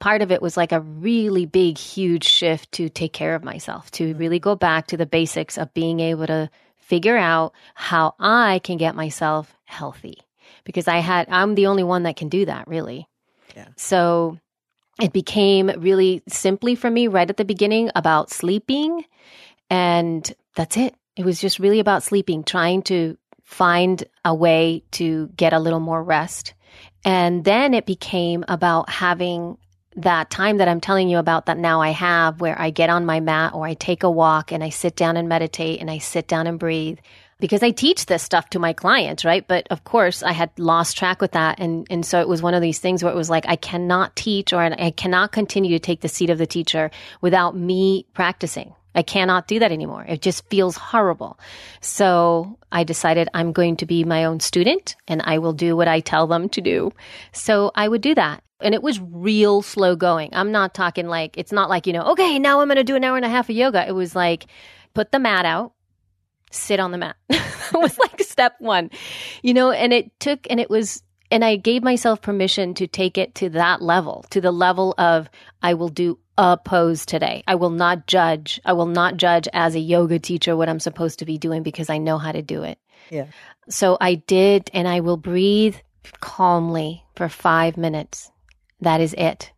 part 0.00 0.22
of 0.22 0.30
it 0.30 0.42
was 0.42 0.56
like 0.56 0.72
a 0.72 0.80
really 0.80 1.46
big, 1.46 1.78
huge 1.78 2.24
shift 2.24 2.72
to 2.72 2.88
take 2.88 3.12
care 3.12 3.34
of 3.34 3.44
myself, 3.44 3.90
to 3.92 4.14
really 4.14 4.38
go 4.38 4.56
back 4.56 4.88
to 4.88 4.96
the 4.96 5.06
basics 5.06 5.56
of 5.56 5.72
being 5.72 6.00
able 6.00 6.26
to 6.26 6.50
figure 6.84 7.16
out 7.16 7.52
how 7.74 8.14
I 8.18 8.60
can 8.62 8.76
get 8.76 8.94
myself 8.94 9.54
healthy. 9.64 10.18
Because 10.64 10.88
I 10.88 10.98
had, 10.98 11.28
I'm 11.30 11.54
the 11.54 11.66
only 11.66 11.82
one 11.82 12.04
that 12.04 12.16
can 12.16 12.28
do 12.28 12.46
that, 12.46 12.68
really. 12.68 13.08
Yeah. 13.56 13.68
So 13.76 14.38
it 15.00 15.12
became 15.12 15.68
really 15.78 16.22
simply 16.28 16.74
for 16.74 16.90
me 16.90 17.08
right 17.08 17.28
at 17.28 17.36
the 17.36 17.44
beginning 17.44 17.90
about 17.94 18.30
sleeping. 18.30 19.04
And 19.68 20.32
that's 20.54 20.76
it. 20.76 20.94
It 21.16 21.24
was 21.24 21.40
just 21.40 21.58
really 21.58 21.80
about 21.80 22.02
sleeping, 22.02 22.44
trying 22.44 22.82
to 22.84 23.16
find 23.42 24.04
a 24.24 24.34
way 24.34 24.82
to 24.92 25.28
get 25.36 25.52
a 25.52 25.58
little 25.58 25.80
more 25.80 26.02
rest. 26.02 26.54
And 27.04 27.44
then 27.44 27.74
it 27.74 27.86
became 27.86 28.44
about 28.48 28.88
having 28.88 29.58
that 29.96 30.30
time 30.30 30.58
that 30.58 30.68
I'm 30.68 30.80
telling 30.80 31.08
you 31.08 31.18
about 31.18 31.46
that 31.46 31.58
now 31.58 31.80
I 31.80 31.90
have 31.90 32.40
where 32.40 32.60
I 32.60 32.70
get 32.70 32.90
on 32.90 33.06
my 33.06 33.20
mat 33.20 33.54
or 33.54 33.66
I 33.66 33.74
take 33.74 34.02
a 34.02 34.10
walk 34.10 34.52
and 34.52 34.62
I 34.62 34.70
sit 34.70 34.96
down 34.96 35.16
and 35.16 35.28
meditate 35.28 35.80
and 35.80 35.90
I 35.90 35.98
sit 35.98 36.26
down 36.26 36.46
and 36.46 36.58
breathe 36.58 36.98
because 37.40 37.62
I 37.62 37.70
teach 37.70 38.06
this 38.06 38.22
stuff 38.22 38.50
to 38.50 38.58
my 38.58 38.72
clients, 38.72 39.24
right? 39.24 39.46
But 39.46 39.66
of 39.70 39.84
course, 39.84 40.22
I 40.22 40.32
had 40.32 40.50
lost 40.58 40.96
track 40.96 41.20
with 41.20 41.32
that. 41.32 41.60
And, 41.60 41.86
and 41.90 42.04
so 42.06 42.20
it 42.20 42.28
was 42.28 42.42
one 42.42 42.54
of 42.54 42.62
these 42.62 42.78
things 42.78 43.02
where 43.02 43.12
it 43.12 43.16
was 43.16 43.30
like, 43.30 43.44
I 43.46 43.56
cannot 43.56 44.16
teach 44.16 44.52
or 44.52 44.60
I 44.60 44.90
cannot 44.90 45.32
continue 45.32 45.70
to 45.70 45.78
take 45.78 46.00
the 46.00 46.08
seat 46.08 46.30
of 46.30 46.38
the 46.38 46.46
teacher 46.46 46.90
without 47.20 47.56
me 47.56 48.06
practicing. 48.14 48.74
I 48.94 49.02
cannot 49.02 49.48
do 49.48 49.58
that 49.58 49.72
anymore. 49.72 50.04
It 50.06 50.22
just 50.22 50.48
feels 50.48 50.76
horrible. 50.76 51.38
So 51.80 52.58
I 52.70 52.84
decided 52.84 53.28
I'm 53.34 53.52
going 53.52 53.76
to 53.78 53.86
be 53.86 54.04
my 54.04 54.24
own 54.24 54.40
student 54.40 54.96
and 55.08 55.22
I 55.24 55.38
will 55.38 55.52
do 55.52 55.76
what 55.76 55.88
I 55.88 56.00
tell 56.00 56.26
them 56.26 56.48
to 56.50 56.60
do. 56.60 56.92
So 57.32 57.72
I 57.74 57.88
would 57.88 58.02
do 58.02 58.14
that 58.14 58.44
and 58.60 58.74
it 58.74 58.82
was 58.82 59.00
real 59.00 59.62
slow 59.62 59.96
going. 59.96 60.30
I'm 60.32 60.52
not 60.52 60.74
talking 60.74 61.06
like, 61.06 61.36
it's 61.36 61.52
not 61.52 61.68
like, 61.68 61.86
you 61.86 61.92
know, 61.92 62.12
okay, 62.12 62.38
now 62.38 62.60
I'm 62.60 62.68
going 62.68 62.76
to 62.76 62.84
do 62.84 62.96
an 62.96 63.04
hour 63.04 63.16
and 63.16 63.24
a 63.24 63.28
half 63.28 63.48
of 63.48 63.56
yoga. 63.56 63.86
It 63.86 63.92
was 63.92 64.14
like, 64.14 64.46
put 64.94 65.12
the 65.12 65.18
mat 65.18 65.44
out, 65.44 65.72
sit 66.50 66.80
on 66.80 66.92
the 66.92 66.98
mat. 66.98 67.16
it 67.28 67.42
was 67.74 67.98
like 67.98 68.22
step 68.22 68.54
one, 68.60 68.90
you 69.42 69.54
know, 69.54 69.70
and 69.70 69.92
it 69.92 70.18
took, 70.20 70.46
and 70.48 70.60
it 70.60 70.70
was, 70.70 71.02
and 71.30 71.44
I 71.44 71.56
gave 71.56 71.82
myself 71.82 72.22
permission 72.22 72.74
to 72.74 72.86
take 72.86 73.18
it 73.18 73.34
to 73.36 73.50
that 73.50 73.82
level, 73.82 74.24
to 74.30 74.40
the 74.40 74.52
level 74.52 74.94
of 74.98 75.28
I 75.62 75.74
will 75.74 75.88
do 75.88 76.18
a 76.36 76.56
pose 76.56 77.06
today. 77.06 77.44
I 77.46 77.54
will 77.54 77.70
not 77.70 78.06
judge. 78.06 78.60
I 78.64 78.72
will 78.72 78.86
not 78.86 79.16
judge 79.16 79.48
as 79.52 79.74
a 79.74 79.80
yoga 79.80 80.18
teacher 80.18 80.56
what 80.56 80.68
I'm 80.68 80.80
supposed 80.80 81.20
to 81.20 81.24
be 81.24 81.38
doing 81.38 81.62
because 81.62 81.90
I 81.90 81.98
know 81.98 82.18
how 82.18 82.32
to 82.32 82.42
do 82.42 82.62
it. 82.62 82.78
Yeah. 83.10 83.26
So 83.68 83.96
I 84.00 84.16
did, 84.16 84.70
and 84.74 84.86
I 84.86 85.00
will 85.00 85.16
breathe 85.16 85.76
calmly 86.20 87.04
for 87.14 87.28
five 87.28 87.76
minutes 87.76 88.30
that 88.84 89.00
is 89.00 89.14
it. 89.14 89.52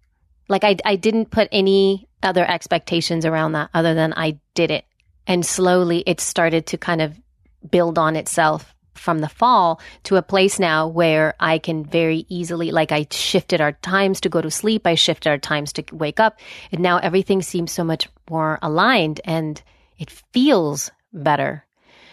Like 0.48 0.64
I, 0.64 0.76
I 0.84 0.96
didn't 0.96 1.30
put 1.30 1.48
any 1.52 2.08
other 2.22 2.48
expectations 2.48 3.26
around 3.26 3.52
that 3.52 3.70
other 3.74 3.94
than 3.94 4.14
I 4.16 4.38
did 4.54 4.70
it. 4.70 4.84
And 5.26 5.44
slowly 5.44 6.02
it 6.06 6.20
started 6.20 6.66
to 6.66 6.78
kind 6.78 7.02
of 7.02 7.20
build 7.68 7.98
on 7.98 8.16
itself 8.16 8.74
from 8.96 9.20
the 9.20 9.28
fall 9.28 9.80
to 10.04 10.16
a 10.16 10.22
place 10.22 10.58
now 10.58 10.86
where 10.86 11.34
I 11.40 11.58
can 11.58 11.84
very 11.84 12.26
easily, 12.28 12.70
like 12.70 12.92
I 12.92 13.06
shifted 13.10 13.60
our 13.60 13.72
times 13.72 14.20
to 14.22 14.28
go 14.28 14.40
to 14.40 14.50
sleep. 14.50 14.86
I 14.86 14.94
shifted 14.94 15.28
our 15.28 15.38
times 15.38 15.72
to 15.74 15.84
wake 15.92 16.20
up. 16.20 16.38
And 16.72 16.80
now 16.80 16.98
everything 16.98 17.42
seems 17.42 17.72
so 17.72 17.84
much 17.84 18.08
more 18.28 18.58
aligned 18.62 19.20
and 19.24 19.62
it 19.98 20.10
feels 20.10 20.90
better. 21.12 21.64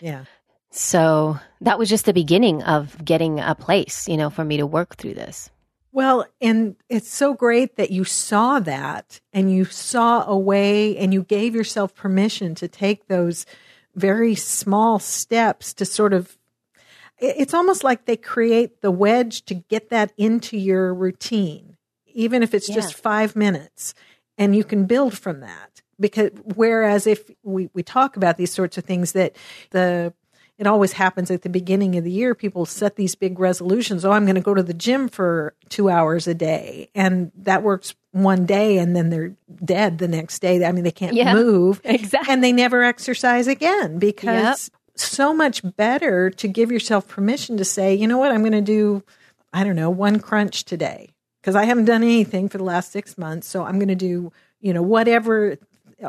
Yeah. 0.01 0.25
So 0.71 1.37
that 1.61 1.77
was 1.77 1.89
just 1.89 2.05
the 2.05 2.13
beginning 2.13 2.63
of 2.63 3.03
getting 3.03 3.39
a 3.39 3.55
place, 3.55 4.07
you 4.07 4.17
know, 4.17 4.29
for 4.29 4.43
me 4.43 4.57
to 4.57 4.65
work 4.65 4.95
through 4.95 5.13
this. 5.13 5.49
Well, 5.91 6.25
and 6.41 6.75
it's 6.89 7.09
so 7.09 7.35
great 7.35 7.75
that 7.75 7.91
you 7.91 8.03
saw 8.03 8.59
that 8.61 9.21
and 9.31 9.51
you 9.51 9.65
saw 9.65 10.25
a 10.25 10.35
way 10.35 10.97
and 10.97 11.13
you 11.13 11.21
gave 11.21 11.53
yourself 11.53 11.93
permission 11.93 12.55
to 12.55 12.67
take 12.67 13.07
those 13.07 13.45
very 13.93 14.33
small 14.33 14.97
steps 14.97 15.71
to 15.75 15.85
sort 15.85 16.13
of 16.13 16.35
it's 17.19 17.53
almost 17.53 17.83
like 17.83 18.05
they 18.05 18.17
create 18.17 18.81
the 18.81 18.91
wedge 18.91 19.45
to 19.45 19.55
get 19.55 19.89
that 19.89 20.13
into 20.17 20.57
your 20.57 20.93
routine, 20.93 21.77
even 22.07 22.43
if 22.43 22.53
it's 22.53 22.67
just 22.67 22.95
five 22.95 23.35
minutes, 23.35 23.93
and 24.37 24.55
you 24.55 24.63
can 24.63 24.85
build 24.85 25.17
from 25.17 25.39
that. 25.41 25.81
Because 25.99 26.31
whereas 26.55 27.07
if 27.07 27.29
we, 27.43 27.69
we 27.73 27.83
talk 27.83 28.17
about 28.17 28.37
these 28.37 28.51
sorts 28.51 28.77
of 28.77 28.83
things 28.83 29.11
that 29.13 29.35
the 29.69 30.13
it 30.57 30.67
always 30.67 30.93
happens 30.93 31.31
at 31.31 31.41
the 31.41 31.49
beginning 31.49 31.95
of 31.95 32.03
the 32.03 32.11
year. 32.11 32.35
People 32.35 32.65
set 32.65 32.95
these 32.95 33.15
big 33.15 33.39
resolutions. 33.39 34.05
Oh, 34.05 34.11
I'm 34.11 34.25
going 34.25 34.35
to 34.35 34.41
go 34.41 34.53
to 34.53 34.61
the 34.61 34.73
gym 34.73 35.09
for 35.09 35.55
two 35.69 35.89
hours 35.89 36.27
a 36.27 36.35
day. 36.35 36.89
And 36.93 37.31
that 37.37 37.63
works 37.63 37.95
one 38.11 38.45
day 38.45 38.77
and 38.77 38.95
then 38.95 39.09
they're 39.09 39.35
dead 39.65 39.97
the 39.97 40.07
next 40.07 40.39
day. 40.39 40.63
I 40.63 40.71
mean, 40.71 40.83
they 40.83 40.91
can't 40.91 41.15
yeah, 41.15 41.33
move. 41.33 41.81
Exactly. 41.93 42.31
And 42.31 42.43
they 42.43 42.51
never 42.51 42.83
exercise 42.83 43.47
again 43.47 43.97
because 43.97 44.69
yep. 44.71 44.79
So 44.95 45.33
much 45.33 45.61
better 45.75 46.29
to 46.29 46.47
give 46.47 46.71
yourself 46.71 47.07
permission 47.07 47.57
to 47.57 47.65
say, 47.65 47.95
you 47.95 48.07
know 48.07 48.17
what, 48.17 48.31
I'm 48.31 48.41
going 48.41 48.51
to 48.53 48.61
do, 48.61 49.03
I 49.51 49.63
don't 49.63 49.75
know, 49.75 49.89
one 49.89 50.19
crunch 50.19 50.65
today 50.65 51.13
because 51.41 51.55
I 51.55 51.65
haven't 51.65 51.85
done 51.85 52.03
anything 52.03 52.49
for 52.49 52.57
the 52.57 52.63
last 52.63 52.91
six 52.91 53.17
months. 53.17 53.47
So 53.47 53.63
I'm 53.63 53.79
going 53.79 53.87
to 53.89 53.95
do, 53.95 54.31
you 54.61 54.73
know, 54.73 54.81
whatever, 54.81 55.57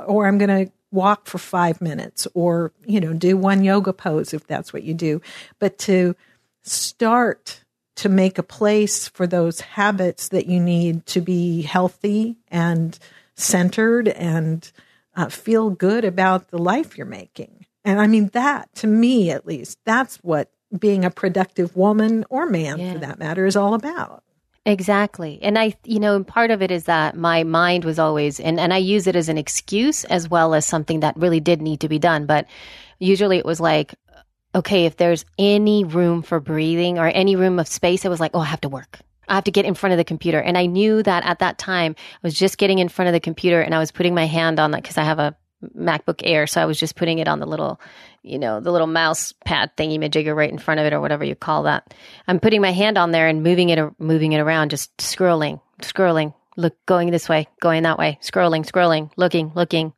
or 0.07 0.27
I'm 0.27 0.39
going 0.39 0.67
to 0.67 0.73
walk 0.91 1.27
for 1.27 1.39
five 1.39 1.81
minutes 1.81 2.29
or, 2.35 2.73
you 2.87 3.01
know, 3.01 3.13
do 3.13 3.37
one 3.37 3.65
yoga 3.65 3.93
pose 3.93 4.33
if 4.33 4.47
that's 4.47 4.73
what 4.73 4.85
you 4.85 4.95
do. 4.95 5.21
But 5.59 5.79
to 5.79 6.15
start 6.63 7.65
to 7.97 8.09
make 8.09 8.39
a 8.39 8.43
place 8.43 9.09
for 9.09 9.27
those 9.27 9.61
habits 9.61 10.29
that 10.29 10.47
you 10.47 10.61
need 10.61 11.07
to 11.07 11.21
be 11.21 11.63
healthy 11.63 12.37
and 12.49 12.99
centered 13.35 14.09
and 14.09 14.71
uh, 15.17 15.29
feel 15.29 15.71
good 15.71 16.05
about 16.05 16.51
the 16.51 16.59
life 16.59 16.97
you're 16.97 17.07
making. 17.07 17.64
And 17.85 18.01
I 18.01 18.07
mean, 18.07 18.29
that 18.33 18.75
to 18.77 18.87
me, 18.87 19.31
at 19.31 19.47
least, 19.47 19.79
that's 19.85 20.17
what 20.17 20.51
being 20.79 21.05
a 21.05 21.11
productive 21.11 21.77
woman 21.77 22.25
or 22.31 22.47
man 22.47 22.79
yeah. 22.79 22.93
for 22.93 22.99
that 23.01 23.19
matter 23.19 23.47
is 23.47 23.57
all 23.57 23.75
about. 23.75 24.23
Exactly. 24.67 25.39
And 25.43 25.59
I, 25.59 25.75
you 25.85 26.01
know, 26.01 26.25
part 26.25 26.51
of 26.51 26.63
it 26.63 26.71
is 26.71 26.85
that 26.85 27.17
my 27.17 27.45
mind 27.45 27.85
was 27.85 27.99
always, 27.99 28.41
and, 28.41 28.59
and 28.59 28.73
I 28.73 28.79
use 28.79 29.07
it 29.07 29.15
as 29.15 29.29
an 29.29 29.37
excuse 29.37 30.05
as 30.05 30.29
well 30.29 30.55
as 30.55 30.67
something 30.67 31.01
that 31.01 31.17
really 31.19 31.41
did 31.41 31.61
need 31.61 31.81
to 31.81 31.89
be 31.89 31.99
done. 31.99 32.25
But 32.25 32.47
usually 32.99 33.37
it 33.37 33.45
was 33.45 33.61
like, 33.61 33.95
okay, 34.55 34.87
if 34.87 34.97
there's 34.97 35.27
any 35.39 35.85
room 35.85 36.23
for 36.23 36.41
breathing 36.41 36.99
or 36.99 37.09
any 37.09 37.37
room 37.37 37.59
of 37.59 37.69
space, 37.69 38.05
it 38.05 38.09
was 38.09 38.21
like, 38.21 38.31
oh, 38.33 38.41
I 38.41 38.47
have 38.47 38.63
to 38.63 38.69
work. 38.71 39.01
I 39.29 39.35
have 39.35 39.45
to 39.45 39.51
get 39.51 39.67
in 39.67 39.75
front 39.75 39.93
of 39.93 39.99
the 39.99 40.05
computer. 40.05 40.41
And 40.41 40.57
I 40.57 40.67
knew 40.67 41.03
that 41.03 41.27
at 41.27 41.41
that 41.41 41.59
time, 41.59 41.95
I 41.99 42.19
was 42.23 42.35
just 42.35 42.57
getting 42.57 42.79
in 42.79 42.89
front 42.89 43.09
of 43.09 43.13
the 43.13 43.21
computer 43.21 43.61
and 43.61 43.75
I 43.75 43.79
was 43.79 43.91
putting 43.91 44.15
my 44.15 44.27
hand 44.27 44.59
on 44.59 44.71
that 44.71 44.83
because 44.83 44.99
I 44.99 45.05
have 45.05 45.19
a 45.19 45.37
MacBook 45.77 46.23
Air. 46.25 46.47
So 46.47 46.61
I 46.61 46.67
was 46.67 46.79
just 46.79 46.97
putting 46.97 47.19
it 47.19 47.29
on 47.29 47.41
the 47.41 47.47
little, 47.47 47.81
you 48.23 48.39
know, 48.39 48.61
the 48.61 48.71
little 48.71 48.87
mouse 48.87 49.33
pad 49.45 49.71
thingy 49.77 49.99
majigger 49.99 50.35
right 50.35 50.51
in 50.51 50.59
front 50.59 50.81
of 50.81 50.87
it 50.87 50.93
or 50.93 51.01
whatever 51.01 51.25
you 51.25 51.35
call 51.35 51.65
that. 51.65 51.95
I'm 52.29 52.41
putting 52.41 52.61
my 52.61 52.73
hand 52.73 52.99
on 52.99 53.11
there 53.11 53.29
and 53.29 53.43
moving 53.43 53.69
it, 53.69 53.79
moving 53.99 54.33
it 54.33 54.41
around, 54.41 54.71
just 54.71 54.97
scrolling, 54.99 55.61
scrolling, 55.83 56.35
look, 56.57 56.75
going 56.87 57.11
this 57.11 57.29
way, 57.29 57.49
going 57.61 57.83
that 57.83 57.99
way, 57.99 58.19
scrolling, 58.23 58.65
scrolling, 58.65 59.11
looking, 59.17 59.53
looking, 59.55 59.93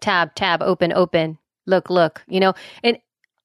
tab, 0.00 0.34
tab, 0.34 0.62
open, 0.62 0.92
open, 0.92 1.38
look, 1.66 1.90
look, 1.90 2.22
you 2.28 2.40
know, 2.40 2.54
and 2.82 2.98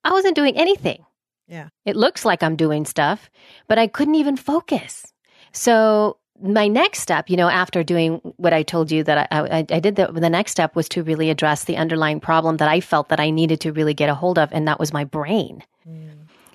I 0.03 0.11
wasn't 0.11 0.35
doing 0.35 0.57
anything. 0.57 1.05
Yeah. 1.47 1.69
It 1.85 1.95
looks 1.95 2.25
like 2.25 2.41
I'm 2.41 2.55
doing 2.55 2.85
stuff, 2.85 3.29
but 3.67 3.77
I 3.77 3.87
couldn't 3.87 4.15
even 4.15 4.37
focus. 4.37 5.13
So 5.51 6.17
my 6.43 6.67
next 6.67 6.99
step, 6.99 7.29
you 7.29 7.37
know, 7.37 7.47
after 7.47 7.83
doing 7.83 8.15
what 8.35 8.53
I 8.53 8.63
told 8.63 8.91
you 8.91 9.03
that 9.05 9.29
I, 9.31 9.39
I, 9.39 9.65
I 9.69 9.79
did, 9.79 9.95
the, 9.95 10.07
the 10.11 10.29
next 10.29 10.51
step 10.51 10.75
was 10.75 10.89
to 10.89 11.03
really 11.03 11.29
address 11.29 11.63
the 11.63 11.77
underlying 11.77 12.19
problem 12.19 12.57
that 12.57 12.67
I 12.67 12.81
felt 12.81 13.09
that 13.09 13.19
I 13.19 13.29
needed 13.29 13.61
to 13.61 13.71
really 13.71 13.93
get 13.93 14.09
a 14.09 14.15
hold 14.15 14.37
of, 14.37 14.49
and 14.51 14.67
that 14.67 14.79
was 14.79 14.91
my 14.91 15.05
brain. 15.05 15.63
Mm. 15.87 16.09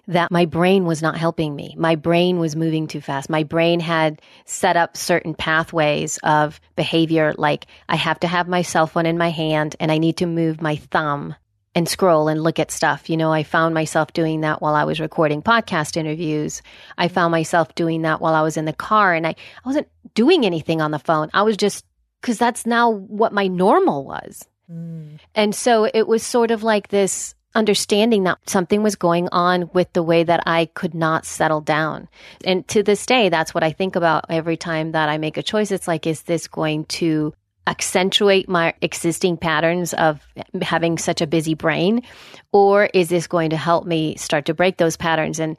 That 0.07 0.31
my 0.31 0.45
brain 0.45 0.85
was 0.85 1.03
not 1.03 1.17
helping 1.19 1.55
me. 1.55 1.75
My 1.77 1.95
brain 1.95 2.39
was 2.39 2.57
moving 2.57 2.87
too 2.87 3.01
fast. 3.01 3.29
My 3.29 3.43
brain 3.43 3.81
had 3.81 4.23
set 4.47 4.77
up 4.77 4.97
certain 4.97 5.35
pathways 5.35 6.19
of 6.23 6.61
behavior, 6.77 7.35
like 7.37 7.67
I 7.89 7.97
have 7.97 8.21
to 8.21 8.27
have 8.27 8.49
my 8.49 8.63
cell 8.63 8.87
phone 8.87 9.05
in 9.07 9.19
my 9.19 9.31
hand 9.31 9.77
and 9.81 9.93
I 9.93 9.99
need 9.99 10.19
to 10.19 10.27
move 10.27 10.63
my 10.63 10.77
thumb 10.77 11.35
and 11.75 11.89
scroll 11.89 12.29
and 12.29 12.43
look 12.43 12.59
at 12.59 12.71
stuff. 12.71 13.09
You 13.09 13.17
know, 13.17 13.33
I 13.33 13.43
found 13.43 13.75
myself 13.75 14.13
doing 14.13 14.41
that 14.41 14.61
while 14.61 14.75
I 14.75 14.85
was 14.85 15.01
recording 15.01 15.43
podcast 15.43 15.97
interviews. 15.97 16.63
I 16.97 17.09
found 17.09 17.31
myself 17.31 17.75
doing 17.75 18.03
that 18.03 18.21
while 18.21 18.35
I 18.35 18.43
was 18.43 18.57
in 18.57 18.65
the 18.65 18.73
car 18.73 19.15
and 19.15 19.27
I, 19.27 19.31
I 19.31 19.67
wasn't 19.67 19.89
doing 20.15 20.45
anything 20.45 20.81
on 20.81 20.91
the 20.91 20.99
phone. 20.99 21.31
I 21.35 21.43
was 21.43 21.57
just, 21.57 21.85
because 22.21 22.39
that's 22.39 22.67
now 22.67 22.91
what 22.91 23.33
my 23.33 23.47
normal 23.47 24.05
was. 24.05 24.45
Mm. 24.71 25.19
And 25.35 25.55
so 25.55 25.85
it 25.85 26.09
was 26.09 26.23
sort 26.23 26.51
of 26.51 26.63
like 26.63 26.89
this 26.89 27.35
understanding 27.55 28.25
that 28.25 28.39
something 28.49 28.83
was 28.83 28.97
going 28.97 29.29
on 29.33 29.71
with 29.73 29.93
the 29.93 30.03
way 30.03 30.23
that 30.23 30.43
I 30.47 30.67
could 30.67 30.95
not 30.95 31.25
settle 31.25 31.61
down. 31.61 32.09
And 32.45 32.67
to 32.69 32.83
this 32.83 33.07
day, 33.07 33.29
that's 33.29 33.55
what 33.55 33.65
I 33.65 33.73
think 33.73 33.97
about 33.97 34.27
every 34.29 34.57
time 34.57 34.93
that 34.93 35.09
I 35.09 35.19
make 35.19 35.37
a 35.37 35.43
choice. 35.43 35.71
It's 35.71 35.89
like, 35.89 36.07
is 36.07 36.23
this 36.23 36.47
going 36.47 36.85
to 36.87 37.35
accentuate 37.69 38.49
my 38.49 38.73
existing 38.81 39.37
patterns 39.37 39.93
of 39.95 40.27
having 40.63 40.97
such 40.97 41.21
a 41.21 41.27
busy 41.27 41.55
brain? 41.55 42.03
Or 42.51 42.89
is 42.95 43.11
this 43.11 43.27
going 43.27 43.51
to 43.51 43.57
help 43.57 43.87
me 43.87 44.17
start 44.17 44.47
to 44.47 44.55
break 44.55 44.79
those 44.79 44.97
patterns? 44.97 45.39
And 45.39 45.57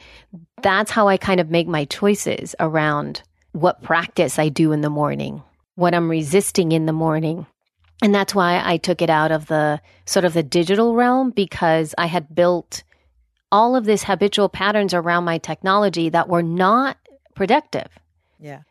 that's 0.63 0.91
how 0.91 1.07
I 1.07 1.17
kind 1.17 1.39
of 1.39 1.51
make 1.51 1.67
my 1.67 1.85
choices 1.85 2.55
around 2.59 3.21
what 3.51 3.83
practice 3.83 4.39
I 4.39 4.49
do 4.49 4.71
in 4.71 4.81
the 4.81 4.89
morning, 4.89 5.43
what 5.75 5.93
I'm 5.93 6.09
resisting 6.09 6.71
in 6.71 6.87
the 6.87 6.93
morning. 6.93 7.45
And 8.01 8.15
that's 8.15 8.33
why 8.33 8.61
I 8.63 8.77
took 8.77 9.01
it 9.01 9.09
out 9.09 9.31
of 9.31 9.45
the 9.45 9.79
sort 10.05 10.25
of 10.25 10.33
the 10.33 10.43
digital 10.43 10.95
realm 10.95 11.29
because 11.29 11.93
I 11.97 12.07
had 12.07 12.33
built 12.33 12.83
all 13.51 13.75
of 13.75 13.85
these 13.85 14.03
habitual 14.03 14.49
patterns 14.49 14.93
around 14.93 15.25
my 15.25 15.37
technology 15.37 16.09
that 16.09 16.29
were 16.29 16.43
not 16.43 16.97
productive. 17.35 17.87
Yeah 18.39 18.61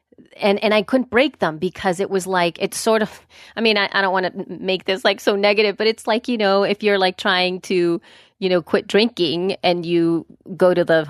and 0.41 0.63
and 0.63 0.75
I 0.75 0.83
couldn't 0.83 1.11
break 1.11 1.39
them 1.39 1.59
because 1.59 2.01
it 2.01 2.11
was 2.11 2.27
like 2.27 2.59
it's 2.61 2.79
sort 2.79 3.03
of 3.03 3.21
I 3.57 3.61
mean 3.61 3.77
I, 3.77 3.89
I 3.93 4.01
don't 4.01 4.13
want 4.13 4.27
to 4.27 4.59
make 4.59 4.85
this 4.85 5.05
like 5.05 5.21
so 5.21 5.37
negative 5.37 5.77
but 5.77 5.87
it's 5.87 6.07
like 6.07 6.29
you 6.29 6.39
know 6.39 6.63
if 6.63 6.83
you're 6.83 6.99
like 6.99 7.17
trying 7.17 7.61
to 7.63 8.01
you 8.39 8.49
know 8.49 8.63
quit 8.63 8.87
drinking 8.87 9.57
and 9.63 9.85
you 9.85 10.27
go 10.57 10.75
to 10.75 10.85
the 10.85 11.09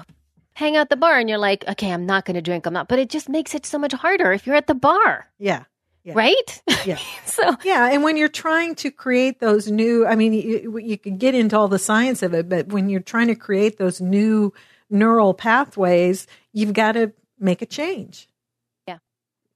hang 0.55 0.77
out 0.77 0.91
the 0.91 0.97
bar 0.97 1.19
and 1.19 1.29
you're 1.29 1.38
like 1.38 1.67
okay 1.69 1.93
I'm 1.93 2.07
not 2.07 2.25
going 2.25 2.35
to 2.35 2.43
drink 2.43 2.67
I'm 2.67 2.73
not 2.73 2.88
but 2.88 2.99
it 2.99 3.11
just 3.11 3.29
makes 3.29 3.55
it 3.55 3.67
so 3.67 3.79
much 3.79 3.93
harder 3.93 4.33
if 4.33 4.47
you're 4.47 4.57
at 4.57 4.67
the 4.67 4.75
bar. 4.75 5.27
Yeah, 5.38 5.64
yeah. 6.05 6.14
right? 6.14 6.62
Yeah. 6.85 6.99
So 7.27 7.57
yeah 7.64 7.91
and 7.93 8.03
when 8.03 8.17
you're 8.17 8.29
trying 8.29 8.75
to 8.77 8.91
create 8.91 9.41
those 9.41 9.71
new 9.71 10.07
I 10.07 10.17
mean 10.17 10.33
you, 10.33 10.79
you 10.79 10.99
could 10.99 11.19
get 11.19 11.35
into 11.35 11.57
all 11.57 11.69
the 11.69 11.79
science 11.79 12.23
of 12.23 12.35
it 12.35 12.49
but 12.49 12.69
when 12.69 12.88
you're 12.88 13.01
trying 13.01 13.29
to 13.29 13.37
create 13.37 13.79
those 13.79 14.01
new 14.01 14.53
neural 14.91 15.35
pathways 15.35 16.27
you've 16.53 16.73
got 16.73 16.93
to 16.93 17.12
make 17.38 17.62
a 17.62 17.67
change 17.67 18.29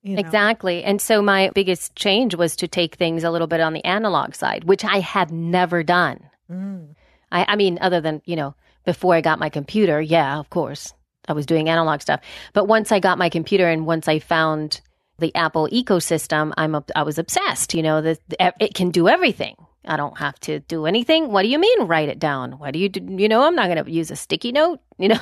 you 0.02 0.14
know? 0.14 0.20
Exactly. 0.20 0.82
And 0.84 1.00
so 1.00 1.22
my 1.22 1.50
biggest 1.54 1.94
change 1.96 2.34
was 2.34 2.56
to 2.56 2.68
take 2.68 2.96
things 2.96 3.24
a 3.24 3.30
little 3.30 3.46
bit 3.46 3.60
on 3.60 3.72
the 3.72 3.84
analog 3.84 4.34
side, 4.34 4.64
which 4.64 4.84
I 4.84 4.98
had 4.98 5.30
never 5.30 5.82
done. 5.82 6.28
Mm. 6.50 6.94
I, 7.30 7.46
I 7.48 7.56
mean, 7.56 7.78
other 7.80 8.00
than, 8.00 8.20
you 8.24 8.36
know, 8.36 8.54
before 8.84 9.14
I 9.14 9.20
got 9.20 9.38
my 9.38 9.48
computer, 9.48 10.00
yeah, 10.00 10.38
of 10.38 10.50
course, 10.50 10.92
I 11.28 11.32
was 11.32 11.46
doing 11.46 11.68
analog 11.68 12.00
stuff. 12.00 12.20
But 12.52 12.66
once 12.66 12.90
I 12.90 13.00
got 13.00 13.18
my 13.18 13.28
computer 13.28 13.68
and 13.68 13.86
once 13.86 14.08
I 14.08 14.18
found 14.18 14.80
the 15.18 15.34
Apple 15.34 15.68
ecosystem, 15.68 16.52
I'm 16.56 16.74
I 16.96 17.04
was 17.04 17.18
obsessed. 17.18 17.74
You 17.74 17.82
know, 17.82 18.02
that 18.02 18.18
it 18.60 18.74
can 18.74 18.90
do 18.90 19.08
everything. 19.08 19.54
I 19.84 19.96
don't 19.96 20.16
have 20.18 20.38
to 20.40 20.60
do 20.60 20.86
anything. 20.86 21.32
What 21.32 21.42
do 21.42 21.48
you 21.48 21.58
mean 21.58 21.86
write 21.86 22.08
it 22.08 22.18
down? 22.18 22.52
What 22.58 22.72
do 22.72 22.78
you 22.78 22.88
do? 22.88 23.00
You 23.16 23.28
know, 23.28 23.42
I'm 23.42 23.54
not 23.54 23.68
going 23.68 23.84
to 23.84 23.90
use 23.90 24.10
a 24.10 24.16
sticky 24.16 24.52
note, 24.52 24.80
you 24.98 25.08
know, 25.08 25.20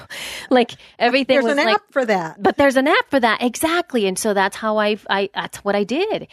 like 0.51 0.73
everything 0.99 1.35
there's 1.35 1.45
was 1.45 1.53
an 1.53 1.65
like, 1.65 1.75
app 1.75 1.93
for 1.93 2.05
that. 2.05 2.43
But 2.43 2.57
there's 2.57 2.77
an 2.77 2.87
app 2.87 3.11
for 3.11 3.21
that. 3.21 3.43
Exactly. 3.43 4.07
And 4.07 4.19
so 4.19 4.35
that's 4.35 4.57
how 4.57 4.79
I, 4.79 4.99
I, 5.09 5.31
that's 5.35 5.59
what 5.59 5.75
I 5.75 5.85
did. 5.85 6.29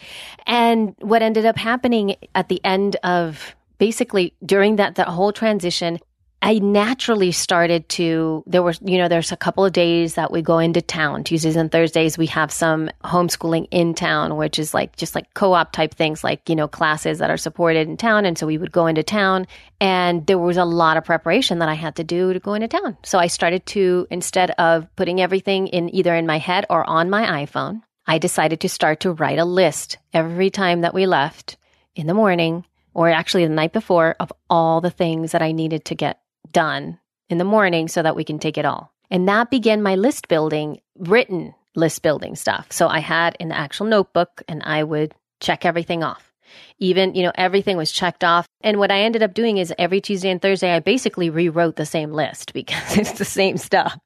And 0.46 0.94
what 1.00 1.22
ended 1.22 1.46
up 1.46 1.56
happening 1.56 2.16
at 2.34 2.48
the 2.48 2.62
end 2.64 2.96
of 3.02 3.54
basically 3.78 4.34
during 4.44 4.76
that, 4.76 4.96
that 4.96 5.08
whole 5.08 5.32
transition, 5.32 5.98
I 6.40 6.60
naturally 6.60 7.32
started 7.32 7.88
to, 7.90 8.44
there 8.46 8.62
were, 8.62 8.74
you 8.80 8.96
know, 8.96 9.08
there's 9.08 9.32
a 9.32 9.36
couple 9.36 9.64
of 9.64 9.72
days 9.72 10.14
that 10.14 10.30
we 10.30 10.40
go 10.40 10.58
into 10.58 10.80
town. 10.80 11.24
Tuesdays 11.24 11.56
and 11.56 11.70
Thursdays, 11.70 12.16
we 12.16 12.26
have 12.26 12.52
some 12.52 12.90
homeschooling 13.02 13.66
in 13.72 13.92
town, 13.92 14.36
which 14.36 14.58
is 14.58 14.72
like 14.72 14.94
just 14.96 15.16
like 15.16 15.34
co 15.34 15.52
op 15.52 15.72
type 15.72 15.94
things, 15.94 16.22
like, 16.22 16.48
you 16.48 16.54
know, 16.54 16.68
classes 16.68 17.18
that 17.18 17.30
are 17.30 17.36
supported 17.36 17.88
in 17.88 17.96
town. 17.96 18.24
And 18.24 18.38
so 18.38 18.46
we 18.46 18.56
would 18.56 18.70
go 18.70 18.86
into 18.86 19.02
town 19.02 19.48
and 19.80 20.26
there 20.28 20.38
was 20.38 20.56
a 20.56 20.64
lot 20.64 20.96
of 20.96 21.04
preparation 21.04 21.58
that 21.58 21.68
I 21.68 21.74
had 21.74 21.96
to 21.96 22.04
do 22.04 22.32
to 22.32 22.38
go 22.38 22.54
into 22.54 22.68
town. 22.68 22.96
So 23.02 23.18
I 23.18 23.26
started 23.26 23.66
to, 23.66 24.06
instead 24.08 24.52
of 24.52 24.86
putting 24.94 25.20
everything 25.20 25.66
in 25.66 25.92
either 25.94 26.14
in 26.14 26.26
my 26.26 26.38
head 26.38 26.66
or 26.70 26.88
on 26.88 27.10
my 27.10 27.44
iPhone, 27.44 27.82
I 28.06 28.18
decided 28.18 28.60
to 28.60 28.68
start 28.68 29.00
to 29.00 29.12
write 29.12 29.40
a 29.40 29.44
list 29.44 29.98
every 30.14 30.50
time 30.50 30.82
that 30.82 30.94
we 30.94 31.06
left 31.06 31.56
in 31.96 32.06
the 32.06 32.14
morning 32.14 32.64
or 32.94 33.10
actually 33.10 33.44
the 33.44 33.52
night 33.52 33.72
before 33.72 34.14
of 34.20 34.32
all 34.48 34.80
the 34.80 34.90
things 34.90 35.32
that 35.32 35.42
I 35.42 35.52
needed 35.52 35.84
to 35.86 35.94
get 35.94 36.20
done 36.50 36.98
in 37.28 37.38
the 37.38 37.44
morning 37.44 37.88
so 37.88 38.02
that 38.02 38.16
we 38.16 38.24
can 38.24 38.38
take 38.38 38.58
it 38.58 38.64
all. 38.64 38.92
And 39.10 39.28
that 39.28 39.50
began 39.50 39.82
my 39.82 39.94
list 39.94 40.28
building, 40.28 40.80
written 40.96 41.54
list 41.74 42.02
building 42.02 42.36
stuff. 42.36 42.66
So 42.70 42.88
I 42.88 42.98
had 42.98 43.36
an 43.40 43.52
actual 43.52 43.86
notebook 43.86 44.42
and 44.48 44.62
I 44.62 44.82
would 44.82 45.14
check 45.40 45.64
everything 45.64 46.02
off. 46.02 46.32
Even, 46.78 47.14
you 47.14 47.22
know, 47.22 47.32
everything 47.34 47.76
was 47.76 47.92
checked 47.92 48.24
off. 48.24 48.46
And 48.62 48.78
what 48.78 48.90
I 48.90 49.00
ended 49.00 49.22
up 49.22 49.34
doing 49.34 49.58
is 49.58 49.72
every 49.78 50.00
Tuesday 50.00 50.30
and 50.30 50.40
Thursday, 50.40 50.74
I 50.74 50.80
basically 50.80 51.30
rewrote 51.30 51.76
the 51.76 51.86
same 51.86 52.12
list 52.12 52.52
because 52.54 52.96
it's 52.96 53.12
the 53.12 53.24
same 53.24 53.56
stuff. 53.56 53.98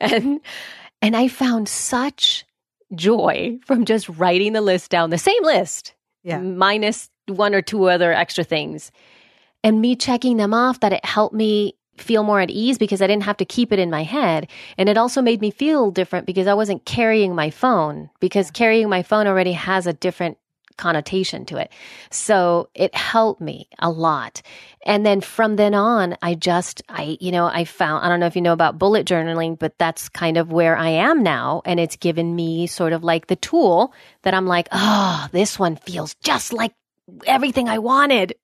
And, 0.00 0.40
and 1.02 1.16
I 1.16 1.28
found 1.28 1.68
such 1.68 2.44
joy 2.94 3.58
from 3.64 3.84
just 3.84 4.08
writing 4.08 4.52
the 4.52 4.60
list 4.60 4.90
down, 4.90 5.10
the 5.10 5.18
same 5.18 5.42
list, 5.42 5.94
yeah. 6.22 6.38
minus 6.38 7.08
one 7.26 7.54
or 7.54 7.62
two 7.62 7.84
other 7.88 8.12
extra 8.12 8.44
things 8.44 8.90
and 9.62 9.80
me 9.80 9.96
checking 9.96 10.36
them 10.36 10.54
off 10.54 10.80
that 10.80 10.92
it 10.92 11.04
helped 11.04 11.34
me 11.34 11.74
feel 11.98 12.22
more 12.22 12.40
at 12.40 12.50
ease 12.50 12.78
because 12.78 13.02
I 13.02 13.06
didn't 13.06 13.24
have 13.24 13.36
to 13.38 13.44
keep 13.44 13.72
it 13.72 13.78
in 13.78 13.90
my 13.90 14.02
head. 14.02 14.48
And 14.78 14.88
it 14.88 14.96
also 14.96 15.20
made 15.22 15.40
me 15.40 15.50
feel 15.50 15.90
different 15.90 16.26
because 16.26 16.46
I 16.46 16.54
wasn't 16.54 16.84
carrying 16.84 17.34
my 17.34 17.50
phone 17.50 18.10
because 18.20 18.50
carrying 18.50 18.88
my 18.88 19.02
phone 19.02 19.26
already 19.26 19.52
has 19.52 19.86
a 19.86 19.92
different 19.92 20.38
connotation 20.80 21.44
to 21.44 21.58
it. 21.58 21.70
So 22.10 22.70
it 22.74 22.94
helped 22.94 23.40
me 23.40 23.68
a 23.78 23.90
lot. 23.90 24.40
And 24.86 25.04
then 25.04 25.20
from 25.20 25.56
then 25.56 25.74
on, 25.74 26.16
I 26.22 26.34
just, 26.34 26.82
I, 26.88 27.18
you 27.20 27.30
know, 27.30 27.44
I 27.44 27.64
found, 27.64 28.04
I 28.04 28.08
don't 28.08 28.18
know 28.18 28.26
if 28.26 28.34
you 28.34 28.40
know 28.40 28.54
about 28.54 28.78
bullet 28.78 29.06
journaling, 29.06 29.58
but 29.58 29.76
that's 29.78 30.08
kind 30.08 30.38
of 30.38 30.50
where 30.50 30.76
I 30.76 30.88
am 30.88 31.22
now. 31.22 31.60
And 31.66 31.78
it's 31.78 31.96
given 31.96 32.34
me 32.34 32.66
sort 32.66 32.94
of 32.94 33.04
like 33.04 33.26
the 33.26 33.36
tool 33.36 33.92
that 34.22 34.32
I'm 34.32 34.46
like, 34.46 34.68
oh, 34.72 35.28
this 35.32 35.58
one 35.58 35.76
feels 35.76 36.14
just 36.22 36.52
like 36.52 36.72
everything 37.26 37.68
I 37.68 37.78
wanted. 37.78 38.34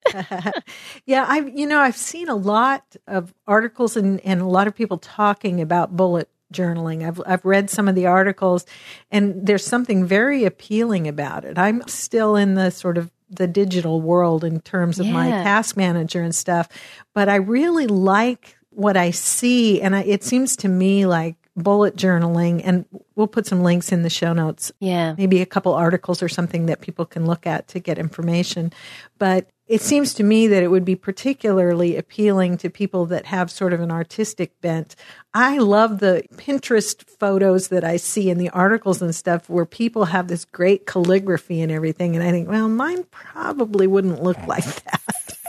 yeah, 1.07 1.25
I've 1.29 1.49
you 1.57 1.67
know, 1.67 1.81
I've 1.81 1.97
seen 1.97 2.29
a 2.29 2.37
lot 2.37 2.83
of 3.07 3.35
articles 3.47 3.97
and, 3.97 4.21
and 4.21 4.41
a 4.41 4.47
lot 4.47 4.67
of 4.67 4.75
people 4.75 4.99
talking 4.99 5.61
about 5.61 5.97
bullet 5.97 6.29
journaling. 6.53 7.07
I've 7.07 7.21
I've 7.27 7.45
read 7.45 7.71
some 7.71 7.89
of 7.89 7.95
the 7.95 8.07
articles 8.07 8.67
and 9.11 9.47
there's 9.47 9.67
something 9.67 10.05
very 10.07 10.45
appealing 10.45 11.09
about 11.09 11.45
it. 11.45 11.59
I'm 11.59 11.87
still 11.87 12.37
in 12.37 12.55
the 12.55 12.71
sort 12.71 12.99
of 12.99 13.11
the 13.29 13.49
digital 13.49 14.01
world 14.01 14.45
in 14.45 14.61
terms 14.61 15.01
of 15.01 15.07
yeah. 15.07 15.13
my 15.13 15.31
task 15.31 15.77
manager 15.77 16.23
and 16.23 16.35
stuff, 16.35 16.69
but 17.13 17.29
I 17.29 17.37
really 17.37 17.87
like 17.87 18.57
what 18.71 18.97
I 18.97 19.11
see 19.11 19.81
and 19.81 19.97
I, 19.97 20.03
it 20.03 20.23
seems 20.23 20.57
to 20.59 20.69
me 20.69 21.07
like 21.07 21.37
bullet 21.57 21.97
journaling 21.97 22.61
and 22.65 22.85
we'll 23.15 23.27
put 23.27 23.47
some 23.47 23.63
links 23.63 23.93
in 23.93 24.03
the 24.03 24.11
show 24.11 24.33
notes 24.33 24.71
yeah 24.81 25.15
maybe 25.17 25.41
a 25.41 25.47
couple 25.47 25.73
articles 25.73 26.23
or 26.23 26.29
something 26.29 26.67
that 26.67 26.81
people 26.81 27.07
can 27.07 27.27
look 27.27 27.47
at 27.47 27.67
to 27.69 27.81
get 27.81 27.99
information 27.99 28.73
but 29.19 29.49
it 29.67 29.81
seems 29.81 30.15
to 30.15 30.23
me 30.23 30.47
that 30.47 30.63
it 30.63 30.69
would 30.69 30.85
be 30.85 30.95
particularly 30.95 31.97
appealing 31.97 32.57
to 32.59 32.71
people 32.71 33.07
that 33.07 33.27
have 33.27 33.51
sort 33.51 33.73
of 33.73 33.81
an 33.81 33.91
artistic 33.91 34.61
bent. 34.61 34.95
I 35.35 35.59
love 35.59 35.99
the 35.99 36.23
Pinterest 36.37 37.03
photos 37.19 37.69
that 37.69 37.83
I 37.83 37.97
see 37.97 38.31
in 38.31 38.39
the 38.39 38.51
articles 38.51 39.03
and 39.03 39.13
stuff 39.15 39.51
where 39.51 39.67
people 39.67 40.05
have 40.05 40.29
this 40.29 40.45
great 40.45 40.87
calligraphy 40.87 41.61
and 41.61 41.73
everything. 41.73 42.15
And 42.15 42.25
I 42.25 42.31
think, 42.31 42.49
well, 42.49 42.69
mine 42.69 43.05
probably 43.11 43.89
wouldn't 43.89 44.23
look 44.23 44.39
like 44.47 44.65
that. 44.85 45.03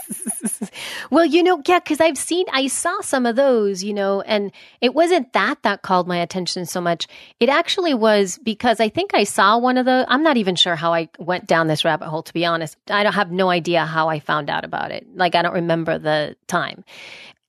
well, 1.10 1.24
you 1.24 1.42
know, 1.42 1.62
yeah, 1.66 1.78
because 1.78 2.00
I've 2.00 2.18
seen, 2.18 2.46
I 2.52 2.66
saw 2.66 3.00
some 3.00 3.26
of 3.26 3.36
those, 3.36 3.82
you 3.82 3.94
know, 3.94 4.20
and 4.22 4.52
it 4.80 4.94
wasn't 4.94 5.32
that 5.32 5.62
that 5.62 5.82
called 5.82 6.08
my 6.08 6.18
attention 6.18 6.66
so 6.66 6.80
much. 6.80 7.06
It 7.40 7.48
actually 7.48 7.94
was 7.94 8.38
because 8.42 8.80
I 8.80 8.88
think 8.88 9.14
I 9.14 9.24
saw 9.24 9.58
one 9.58 9.76
of 9.76 9.86
the, 9.86 10.06
I'm 10.08 10.22
not 10.22 10.36
even 10.36 10.56
sure 10.56 10.76
how 10.76 10.92
I 10.92 11.08
went 11.18 11.46
down 11.46 11.66
this 11.66 11.84
rabbit 11.84 12.08
hole, 12.08 12.22
to 12.22 12.32
be 12.32 12.44
honest. 12.44 12.76
I 12.90 13.02
don't 13.02 13.14
have 13.14 13.30
no 13.30 13.50
idea 13.50 13.84
how 13.84 14.08
I 14.08 14.20
found 14.20 14.50
out 14.50 14.64
about 14.64 14.90
it. 14.90 15.06
Like, 15.14 15.34
I 15.34 15.42
don't 15.42 15.54
remember 15.54 15.98
the 15.98 16.36
time, 16.46 16.84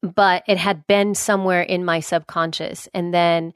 but 0.02 0.44
it 0.48 0.58
had 0.58 0.88
been 0.88 1.16
somewhere 1.16 1.62
in 1.62 1.86
my 1.86 2.00
subconscious. 2.00 2.88
And 2.94 3.14
then 3.14 3.54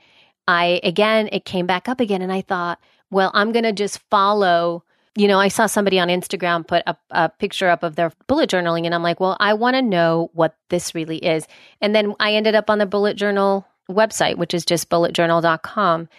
I, 0.47 0.81
again, 0.83 1.29
it 1.31 1.45
came 1.45 1.65
back 1.65 1.87
up 1.87 1.99
again, 1.99 2.21
and 2.21 2.31
I 2.31 2.41
thought, 2.41 2.79
well, 3.09 3.31
I'm 3.33 3.51
going 3.51 3.63
to 3.63 3.71
just 3.71 3.99
follow 4.09 4.83
you 5.15 5.27
know, 5.27 5.39
I 5.39 5.47
saw 5.47 5.67
somebody 5.67 5.99
on 5.99 6.07
Instagram 6.07 6.67
put 6.67 6.83
a, 6.87 6.95
a 7.11 7.29
picture 7.29 7.69
up 7.69 7.83
of 7.83 7.95
their 7.95 8.11
bullet 8.27 8.49
journaling, 8.49 8.85
and 8.85 8.95
I'm 8.95 9.03
like, 9.03 9.19
well, 9.19 9.37
I 9.39 9.53
want 9.53 9.75
to 9.75 9.81
know 9.81 10.31
what 10.33 10.55
this 10.69 10.95
really 10.95 11.17
is. 11.17 11.47
And 11.81 11.95
then 11.95 12.15
I 12.19 12.33
ended 12.33 12.55
up 12.55 12.69
on 12.69 12.79
the 12.79 12.85
bullet 12.85 13.15
journal 13.15 13.67
website, 13.89 14.37
which 14.37 14.53
is 14.53 14.65
just 14.65 14.89
bulletjournal.com. 14.89 16.09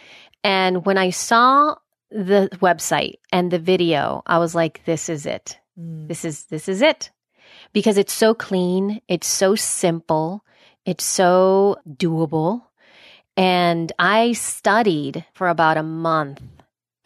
And 0.44 0.86
when 0.86 0.98
I 0.98 1.10
saw 1.10 1.76
the 2.10 2.48
website 2.60 3.14
and 3.32 3.50
the 3.50 3.58
video, 3.58 4.22
I 4.26 4.38
was 4.38 4.54
like, 4.54 4.84
this 4.84 5.08
is 5.08 5.26
it. 5.26 5.58
Mm. 5.78 6.06
This 6.06 6.24
is 6.24 6.44
this 6.44 6.68
is 6.68 6.82
it. 6.82 7.10
Because 7.72 7.98
it's 7.98 8.12
so 8.12 8.34
clean, 8.34 9.00
it's 9.08 9.26
so 9.26 9.56
simple, 9.56 10.44
it's 10.84 11.04
so 11.04 11.76
doable. 11.88 12.62
And 13.36 13.90
I 13.98 14.32
studied 14.32 15.24
for 15.34 15.48
about 15.48 15.76
a 15.76 15.82
month 15.82 16.40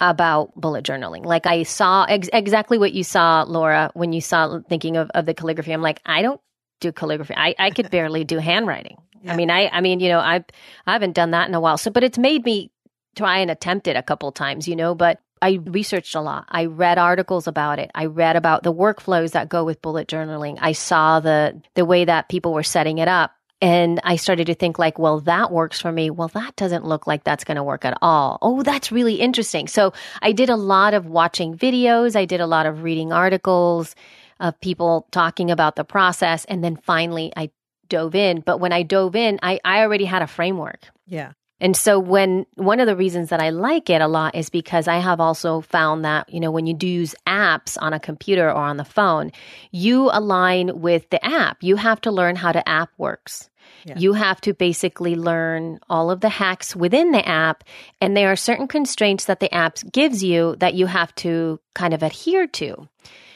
about 0.01 0.53
bullet 0.55 0.85
journaling. 0.85 1.25
Like 1.25 1.45
I 1.45 1.63
saw 1.63 2.05
ex- 2.05 2.29
exactly 2.31 2.77
what 2.77 2.93
you 2.93 3.03
saw, 3.03 3.43
Laura, 3.43 3.91
when 3.93 4.13
you 4.13 4.21
saw 4.21 4.59
thinking 4.69 4.97
of, 4.97 5.09
of 5.11 5.25
the 5.25 5.33
calligraphy. 5.33 5.71
I'm 5.71 5.81
like, 5.81 6.01
I 6.05 6.21
don't 6.21 6.39
do 6.79 6.91
calligraphy. 6.91 7.33
I, 7.35 7.55
I 7.59 7.69
could 7.71 7.89
barely 7.91 8.23
do 8.23 8.37
handwriting. 8.37 8.97
Yeah. 9.21 9.33
I 9.33 9.35
mean, 9.35 9.49
I, 9.49 9.67
I 9.67 9.81
mean, 9.81 9.99
you 9.99 10.09
know, 10.09 10.19
I, 10.19 10.43
I 10.87 10.93
haven't 10.93 11.13
done 11.13 11.31
that 11.31 11.49
in 11.49 11.53
a 11.53 11.59
while. 11.59 11.77
So, 11.77 11.91
but 11.91 12.03
it's 12.03 12.17
made 12.17 12.45
me 12.45 12.71
try 13.15 13.39
and 13.39 13.51
attempt 13.51 13.87
it 13.87 13.97
a 13.97 14.03
couple 14.03 14.31
times, 14.31 14.67
you 14.67 14.75
know, 14.75 14.95
but 14.95 15.19
I 15.41 15.59
researched 15.65 16.15
a 16.15 16.21
lot. 16.21 16.45
I 16.49 16.65
read 16.65 16.97
articles 16.97 17.47
about 17.47 17.79
it. 17.79 17.91
I 17.95 18.05
read 18.05 18.35
about 18.35 18.63
the 18.63 18.73
workflows 18.73 19.31
that 19.31 19.49
go 19.49 19.63
with 19.65 19.81
bullet 19.81 20.07
journaling. 20.07 20.57
I 20.61 20.73
saw 20.73 21.19
the, 21.19 21.61
the 21.75 21.85
way 21.85 22.05
that 22.05 22.29
people 22.29 22.53
were 22.53 22.63
setting 22.63 22.97
it 22.97 23.07
up. 23.07 23.31
And 23.61 23.99
I 24.03 24.15
started 24.15 24.47
to 24.47 24.55
think 24.55 24.79
like, 24.79 24.97
well, 24.97 25.19
that 25.21 25.51
works 25.51 25.81
for 25.81 25.91
me. 25.91 26.09
Well, 26.09 26.29
that 26.29 26.55
doesn't 26.55 26.85
look 26.85 27.07
like 27.07 27.23
that's 27.23 27.43
going 27.43 27.57
to 27.57 27.63
work 27.63 27.83
at 27.83 27.97
all. 28.01 28.37
Oh, 28.41 28.63
that's 28.63 28.91
really 28.91 29.15
interesting. 29.15 29.67
So 29.67 29.93
I 30.21 30.31
did 30.31 30.49
a 30.49 30.55
lot 30.55 30.93
of 30.93 31.07
watching 31.07 31.57
videos. 31.57 32.15
I 32.15 32.25
did 32.25 32.39
a 32.39 32.47
lot 32.47 32.65
of 32.65 32.83
reading 32.83 33.11
articles 33.11 33.95
of 34.39 34.59
people 34.61 35.07
talking 35.11 35.51
about 35.51 35.75
the 35.75 35.83
process. 35.83 36.45
And 36.45 36.63
then 36.63 36.77
finally 36.77 37.33
I 37.35 37.51
dove 37.89 38.15
in. 38.15 38.39
But 38.39 38.59
when 38.59 38.71
I 38.71 38.83
dove 38.83 39.15
in, 39.15 39.39
I, 39.43 39.59
I 39.65 39.81
already 39.81 40.05
had 40.05 40.21
a 40.21 40.27
framework. 40.27 40.85
Yeah. 41.05 41.33
And 41.61 41.75
so 41.75 41.99
when 41.99 42.45
one 42.55 42.79
of 42.79 42.87
the 42.87 42.95
reasons 42.95 43.29
that 43.29 43.41
I 43.41 43.49
like 43.49 43.89
it 43.89 44.01
a 44.01 44.07
lot 44.07 44.35
is 44.35 44.49
because 44.49 44.87
I 44.87 44.97
have 44.97 45.19
also 45.19 45.61
found 45.61 46.05
that, 46.05 46.31
you 46.31 46.39
know, 46.39 46.51
when 46.51 46.65
you 46.65 46.73
do 46.73 46.87
use 46.87 47.15
apps 47.27 47.77
on 47.79 47.93
a 47.93 47.99
computer 47.99 48.47
or 48.47 48.55
on 48.55 48.77
the 48.77 48.85
phone, 48.85 49.31
you 49.71 50.09
align 50.11 50.79
with 50.79 51.09
the 51.09 51.23
app. 51.23 51.57
You 51.61 51.75
have 51.75 52.01
to 52.01 52.11
learn 52.11 52.35
how 52.35 52.51
the 52.51 52.67
app 52.67 52.89
works. 52.97 53.49
Yeah. 53.85 53.97
You 53.97 54.13
have 54.13 54.41
to 54.41 54.53
basically 54.53 55.15
learn 55.15 55.79
all 55.89 56.11
of 56.11 56.21
the 56.21 56.29
hacks 56.29 56.75
within 56.75 57.11
the 57.11 57.27
app 57.27 57.63
and 58.01 58.15
there 58.15 58.31
are 58.31 58.35
certain 58.35 58.67
constraints 58.67 59.25
that 59.25 59.39
the 59.39 59.53
app 59.53 59.77
gives 59.91 60.23
you 60.23 60.55
that 60.59 60.73
you 60.73 60.85
have 60.85 61.13
to 61.15 61.59
kind 61.75 61.93
of 61.93 62.03
adhere 62.03 62.47
to. 62.47 62.87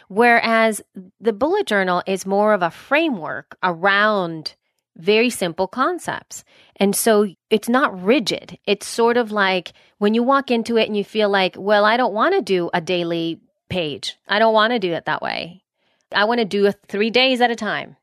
Whereas 0.08 0.82
the 1.20 1.34
bullet 1.34 1.66
journal 1.66 2.04
is 2.06 2.26
more 2.26 2.54
of 2.54 2.62
a 2.62 2.72
framework 2.72 3.58
around 3.64 4.56
very 4.98 5.30
simple 5.30 5.68
concepts. 5.68 6.44
And 6.76 6.96
so 6.96 7.28
it's 7.50 7.70
not 7.70 8.04
rigid. 8.04 8.58
It's 8.66 8.88
sort 8.88 9.18
of 9.18 9.32
like 9.32 9.74
when 9.98 10.14
you 10.14 10.24
walk 10.24 10.52
into 10.52 10.78
it 10.78 10.88
and 10.88 10.98
you 10.98 11.04
feel 11.04 11.30
like, 11.30 11.56
well, 11.58 11.86
I 11.86 11.98
don't 11.98 12.14
want 12.14 12.36
to 12.36 12.42
do 12.42 12.70
a 12.74 12.82
daily 12.82 13.42
page. 13.70 14.18
I 14.28 14.40
don't 14.40 14.54
want 14.54 14.72
to 14.74 14.80
do 14.80 14.94
it 14.94 15.06
that 15.06 15.22
way. 15.22 15.64
I 16.14 16.26
want 16.26 16.40
to 16.40 16.46
do 16.46 16.66
it 16.66 16.78
three 16.88 17.10
days 17.10 17.42
at 17.42 17.52
a 17.52 17.56
time. 17.56 17.96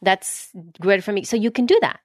That's 0.00 0.50
good 0.80 1.04
for 1.04 1.12
me. 1.12 1.24
So 1.24 1.36
you 1.36 1.50
can 1.50 1.66
do 1.66 1.78
that. 1.80 2.00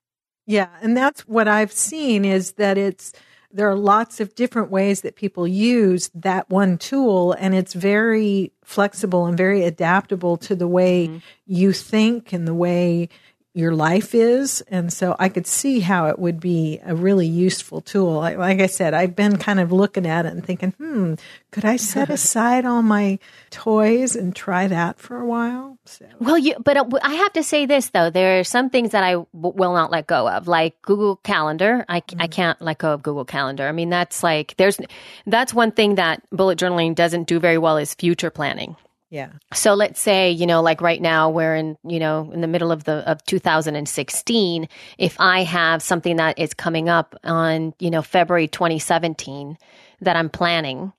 Yeah. 0.46 0.70
And 0.82 0.96
that's 0.96 1.22
what 1.22 1.48
I've 1.48 1.72
seen 1.72 2.24
is 2.24 2.54
that 2.54 2.78
it's, 2.78 3.12
there 3.52 3.70
are 3.70 3.76
lots 3.76 4.20
of 4.20 4.36
different 4.36 4.70
ways 4.70 5.02
that 5.02 5.16
people 5.16 5.48
use 5.48 6.10
that 6.14 6.50
one 6.50 6.78
tool 6.78 7.34
and 7.34 7.56
it's 7.56 7.74
very 7.74 8.52
flexible 8.64 9.26
and 9.26 9.36
very 9.36 9.64
adaptable 9.64 10.38
to 10.38 10.56
the 10.56 10.68
way 10.68 11.08
mm-hmm. 11.08 11.18
you 11.46 11.74
think 11.74 12.34
and 12.34 12.48
the 12.48 12.54
way 12.54 13.10
your 13.58 13.74
life 13.74 14.14
is. 14.14 14.62
And 14.68 14.94
so 14.94 15.16
I 15.18 15.30
could 15.30 15.48
see 15.48 15.80
how 15.80 16.08
it 16.08 16.20
would 16.20 16.40
be 16.40 16.80
a 16.86 16.96
really 16.96 17.26
useful 17.26 17.82
tool. 17.82 18.18
Like, 18.18 18.38
like, 18.38 18.60
I 18.60 18.68
said, 18.68 18.94
I've 18.94 19.16
been 19.16 19.38
kind 19.38 19.60
of 19.60 19.72
looking 19.72 20.06
at 20.06 20.28
it 20.28 20.34
and 20.34 20.46
thinking, 20.46 20.74
hmm, 20.78 21.16
could 21.52 21.66
I 21.66 21.78
set 21.78 22.12
aside 22.12 22.66
all 22.66 22.84
my 22.84 23.18
toys 23.50 24.16
and 24.16 24.36
try 24.36 24.68
that 24.68 25.00
for 25.00 25.20
a 25.20 25.26
while? 25.26 25.80
So. 25.86 26.06
Well, 26.20 26.38
you, 26.38 26.56
but 26.64 26.78
uh, 26.78 26.86
I 27.02 27.16
have 27.16 27.34
to 27.34 27.42
say 27.42 27.66
this 27.66 27.90
though, 27.90 28.12
there 28.12 28.40
are 28.40 28.44
some 28.44 28.70
things 28.70 28.92
that 28.92 29.04
I 29.04 29.14
w- 29.14 29.28
will 29.34 29.74
not 29.74 29.90
let 29.90 30.06
go 30.06 30.30
of, 30.30 30.48
like 30.48 30.80
Google 30.84 31.16
Calendar. 31.16 31.84
I, 31.90 32.02
mm-hmm. 32.02 32.22
I 32.22 32.28
can't 32.28 32.62
let 32.62 32.78
go 32.78 32.94
of 32.94 33.02
Google 33.02 33.26
Calendar. 33.26 33.68
I 33.68 33.72
mean, 33.72 33.90
that's 33.90 34.22
like, 34.22 34.56
there's, 34.58 34.78
that's 35.26 35.54
one 35.54 35.72
thing 35.72 35.96
that 35.96 36.22
bullet 36.32 36.60
journaling 36.60 36.94
doesn't 36.94 37.28
do 37.28 37.40
very 37.40 37.58
well 37.58 37.78
is 37.78 37.96
future 37.96 38.30
planning. 38.30 38.76
Yeah. 39.10 39.32
So 39.54 39.74
let's 39.74 40.02
say, 40.02 40.32
you 40.32 40.46
know, 40.46 40.62
like 40.62 40.82
right 40.82 41.02
now 41.02 41.30
we're 41.30 41.56
in, 41.56 41.78
you 41.86 42.00
know, 42.00 42.30
in 42.34 42.42
the 42.42 42.48
middle 42.48 42.72
of 42.72 42.84
the 42.84 43.10
of 43.10 43.24
2016, 43.26 44.68
if 44.98 45.16
I 45.20 45.44
have 45.44 45.82
something 45.82 46.18
that 46.18 46.38
is 46.38 46.54
coming 46.54 46.90
up 46.90 47.16
on, 47.24 47.74
you 47.80 47.90
know, 47.90 48.02
February 48.02 48.50
2017 48.50 49.58
that 50.02 50.18
I'm 50.18 50.30
planning, 50.30 50.92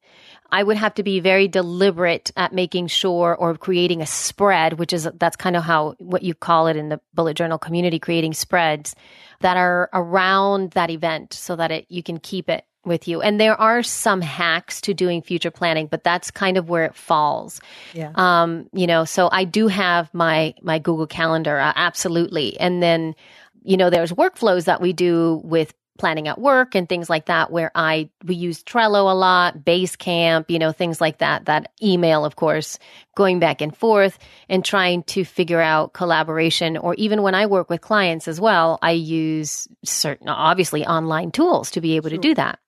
I 0.50 0.62
would 0.62 0.78
have 0.78 0.94
to 0.94 1.02
be 1.02 1.20
very 1.20 1.46
deliberate 1.48 2.30
at 2.34 2.54
making 2.54 2.86
sure 2.86 3.36
or 3.36 3.54
creating 3.56 4.00
a 4.00 4.06
spread, 4.06 4.78
which 4.78 4.94
is 4.94 5.06
that's 5.18 5.36
kind 5.36 5.56
of 5.56 5.64
how 5.64 5.94
what 5.98 6.22
you 6.22 6.32
call 6.32 6.66
it 6.68 6.76
in 6.76 6.88
the 6.88 7.00
bullet 7.12 7.36
journal 7.36 7.58
community, 7.58 7.98
creating 7.98 8.32
spreads 8.32 8.96
that 9.40 9.58
are 9.58 9.90
around 9.92 10.70
that 10.70 10.88
event 10.88 11.34
so 11.34 11.56
that 11.56 11.70
it 11.70 11.86
you 11.90 12.02
can 12.02 12.18
keep 12.18 12.48
it 12.48 12.64
with 12.88 13.06
you. 13.06 13.20
And 13.20 13.40
there 13.40 13.58
are 13.60 13.82
some 13.82 14.20
hacks 14.20 14.80
to 14.82 14.94
doing 14.94 15.22
future 15.22 15.50
planning, 15.50 15.86
but 15.86 16.02
that's 16.02 16.30
kind 16.30 16.56
of 16.56 16.68
where 16.68 16.84
it 16.84 16.94
falls. 16.94 17.60
Yeah. 17.94 18.12
Um, 18.14 18.68
you 18.72 18.86
know, 18.86 19.04
so 19.04 19.28
I 19.30 19.44
do 19.44 19.68
have 19.68 20.12
my 20.12 20.54
my 20.62 20.78
Google 20.78 21.06
Calendar, 21.06 21.58
uh, 21.58 21.72
absolutely. 21.76 22.58
And 22.58 22.82
then, 22.82 23.14
you 23.62 23.76
know, 23.76 23.90
there's 23.90 24.12
workflows 24.12 24.64
that 24.64 24.80
we 24.80 24.92
do 24.92 25.40
with 25.44 25.72
planning 25.98 26.28
at 26.28 26.40
work 26.40 26.74
and 26.74 26.88
things 26.88 27.10
like 27.10 27.26
that 27.26 27.50
where 27.50 27.70
I 27.74 28.08
we 28.24 28.34
use 28.34 28.62
Trello 28.62 29.10
a 29.10 29.14
lot, 29.14 29.58
Basecamp, 29.58 30.46
you 30.48 30.58
know, 30.58 30.72
things 30.72 31.00
like 31.00 31.18
that. 31.18 31.46
That 31.46 31.72
email, 31.82 32.24
of 32.24 32.36
course, 32.36 32.78
going 33.16 33.38
back 33.38 33.60
and 33.60 33.76
forth 33.76 34.18
and 34.48 34.64
trying 34.64 35.02
to 35.04 35.24
figure 35.24 35.60
out 35.60 35.92
collaboration 35.92 36.76
or 36.76 36.94
even 36.94 37.22
when 37.22 37.34
I 37.34 37.46
work 37.46 37.68
with 37.68 37.80
clients 37.80 38.28
as 38.28 38.40
well, 38.40 38.78
I 38.80 38.92
use 38.92 39.68
certain 39.84 40.28
obviously 40.28 40.86
online 40.86 41.30
tools 41.32 41.70
to 41.72 41.80
be 41.80 41.96
able 41.96 42.08
sure. 42.08 42.18
to 42.18 42.28
do 42.28 42.34
that. 42.36 42.58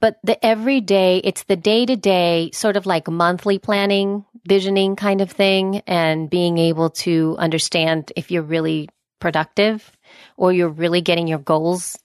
But 0.00 0.18
the 0.22 0.44
everyday, 0.44 1.18
it's 1.24 1.42
the 1.44 1.56
day 1.56 1.84
to 1.84 1.96
day, 1.96 2.50
sort 2.52 2.76
of 2.76 2.86
like 2.86 3.08
monthly 3.08 3.58
planning, 3.58 4.24
visioning 4.46 4.94
kind 4.94 5.20
of 5.20 5.30
thing, 5.30 5.82
and 5.86 6.30
being 6.30 6.58
able 6.58 6.90
to 6.90 7.34
understand 7.38 8.12
if 8.14 8.30
you're 8.30 8.42
really 8.42 8.88
productive 9.20 9.90
or 10.36 10.52
you're 10.52 10.68
really 10.68 11.00
getting 11.00 11.26
your 11.26 11.38
goals 11.38 11.98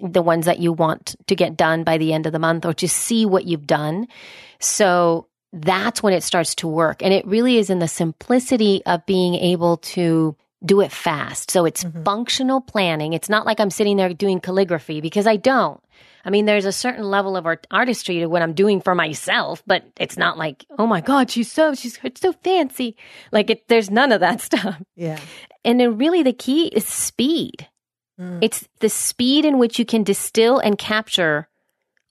the 0.00 0.22
ones 0.22 0.46
that 0.46 0.58
you 0.58 0.72
want 0.72 1.16
to 1.26 1.34
get 1.34 1.56
done 1.56 1.84
by 1.84 1.98
the 1.98 2.12
end 2.12 2.26
of 2.26 2.32
the 2.32 2.38
month 2.38 2.64
or 2.64 2.74
to 2.74 2.88
see 2.88 3.26
what 3.26 3.46
you've 3.46 3.66
done. 3.66 4.06
So 4.60 5.26
that's 5.52 6.02
when 6.02 6.12
it 6.12 6.22
starts 6.22 6.54
to 6.56 6.68
work. 6.68 7.02
And 7.02 7.12
it 7.12 7.26
really 7.26 7.58
is 7.58 7.70
in 7.70 7.78
the 7.78 7.88
simplicity 7.88 8.82
of 8.86 9.06
being 9.06 9.34
able 9.34 9.78
to 9.78 10.36
do 10.64 10.80
it 10.80 10.92
fast. 10.92 11.50
So 11.50 11.64
it's 11.64 11.84
mm-hmm. 11.84 12.02
functional 12.02 12.60
planning. 12.60 13.12
It's 13.12 13.28
not 13.28 13.46
like 13.46 13.60
I'm 13.60 13.70
sitting 13.70 13.96
there 13.96 14.12
doing 14.12 14.40
calligraphy 14.40 15.00
because 15.00 15.26
I 15.26 15.36
don't. 15.36 15.80
I 16.24 16.30
mean, 16.30 16.46
there's 16.46 16.64
a 16.64 16.72
certain 16.72 17.04
level 17.04 17.36
of 17.36 17.46
art- 17.46 17.66
artistry 17.70 18.18
to 18.18 18.26
what 18.26 18.42
I'm 18.42 18.52
doing 18.52 18.80
for 18.80 18.94
myself, 18.94 19.62
but 19.66 19.84
it's 19.96 20.16
not 20.16 20.36
like, 20.36 20.66
oh 20.78 20.86
my 20.86 21.00
God, 21.00 21.30
she's 21.30 21.50
so, 21.50 21.74
she's 21.74 21.98
it's 22.02 22.20
so 22.20 22.32
fancy. 22.44 22.96
Like 23.32 23.50
it, 23.50 23.68
there's 23.68 23.90
none 23.90 24.12
of 24.12 24.20
that 24.20 24.40
stuff. 24.42 24.82
Yeah. 24.96 25.20
And 25.64 25.80
then 25.80 25.96
really 25.96 26.22
the 26.22 26.32
key 26.32 26.66
is 26.66 26.86
speed. 26.86 27.68
Mm. 28.18 28.38
It's 28.40 28.68
the 28.80 28.88
speed 28.88 29.44
in 29.44 29.58
which 29.58 29.78
you 29.78 29.84
can 29.84 30.02
distill 30.02 30.58
and 30.58 30.78
capture 30.78 31.48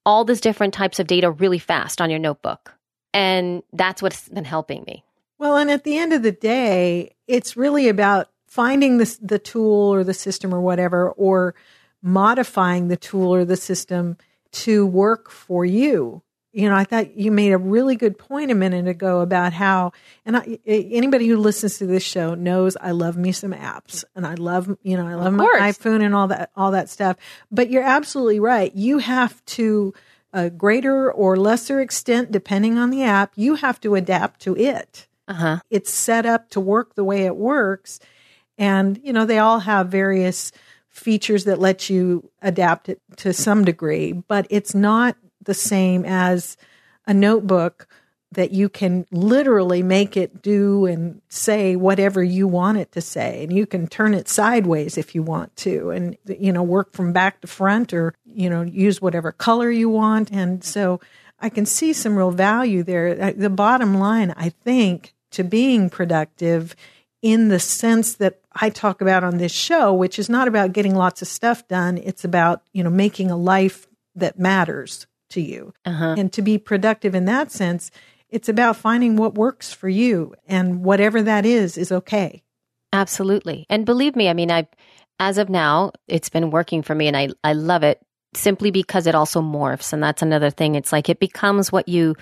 all 0.05 0.23
these 0.23 0.41
different 0.41 0.73
types 0.73 0.99
of 0.99 1.07
data 1.07 1.29
really 1.29 1.59
fast 1.59 1.99
on 1.99 2.09
your 2.09 2.19
notebook. 2.19 2.73
And 3.13 3.63
that's 3.73 4.01
what's 4.01 4.29
been 4.29 4.45
helping 4.45 4.83
me. 4.85 5.03
Well, 5.37 5.57
and 5.57 5.69
at 5.69 5.83
the 5.83 5.97
end 5.97 6.13
of 6.13 6.23
the 6.23 6.31
day, 6.31 7.15
it's 7.27 7.57
really 7.57 7.89
about 7.89 8.29
finding 8.47 8.97
the, 8.97 9.17
the 9.21 9.39
tool 9.39 9.93
or 9.93 10.03
the 10.03 10.13
system 10.13 10.53
or 10.53 10.61
whatever, 10.61 11.11
or 11.11 11.53
modifying 12.01 12.87
the 12.87 12.97
tool 12.97 13.33
or 13.33 13.45
the 13.45 13.57
system 13.57 14.17
to 14.51 14.85
work 14.85 15.29
for 15.29 15.65
you. 15.65 16.21
You 16.53 16.69
know, 16.69 16.75
I 16.75 16.85
thought 16.85 17.15
you 17.15 17.31
made 17.31 17.51
a 17.51 17.57
really 17.57 17.95
good 17.95 18.17
point 18.17 18.49
a 18.49 18.55
minute 18.55 18.87
ago 18.87 19.19
about 19.21 19.53
how, 19.53 19.91
and 20.25 20.37
I, 20.37 20.59
anybody 20.65 21.27
who 21.27 21.37
listens 21.37 21.77
to 21.77 21.85
this 21.85 22.03
show 22.03 22.33
knows 22.33 22.75
I 22.79 22.91
love 22.91 23.17
me 23.17 23.31
some 23.31 23.53
apps, 23.53 24.03
and 24.15 24.25
I 24.25 24.33
love, 24.35 24.75
you 24.81 24.97
know, 24.97 25.05
I 25.05 25.15
love 25.15 25.33
my 25.33 25.45
iPhone 25.45 26.03
and 26.03 26.15
all 26.15 26.29
that, 26.29 26.49
all 26.55 26.71
that 26.71 26.89
stuff. 26.89 27.17
But 27.51 27.69
you're 27.69 27.83
absolutely 27.83 28.39
right. 28.39 28.73
You 28.73 28.97
have 28.99 29.43
to, 29.45 29.93
a 30.33 30.49
greater 30.49 31.11
or 31.11 31.37
lesser 31.37 31.79
extent, 31.79 32.31
depending 32.31 32.77
on 32.77 32.89
the 32.89 33.03
app, 33.03 33.33
you 33.35 33.55
have 33.55 33.79
to 33.81 33.95
adapt 33.95 34.41
to 34.41 34.55
it. 34.57 35.07
Uh-huh. 35.27 35.59
It's 35.69 35.91
set 35.91 36.25
up 36.25 36.49
to 36.51 36.59
work 36.59 36.95
the 36.95 37.03
way 37.03 37.25
it 37.25 37.35
works. 37.35 37.99
And, 38.57 38.99
you 39.03 39.13
know, 39.13 39.25
they 39.25 39.37
all 39.37 39.59
have 39.59 39.89
various 39.89 40.51
features 40.89 41.43
that 41.43 41.59
let 41.59 41.89
you 41.89 42.31
adapt 42.41 42.89
it 42.89 42.99
to 43.17 43.31
some 43.31 43.63
degree, 43.63 44.13
but 44.13 44.47
it's 44.49 44.73
not 44.73 45.15
the 45.47 45.55
same 45.55 46.05
as 46.05 46.55
a 47.07 47.13
notebook 47.13 47.87
that 48.33 48.51
you 48.51 48.67
can 48.69 49.05
literally 49.09 49.81
make 49.81 50.17
it 50.17 50.41
do 50.41 50.85
and 50.85 51.21
say 51.29 51.75
whatever 51.75 52.21
you 52.21 52.47
want 52.47 52.77
it 52.77 52.91
to 52.91 53.01
say. 53.01 53.43
And 53.43 53.51
you 53.51 53.65
can 53.65 53.87
turn 53.87 54.13
it 54.13 54.27
sideways 54.27 54.97
if 54.97 55.15
you 55.15 55.23
want 55.23 55.55
to 55.57 55.89
and 55.91 56.17
you 56.25 56.51
know 56.51 56.61
work 56.61 56.93
from 56.93 57.13
back 57.13 57.41
to 57.41 57.47
front 57.47 57.93
or 57.93 58.13
you 58.25 58.49
know 58.49 58.61
use 58.61 59.01
whatever 59.01 59.31
color 59.31 59.71
you 59.71 59.89
want. 59.89 60.31
And 60.31 60.63
so 60.63 60.99
i 61.39 61.49
can 61.49 61.65
see 61.65 61.93
some 61.93 62.15
real 62.15 62.31
value 62.31 62.83
there. 62.83 63.31
The 63.31 63.49
bottom 63.49 63.97
line 63.97 64.33
i 64.37 64.49
think 64.49 65.13
to 65.31 65.43
being 65.43 65.89
productive 65.89 66.75
in 67.21 67.47
the 67.47 67.59
sense 67.59 68.15
that 68.15 68.39
I 68.53 68.69
talk 68.69 69.01
about 69.01 69.23
on 69.23 69.37
this 69.37 69.51
show, 69.51 69.93
which 69.93 70.19
is 70.19 70.29
not 70.29 70.47
about 70.47 70.73
getting 70.73 70.95
lots 70.95 71.21
of 71.21 71.27
stuff 71.27 71.67
done. 71.67 71.97
It's 71.97 72.23
about, 72.23 72.61
you 72.73 72.83
know, 72.83 72.89
making 72.89 73.31
a 73.31 73.37
life 73.37 73.87
that 74.15 74.39
matters 74.39 75.07
to 75.29 75.41
you. 75.41 75.73
Uh-huh. 75.85 76.15
And 76.17 76.31
to 76.33 76.41
be 76.41 76.57
productive 76.57 77.15
in 77.15 77.25
that 77.25 77.51
sense, 77.51 77.91
it's 78.29 78.49
about 78.49 78.75
finding 78.75 79.15
what 79.15 79.35
works 79.35 79.71
for 79.71 79.89
you 79.89 80.33
and 80.47 80.83
whatever 80.83 81.21
that 81.21 81.45
is, 81.45 81.77
is 81.77 81.91
okay. 81.91 82.43
Absolutely. 82.93 83.65
And 83.69 83.85
believe 83.85 84.15
me, 84.15 84.29
I 84.29 84.33
mean, 84.33 84.51
I, 84.51 84.67
as 85.19 85.37
of 85.37 85.49
now, 85.49 85.91
it's 86.07 86.29
been 86.29 86.51
working 86.51 86.81
for 86.81 86.95
me 86.95 87.07
and 87.07 87.17
I, 87.17 87.29
I 87.43 87.53
love 87.53 87.83
it 87.83 88.01
simply 88.33 88.71
because 88.71 89.07
it 89.07 89.15
also 89.15 89.41
morphs. 89.41 89.93
And 89.93 90.03
that's 90.03 90.21
another 90.21 90.49
thing. 90.49 90.75
It's 90.75 90.91
like 90.91 91.09
it 91.09 91.19
becomes 91.19 91.71
what 91.71 91.87
you 91.87 92.15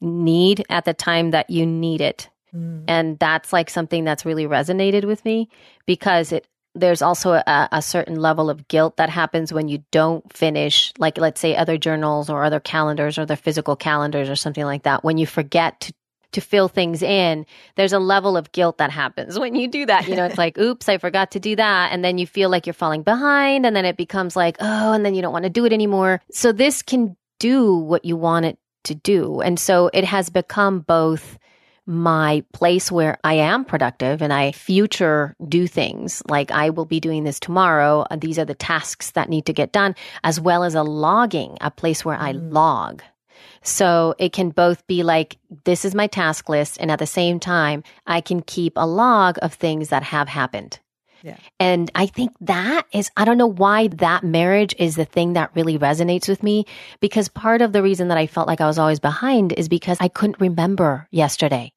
need 0.00 0.64
at 0.68 0.84
the 0.84 0.94
time 0.94 1.30
that 1.30 1.50
you 1.50 1.66
need 1.66 2.00
it. 2.00 2.28
Mm. 2.54 2.84
And 2.88 3.18
that's 3.18 3.52
like 3.52 3.70
something 3.70 4.04
that's 4.04 4.26
really 4.26 4.46
resonated 4.46 5.04
with 5.04 5.24
me 5.24 5.48
because 5.86 6.32
it 6.32 6.46
there's 6.74 7.02
also 7.02 7.34
a, 7.34 7.68
a, 7.70 7.82
certain 7.82 8.16
level 8.16 8.48
of 8.48 8.66
guilt 8.68 8.96
that 8.96 9.10
happens 9.10 9.52
when 9.52 9.68
you 9.68 9.84
don't 9.90 10.32
finish, 10.32 10.92
like 10.98 11.18
let's 11.18 11.40
say 11.40 11.54
other 11.54 11.76
journals 11.76 12.30
or 12.30 12.44
other 12.44 12.60
calendars 12.60 13.18
or 13.18 13.26
their 13.26 13.36
physical 13.36 13.76
calendars 13.76 14.30
or 14.30 14.36
something 14.36 14.64
like 14.64 14.84
that. 14.84 15.04
When 15.04 15.18
you 15.18 15.26
forget 15.26 15.80
to 15.80 15.92
to 16.32 16.40
fill 16.40 16.68
things 16.68 17.02
in, 17.02 17.44
there's 17.76 17.92
a 17.92 17.98
level 17.98 18.38
of 18.38 18.50
guilt 18.52 18.78
that 18.78 18.90
happens 18.90 19.38
when 19.38 19.54
you 19.54 19.68
do 19.68 19.86
that. 19.86 20.08
You 20.08 20.16
know, 20.16 20.24
it's 20.24 20.38
like, 20.38 20.58
oops, 20.58 20.88
I 20.88 20.98
forgot 20.98 21.32
to 21.32 21.40
do 21.40 21.56
that. 21.56 21.92
And 21.92 22.04
then 22.04 22.18
you 22.18 22.26
feel 22.26 22.50
like 22.50 22.66
you're 22.66 22.74
falling 22.74 23.02
behind. 23.02 23.66
And 23.66 23.76
then 23.76 23.84
it 23.84 23.96
becomes 23.96 24.34
like, 24.34 24.56
oh, 24.60 24.92
and 24.92 25.04
then 25.04 25.14
you 25.14 25.22
don't 25.22 25.32
want 25.32 25.44
to 25.44 25.50
do 25.50 25.64
it 25.64 25.72
anymore. 25.72 26.22
So 26.30 26.52
this 26.52 26.82
can 26.82 27.16
do 27.38 27.76
what 27.76 28.04
you 28.04 28.16
want 28.16 28.46
it 28.46 28.58
to 28.84 28.94
do. 28.94 29.40
And 29.40 29.58
so 29.58 29.90
it 29.92 30.04
has 30.04 30.30
become 30.30 30.80
both 30.80 31.38
my 31.86 32.44
place 32.52 32.92
where 32.92 33.18
I 33.24 33.34
am 33.34 33.64
productive 33.64 34.22
and 34.22 34.32
I 34.32 34.52
future 34.52 35.34
do 35.48 35.66
things 35.66 36.22
like 36.28 36.50
I 36.50 36.70
will 36.70 36.84
be 36.84 37.00
doing 37.00 37.24
this 37.24 37.40
tomorrow. 37.40 38.06
These 38.16 38.38
are 38.38 38.44
the 38.44 38.54
tasks 38.54 39.12
that 39.12 39.28
need 39.28 39.46
to 39.46 39.52
get 39.52 39.72
done, 39.72 39.94
as 40.22 40.40
well 40.40 40.62
as 40.64 40.74
a 40.74 40.82
logging, 40.82 41.58
a 41.60 41.70
place 41.70 42.04
where 42.04 42.16
I 42.16 42.32
mm. 42.32 42.52
log. 42.52 43.02
So 43.62 44.14
it 44.18 44.32
can 44.32 44.50
both 44.50 44.86
be 44.86 45.02
like, 45.02 45.38
this 45.64 45.84
is 45.84 45.94
my 45.94 46.06
task 46.06 46.48
list. 46.48 46.78
And 46.80 46.90
at 46.90 46.98
the 46.98 47.06
same 47.06 47.40
time, 47.40 47.82
I 48.06 48.20
can 48.20 48.42
keep 48.42 48.74
a 48.76 48.86
log 48.86 49.38
of 49.42 49.54
things 49.54 49.88
that 49.88 50.02
have 50.02 50.28
happened. 50.28 50.78
Yeah. 51.22 51.36
And 51.60 51.90
I 51.94 52.06
think 52.06 52.32
that 52.40 52.86
is, 52.92 53.10
I 53.16 53.24
don't 53.24 53.38
know 53.38 53.46
why 53.46 53.88
that 53.88 54.24
marriage 54.24 54.74
is 54.78 54.96
the 54.96 55.04
thing 55.04 55.34
that 55.34 55.54
really 55.54 55.78
resonates 55.78 56.28
with 56.28 56.42
me 56.42 56.66
because 57.00 57.28
part 57.28 57.62
of 57.62 57.72
the 57.72 57.82
reason 57.82 58.08
that 58.08 58.18
I 58.18 58.26
felt 58.26 58.48
like 58.48 58.60
I 58.60 58.66
was 58.66 58.78
always 58.78 59.00
behind 59.00 59.52
is 59.52 59.68
because 59.68 59.98
I 60.00 60.08
couldn't 60.08 60.40
remember 60.40 61.06
yesterday. 61.10 61.72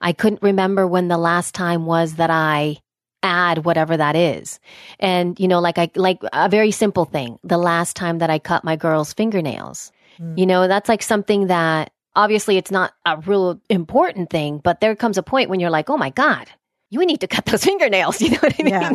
I 0.00 0.12
couldn't 0.12 0.42
remember 0.42 0.86
when 0.86 1.08
the 1.08 1.18
last 1.18 1.54
time 1.54 1.86
was 1.86 2.14
that 2.14 2.30
I 2.30 2.78
add 3.22 3.64
whatever 3.64 3.96
that 3.96 4.16
is. 4.16 4.58
And, 4.98 5.38
you 5.38 5.46
know, 5.46 5.60
like 5.60 5.78
I, 5.78 5.90
like 5.94 6.20
a 6.32 6.48
very 6.48 6.72
simple 6.72 7.04
thing, 7.04 7.38
the 7.44 7.58
last 7.58 7.94
time 7.94 8.18
that 8.18 8.30
I 8.30 8.40
cut 8.40 8.64
my 8.64 8.74
girl's 8.74 9.12
fingernails, 9.12 9.92
mm. 10.18 10.36
you 10.36 10.44
know, 10.44 10.66
that's 10.66 10.88
like 10.88 11.02
something 11.02 11.46
that 11.46 11.92
obviously 12.16 12.56
it's 12.56 12.70
not 12.70 12.92
a 13.06 13.18
real 13.18 13.60
important 13.70 14.30
thing, 14.30 14.58
but 14.58 14.80
there 14.80 14.96
comes 14.96 15.18
a 15.18 15.22
point 15.22 15.50
when 15.50 15.60
you're 15.60 15.70
like, 15.70 15.88
oh 15.88 15.96
my 15.96 16.10
God, 16.10 16.50
you 16.92 17.06
need 17.06 17.20
to 17.20 17.26
cut 17.26 17.46
those 17.46 17.64
fingernails. 17.70 18.20
You 18.20 18.30
know 18.30 18.38
what 18.42 18.54
I 18.60 18.62
mean? 18.62 18.72
Yeah. 18.72 18.94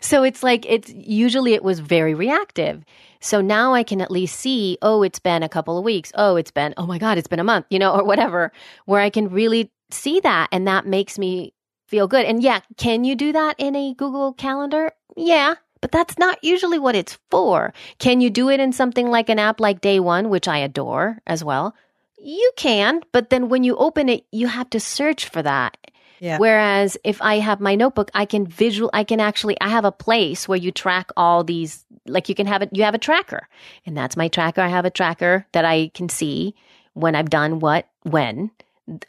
So 0.00 0.24
it's 0.24 0.42
like, 0.42 0.66
it's 0.66 0.92
usually 0.92 1.54
it 1.54 1.62
was 1.62 1.78
very 1.78 2.12
reactive. 2.12 2.84
So 3.20 3.40
now 3.40 3.74
I 3.74 3.84
can 3.84 4.00
at 4.00 4.10
least 4.10 4.38
see, 4.38 4.76
oh, 4.82 5.02
it's 5.02 5.20
been 5.20 5.44
a 5.44 5.48
couple 5.48 5.78
of 5.78 5.84
weeks. 5.84 6.10
Oh, 6.16 6.34
it's 6.34 6.50
been, 6.50 6.74
oh 6.76 6.86
my 6.86 6.98
God, 6.98 7.16
it's 7.16 7.28
been 7.28 7.38
a 7.38 7.44
month, 7.44 7.66
you 7.70 7.78
know, 7.78 7.92
or 7.98 8.04
whatever, 8.04 8.52
where 8.86 9.00
I 9.00 9.08
can 9.08 9.28
really 9.28 9.70
see 9.90 10.18
that. 10.20 10.48
And 10.50 10.66
that 10.66 10.84
makes 10.84 11.16
me 11.16 11.54
feel 11.86 12.08
good. 12.08 12.26
And 12.26 12.42
yeah, 12.42 12.60
can 12.76 13.04
you 13.04 13.14
do 13.14 13.32
that 13.32 13.54
in 13.58 13.76
a 13.76 13.94
Google 13.94 14.32
Calendar? 14.32 14.90
Yeah. 15.16 15.54
But 15.80 15.92
that's 15.92 16.18
not 16.18 16.42
usually 16.42 16.80
what 16.80 16.96
it's 16.96 17.18
for. 17.30 17.72
Can 17.98 18.20
you 18.20 18.30
do 18.30 18.50
it 18.50 18.58
in 18.58 18.72
something 18.72 19.10
like 19.10 19.28
an 19.28 19.38
app 19.38 19.60
like 19.60 19.80
Day 19.80 20.00
One, 20.00 20.28
which 20.28 20.48
I 20.48 20.58
adore 20.58 21.18
as 21.24 21.44
well? 21.44 21.76
You 22.20 22.50
can, 22.56 23.00
but 23.12 23.30
then 23.30 23.48
when 23.48 23.62
you 23.62 23.76
open 23.76 24.08
it, 24.08 24.24
you 24.32 24.48
have 24.48 24.68
to 24.70 24.80
search 24.80 25.28
for 25.28 25.40
that. 25.40 25.76
Yeah. 26.20 26.38
Whereas 26.38 26.96
if 27.04 27.20
I 27.22 27.38
have 27.38 27.60
my 27.60 27.74
notebook, 27.74 28.10
I 28.14 28.24
can 28.24 28.46
visual, 28.46 28.90
I 28.92 29.04
can 29.04 29.20
actually, 29.20 29.56
I 29.60 29.68
have 29.68 29.84
a 29.84 29.92
place 29.92 30.48
where 30.48 30.58
you 30.58 30.72
track 30.72 31.10
all 31.16 31.44
these, 31.44 31.84
like 32.06 32.28
you 32.28 32.34
can 32.34 32.46
have 32.46 32.62
it, 32.62 32.70
you 32.72 32.82
have 32.84 32.94
a 32.94 32.98
tracker 32.98 33.48
and 33.86 33.96
that's 33.96 34.16
my 34.16 34.28
tracker. 34.28 34.60
I 34.60 34.68
have 34.68 34.84
a 34.84 34.90
tracker 34.90 35.46
that 35.52 35.64
I 35.64 35.90
can 35.94 36.08
see 36.08 36.54
when 36.94 37.14
I've 37.14 37.30
done 37.30 37.60
what, 37.60 37.88
when 38.02 38.50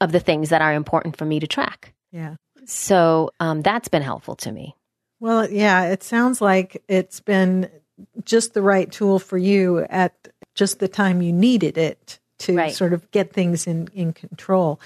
of 0.02 0.12
the 0.12 0.20
things 0.20 0.50
that 0.50 0.62
are 0.62 0.74
important 0.74 1.18
for 1.18 1.26
me 1.26 1.40
to 1.40 1.48
track. 1.48 1.94
Yeah. 2.12 2.36
So 2.66 3.32
um, 3.40 3.62
that's 3.62 3.88
been 3.88 4.02
helpful 4.02 4.36
to 4.38 4.52
me. 4.52 4.76
Well, 5.20 5.50
yeah, 5.50 5.86
it 5.86 6.04
sounds 6.04 6.42
like 6.42 6.84
it's 6.88 7.20
been 7.20 7.70
just 8.24 8.54
the 8.54 8.62
right 8.62 8.90
tool 8.92 9.20
for 9.20 9.38
you 9.38 9.80
at 9.90 10.30
just 10.56 10.80
the 10.80 10.88
time 10.88 11.22
you 11.22 11.34
needed 11.34 11.78
it 11.78 12.20
to 12.40 12.56
right. 12.56 12.74
sort 12.74 12.94
of 12.94 13.10
get 13.12 13.34
things 13.34 13.68
in, 13.68 13.90
in 13.94 14.14
control 14.14 14.80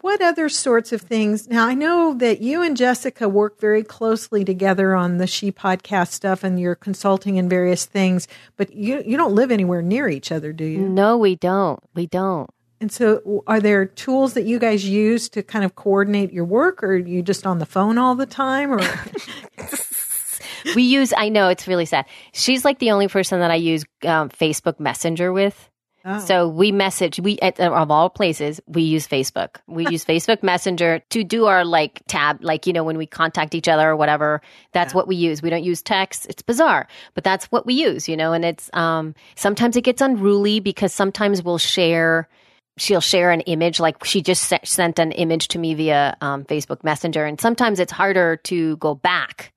what 0.00 0.20
other 0.20 0.48
sorts 0.48 0.92
of 0.92 1.02
things? 1.02 1.48
Now, 1.48 1.66
I 1.66 1.74
know 1.74 2.14
that 2.14 2.40
you 2.40 2.62
and 2.62 2.76
Jessica 2.76 3.28
work 3.28 3.60
very 3.60 3.82
closely 3.82 4.44
together 4.44 4.94
on 4.94 5.18
the 5.18 5.26
She 5.26 5.52
podcast 5.52 6.08
stuff 6.08 6.42
and 6.42 6.58
you're 6.58 6.74
consulting 6.74 7.36
in 7.36 7.48
various 7.48 7.84
things, 7.84 8.26
but 8.56 8.72
you, 8.74 9.02
you 9.06 9.16
don't 9.16 9.34
live 9.34 9.50
anywhere 9.50 9.82
near 9.82 10.08
each 10.08 10.32
other, 10.32 10.52
do 10.52 10.64
you? 10.64 10.88
No, 10.88 11.16
we 11.16 11.36
don't. 11.36 11.80
We 11.94 12.06
don't. 12.06 12.50
And 12.80 12.90
so, 12.90 13.44
are 13.46 13.60
there 13.60 13.86
tools 13.86 14.34
that 14.34 14.44
you 14.44 14.58
guys 14.58 14.84
use 14.84 15.28
to 15.30 15.42
kind 15.42 15.64
of 15.64 15.74
coordinate 15.76 16.32
your 16.32 16.44
work, 16.44 16.82
or 16.82 16.88
are 16.88 16.96
you 16.96 17.22
just 17.22 17.46
on 17.46 17.58
the 17.58 17.66
phone 17.66 17.96
all 17.96 18.14
the 18.14 18.26
time? 18.26 18.72
Or 18.72 18.80
we 20.74 20.82
use, 20.82 21.12
I 21.16 21.28
know 21.28 21.48
it's 21.48 21.68
really 21.68 21.86
sad. 21.86 22.04
She's 22.32 22.64
like 22.64 22.80
the 22.80 22.90
only 22.90 23.08
person 23.08 23.40
that 23.40 23.50
I 23.50 23.54
use 23.54 23.84
um, 24.04 24.28
Facebook 24.28 24.80
Messenger 24.80 25.32
with. 25.32 25.70
Oh. 26.06 26.18
So 26.18 26.48
we 26.48 26.70
message, 26.70 27.18
we, 27.18 27.38
at, 27.38 27.58
of 27.58 27.90
all 27.90 28.10
places, 28.10 28.60
we 28.66 28.82
use 28.82 29.08
Facebook. 29.08 29.56
We 29.66 29.86
use 29.90 30.04
Facebook 30.04 30.42
Messenger 30.42 31.02
to 31.10 31.24
do 31.24 31.46
our 31.46 31.64
like 31.64 32.02
tab, 32.08 32.44
like, 32.44 32.66
you 32.66 32.72
know, 32.72 32.84
when 32.84 32.98
we 32.98 33.06
contact 33.06 33.54
each 33.54 33.68
other 33.68 33.88
or 33.88 33.96
whatever, 33.96 34.42
that's 34.72 34.92
yeah. 34.92 34.96
what 34.96 35.08
we 35.08 35.16
use. 35.16 35.40
We 35.40 35.50
don't 35.50 35.64
use 35.64 35.80
text. 35.80 36.26
It's 36.28 36.42
bizarre, 36.42 36.86
but 37.14 37.24
that's 37.24 37.46
what 37.46 37.64
we 37.64 37.74
use, 37.74 38.08
you 38.08 38.16
know, 38.16 38.32
and 38.32 38.44
it's, 38.44 38.68
um, 38.74 39.14
sometimes 39.34 39.76
it 39.76 39.82
gets 39.82 40.02
unruly 40.02 40.60
because 40.60 40.92
sometimes 40.92 41.42
we'll 41.42 41.58
share, 41.58 42.28
she'll 42.76 43.00
share 43.00 43.30
an 43.30 43.40
image 43.42 43.80
like 43.80 44.04
she 44.04 44.20
just 44.20 44.52
sent 44.64 44.98
an 44.98 45.12
image 45.12 45.48
to 45.48 45.58
me 45.58 45.74
via 45.74 46.16
um, 46.20 46.44
facebook 46.44 46.82
messenger 46.82 47.24
and 47.24 47.40
sometimes 47.40 47.78
it's 47.78 47.92
harder 47.92 48.36
to 48.36 48.76
go 48.78 48.96
back 48.96 49.53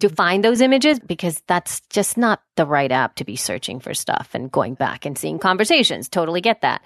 to 0.00 0.08
find 0.08 0.44
those 0.44 0.60
images 0.60 0.98
because 0.98 1.42
that's 1.46 1.80
just 1.90 2.16
not 2.16 2.42
the 2.56 2.66
right 2.66 2.90
app 2.90 3.14
to 3.16 3.24
be 3.24 3.36
searching 3.36 3.80
for 3.80 3.94
stuff 3.94 4.30
and 4.34 4.50
going 4.50 4.74
back 4.74 5.06
and 5.06 5.16
seeing 5.16 5.38
conversations. 5.38 6.08
Totally 6.08 6.40
get 6.40 6.60
that. 6.62 6.82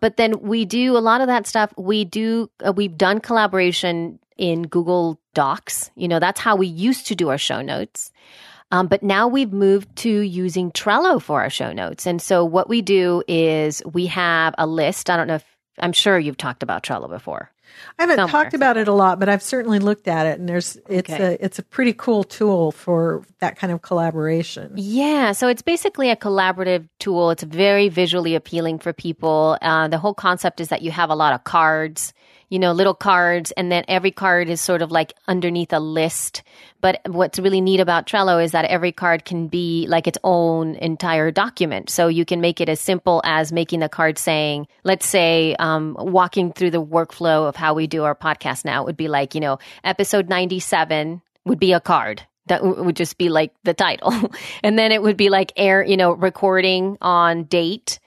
But 0.00 0.16
then 0.16 0.40
we 0.40 0.64
do 0.64 0.96
a 0.96 0.98
lot 0.98 1.20
of 1.20 1.26
that 1.26 1.46
stuff. 1.46 1.72
We 1.76 2.04
do, 2.04 2.50
uh, 2.66 2.72
we've 2.72 2.96
done 2.96 3.20
collaboration 3.20 4.18
in 4.38 4.62
Google 4.62 5.20
Docs. 5.34 5.90
You 5.94 6.08
know, 6.08 6.18
that's 6.18 6.40
how 6.40 6.56
we 6.56 6.66
used 6.66 7.06
to 7.08 7.14
do 7.14 7.28
our 7.28 7.38
show 7.38 7.60
notes. 7.60 8.10
Um, 8.72 8.86
but 8.86 9.02
now 9.02 9.26
we've 9.26 9.52
moved 9.52 9.94
to 9.96 10.20
using 10.20 10.70
Trello 10.70 11.20
for 11.20 11.42
our 11.42 11.50
show 11.50 11.72
notes. 11.72 12.06
And 12.06 12.22
so 12.22 12.44
what 12.44 12.68
we 12.68 12.82
do 12.82 13.22
is 13.26 13.82
we 13.84 14.06
have 14.06 14.54
a 14.58 14.66
list. 14.66 15.10
I 15.10 15.16
don't 15.16 15.26
know 15.26 15.34
if 15.34 15.44
I'm 15.78 15.92
sure 15.92 16.18
you've 16.18 16.36
talked 16.36 16.62
about 16.62 16.82
Trello 16.82 17.08
before. 17.08 17.50
I 17.98 18.02
haven't 18.02 18.16
Somewhere. 18.16 18.42
talked 18.44 18.54
about 18.54 18.76
it 18.76 18.88
a 18.88 18.92
lot, 18.92 19.18
but 19.20 19.28
I've 19.28 19.42
certainly 19.42 19.78
looked 19.78 20.08
at 20.08 20.26
it, 20.26 20.38
and 20.38 20.48
there's 20.48 20.76
it's 20.88 21.10
Okay. 21.10 21.34
a 21.34 21.44
it's 21.44 21.58
a 21.58 21.62
pretty 21.62 21.92
cool 21.92 22.24
tool 22.24 22.72
for 22.72 23.22
that 23.40 23.56
kind 23.56 23.72
of 23.72 23.82
collaboration. 23.82 24.72
Yeah, 24.76 25.32
so 25.32 25.48
it's 25.48 25.62
basically 25.62 26.10
a 26.10 26.16
collaborative 26.16 26.88
tool. 26.98 27.30
It's 27.30 27.42
very 27.42 27.88
visually 27.88 28.34
appealing 28.34 28.78
for 28.78 28.92
people. 28.92 29.58
Uh, 29.60 29.88
the 29.88 29.98
whole 29.98 30.14
concept 30.14 30.60
is 30.60 30.68
that 30.68 30.82
you 30.82 30.90
have 30.90 31.10
a 31.10 31.14
lot 31.14 31.32
of 31.34 31.44
cards, 31.44 32.12
you 32.50 32.58
know, 32.58 32.72
little 32.72 32.94
cards, 32.94 33.52
and 33.52 33.72
then 33.72 33.84
every 33.88 34.10
card 34.10 34.50
is 34.50 34.60
sort 34.60 34.82
of 34.82 34.90
like 34.90 35.14
underneath 35.26 35.72
a 35.72 35.78
list. 35.78 36.42
But 36.80 37.00
what's 37.06 37.38
really 37.38 37.60
neat 37.60 37.80
about 37.80 38.06
Trello 38.06 38.42
is 38.42 38.52
that 38.52 38.66
every 38.66 38.92
card 38.92 39.24
can 39.24 39.48
be 39.48 39.86
like 39.88 40.06
its 40.06 40.18
own 40.24 40.74
entire 40.74 41.30
document. 41.30 41.88
So 41.88 42.08
you 42.08 42.24
can 42.24 42.40
make 42.40 42.60
it 42.60 42.68
as 42.68 42.80
simple 42.80 43.22
as 43.24 43.52
making 43.52 43.80
the 43.80 43.88
card 43.88 44.18
saying, 44.18 44.66
let's 44.84 45.06
say, 45.06 45.54
um, 45.58 45.96
walking 45.98 46.52
through 46.52 46.72
the 46.72 46.84
workflow 46.84 47.48
of 47.48 47.56
how 47.56 47.74
we 47.74 47.86
do 47.86 48.04
our 48.04 48.14
podcast 48.14 48.64
now. 48.64 48.82
It 48.82 48.86
would 48.86 48.96
be 48.96 49.08
like, 49.08 49.34
you 49.34 49.40
know, 49.40 49.58
episode 49.84 50.28
97 50.28 51.22
would 51.44 51.58
be 51.58 51.72
a 51.72 51.80
card 51.80 52.26
that 52.46 52.64
would 52.64 52.96
just 52.96 53.16
be 53.16 53.28
like 53.28 53.54
the 53.62 53.74
title. 53.74 54.12
and 54.62 54.78
then 54.78 54.92
it 54.92 55.02
would 55.02 55.16
be 55.16 55.30
like 55.30 55.52
air, 55.56 55.84
you 55.84 55.96
know, 55.96 56.12
recording 56.12 56.98
on 57.00 57.44
date, 57.44 58.00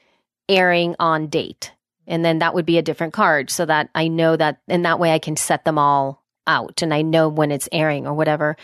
airing 0.50 0.96
on 1.00 1.28
date. 1.28 1.73
And 2.08 2.24
then 2.24 2.40
that 2.40 2.54
would 2.54 2.66
be 2.66 2.78
a 2.78 2.82
different 2.82 3.14
card 3.14 3.50
so 3.50 3.66
that 3.66 3.90
I 3.96 4.08
know 4.08 4.36
that, 4.36 4.60
and 4.68 4.86
that 4.86 5.00
way 5.00 5.12
I 5.14 5.20
can 5.20 5.36
set 5.36 5.66
them 5.66 5.78
all 5.78 6.24
out 6.46 6.82
and 6.82 6.94
I 6.94 7.02
know 7.02 7.30
when 7.30 7.52
it's 7.52 7.70
airing 7.72 8.06
or 8.06 8.14
whatever. 8.14 8.58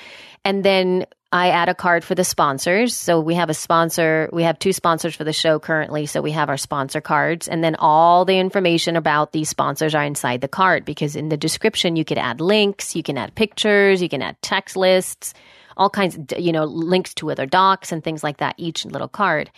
And 0.43 0.63
then 0.63 1.05
I 1.31 1.49
add 1.49 1.69
a 1.69 1.75
card 1.75 2.03
for 2.03 2.15
the 2.15 2.23
sponsors. 2.23 2.95
So 2.95 3.19
we 3.19 3.35
have 3.35 3.49
a 3.49 3.53
sponsor, 3.53 4.29
we 4.33 4.43
have 4.43 4.57
two 4.57 4.73
sponsors 4.73 5.15
for 5.15 5.23
the 5.23 5.33
show 5.33 5.59
currently. 5.59 6.07
So 6.07 6.21
we 6.21 6.31
have 6.31 6.49
our 6.49 6.57
sponsor 6.57 7.01
cards 7.01 7.47
and 7.47 7.63
then 7.63 7.75
all 7.75 8.25
the 8.25 8.39
information 8.39 8.95
about 8.95 9.31
these 9.31 9.49
sponsors 9.49 9.93
are 9.93 10.03
inside 10.03 10.41
the 10.41 10.47
card 10.47 10.85
because 10.85 11.15
in 11.15 11.29
the 11.29 11.37
description 11.37 11.95
you 11.95 12.03
could 12.03 12.17
add 12.17 12.41
links, 12.41 12.95
you 12.95 13.03
can 13.03 13.17
add 13.17 13.35
pictures, 13.35 14.01
you 14.01 14.09
can 14.09 14.23
add 14.23 14.41
text 14.41 14.75
lists, 14.75 15.33
all 15.77 15.89
kinds 15.89 16.17
of, 16.17 16.39
you 16.39 16.51
know, 16.51 16.65
links 16.65 17.13
to 17.15 17.31
other 17.31 17.45
docs 17.45 17.91
and 17.91 18.03
things 18.03 18.23
like 18.23 18.37
that, 18.37 18.55
each 18.57 18.85
little 18.85 19.07
card. 19.07 19.51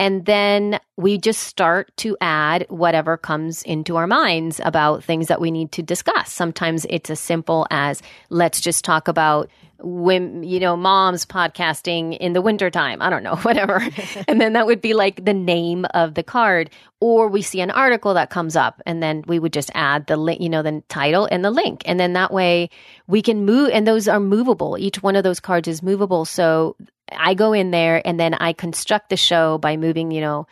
And 0.00 0.26
then 0.26 0.80
we 0.96 1.18
just 1.18 1.42
start 1.44 1.96
to 1.98 2.16
add 2.20 2.66
whatever 2.68 3.16
comes 3.16 3.62
into 3.62 3.96
our 3.96 4.06
minds 4.06 4.60
about 4.64 5.04
things 5.04 5.28
that 5.28 5.40
we 5.40 5.50
need 5.50 5.72
to 5.72 5.82
discuss. 5.82 6.32
Sometimes 6.32 6.84
it's 6.90 7.10
as 7.10 7.20
simple 7.20 7.66
as 7.70 8.02
let's 8.28 8.60
just 8.60 8.84
talk 8.84 9.06
about 9.06 9.50
women, 9.80 10.42
you 10.42 10.58
know, 10.60 10.76
moms 10.76 11.26
podcasting 11.26 12.16
in 12.18 12.32
the 12.32 12.40
wintertime. 12.40 13.02
I 13.02 13.10
don't 13.10 13.22
know, 13.22 13.36
whatever. 13.42 13.86
and 14.28 14.40
then 14.40 14.54
that 14.54 14.66
would 14.66 14.80
be 14.80 14.94
like 14.94 15.24
the 15.24 15.34
name 15.34 15.86
of 15.94 16.14
the 16.14 16.22
card. 16.22 16.70
Or 17.00 17.28
we 17.28 17.42
see 17.42 17.60
an 17.60 17.70
article 17.70 18.14
that 18.14 18.30
comes 18.30 18.56
up 18.56 18.80
and 18.86 19.02
then 19.02 19.24
we 19.26 19.38
would 19.38 19.52
just 19.52 19.70
add 19.74 20.06
the 20.06 20.16
link, 20.16 20.40
you 20.40 20.48
know, 20.48 20.62
the 20.62 20.82
title 20.88 21.28
and 21.30 21.44
the 21.44 21.50
link. 21.50 21.82
And 21.84 22.00
then 22.00 22.14
that 22.14 22.32
way 22.32 22.70
we 23.06 23.20
can 23.20 23.44
move, 23.44 23.70
and 23.72 23.86
those 23.86 24.08
are 24.08 24.20
movable. 24.20 24.78
Each 24.78 25.02
one 25.02 25.14
of 25.14 25.24
those 25.24 25.40
cards 25.40 25.68
is 25.68 25.82
movable. 25.82 26.24
So 26.24 26.76
I 27.12 27.34
go 27.34 27.52
in 27.52 27.70
there 27.70 28.00
and 28.06 28.18
then 28.18 28.34
I 28.34 28.52
construct 28.52 29.10
the 29.10 29.16
show 29.16 29.58
by 29.58 29.76
moving, 29.76 30.10
you 30.10 30.20
know, 30.20 30.46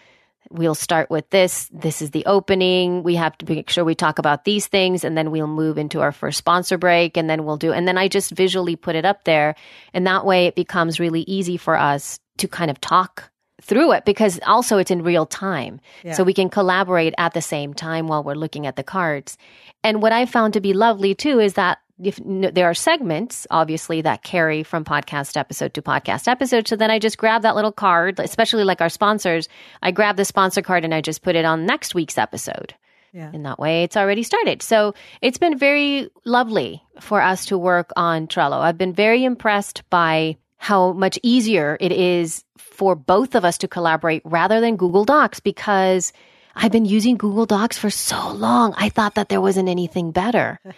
we'll 0.50 0.74
start 0.74 1.08
with 1.10 1.28
this. 1.30 1.68
This 1.72 2.02
is 2.02 2.10
the 2.10 2.26
opening. 2.26 3.02
We 3.02 3.14
have 3.16 3.36
to 3.38 3.48
make 3.48 3.70
sure 3.70 3.84
we 3.84 3.94
talk 3.94 4.18
about 4.18 4.44
these 4.44 4.66
things 4.66 5.02
and 5.02 5.16
then 5.16 5.30
we'll 5.30 5.46
move 5.46 5.78
into 5.78 6.00
our 6.00 6.12
first 6.12 6.38
sponsor 6.38 6.76
break 6.76 7.16
and 7.16 7.28
then 7.28 7.44
we'll 7.44 7.56
do, 7.56 7.72
and 7.72 7.88
then 7.88 7.96
I 7.96 8.08
just 8.08 8.32
visually 8.32 8.76
put 8.76 8.94
it 8.94 9.04
up 9.04 9.24
there. 9.24 9.54
And 9.94 10.06
that 10.06 10.26
way 10.26 10.46
it 10.46 10.54
becomes 10.54 11.00
really 11.00 11.22
easy 11.22 11.56
for 11.56 11.78
us 11.78 12.18
to 12.38 12.48
kind 12.48 12.70
of 12.70 12.80
talk 12.80 13.30
through 13.62 13.92
it 13.92 14.04
because 14.04 14.40
also 14.46 14.78
it's 14.78 14.90
in 14.90 15.02
real 15.02 15.24
time. 15.24 15.80
Yeah. 16.02 16.14
So 16.14 16.24
we 16.24 16.34
can 16.34 16.50
collaborate 16.50 17.14
at 17.16 17.32
the 17.32 17.42
same 17.42 17.74
time 17.74 18.08
while 18.08 18.24
we're 18.24 18.34
looking 18.34 18.66
at 18.66 18.76
the 18.76 18.82
cards. 18.82 19.38
And 19.84 20.02
what 20.02 20.12
I 20.12 20.26
found 20.26 20.54
to 20.54 20.60
be 20.60 20.74
lovely 20.74 21.14
too 21.14 21.38
is 21.38 21.54
that 21.54 21.78
if 22.02 22.18
there 22.24 22.66
are 22.66 22.74
segments, 22.74 23.46
obviously, 23.50 24.02
that 24.02 24.22
carry 24.22 24.62
from 24.62 24.84
podcast 24.84 25.36
episode 25.36 25.74
to 25.74 25.82
podcast 25.82 26.28
episode. 26.28 26.66
So 26.68 26.76
then 26.76 26.90
I 26.90 26.98
just 26.98 27.18
grab 27.18 27.42
that 27.42 27.54
little 27.54 27.72
card, 27.72 28.18
especially 28.18 28.64
like 28.64 28.80
our 28.80 28.88
sponsors. 28.88 29.48
I 29.82 29.90
grab 29.90 30.16
the 30.16 30.24
sponsor 30.24 30.62
card 30.62 30.84
and 30.84 30.94
I 30.94 31.00
just 31.00 31.22
put 31.22 31.36
it 31.36 31.44
on 31.44 31.66
next 31.66 31.94
week's 31.94 32.18
episode. 32.18 32.74
Yeah. 33.12 33.30
And 33.32 33.44
that 33.44 33.58
way 33.58 33.82
it's 33.82 33.96
already 33.96 34.22
started. 34.22 34.62
So 34.62 34.94
it's 35.20 35.38
been 35.38 35.58
very 35.58 36.08
lovely 36.24 36.82
for 37.00 37.20
us 37.20 37.46
to 37.46 37.58
work 37.58 37.90
on 37.94 38.26
Trello. 38.26 38.58
I've 38.58 38.78
been 38.78 38.94
very 38.94 39.24
impressed 39.24 39.88
by 39.90 40.36
how 40.56 40.92
much 40.92 41.18
easier 41.22 41.76
it 41.78 41.92
is 41.92 42.44
for 42.56 42.94
both 42.94 43.34
of 43.34 43.44
us 43.44 43.58
to 43.58 43.68
collaborate 43.68 44.22
rather 44.24 44.60
than 44.60 44.76
Google 44.76 45.04
Docs 45.04 45.40
because 45.40 46.12
I've 46.54 46.72
been 46.72 46.84
using 46.84 47.16
Google 47.16 47.46
Docs 47.46 47.76
for 47.76 47.90
so 47.90 48.32
long. 48.32 48.72
I 48.76 48.88
thought 48.88 49.16
that 49.16 49.28
there 49.28 49.40
wasn't 49.40 49.68
anything 49.68 50.12
better. 50.12 50.58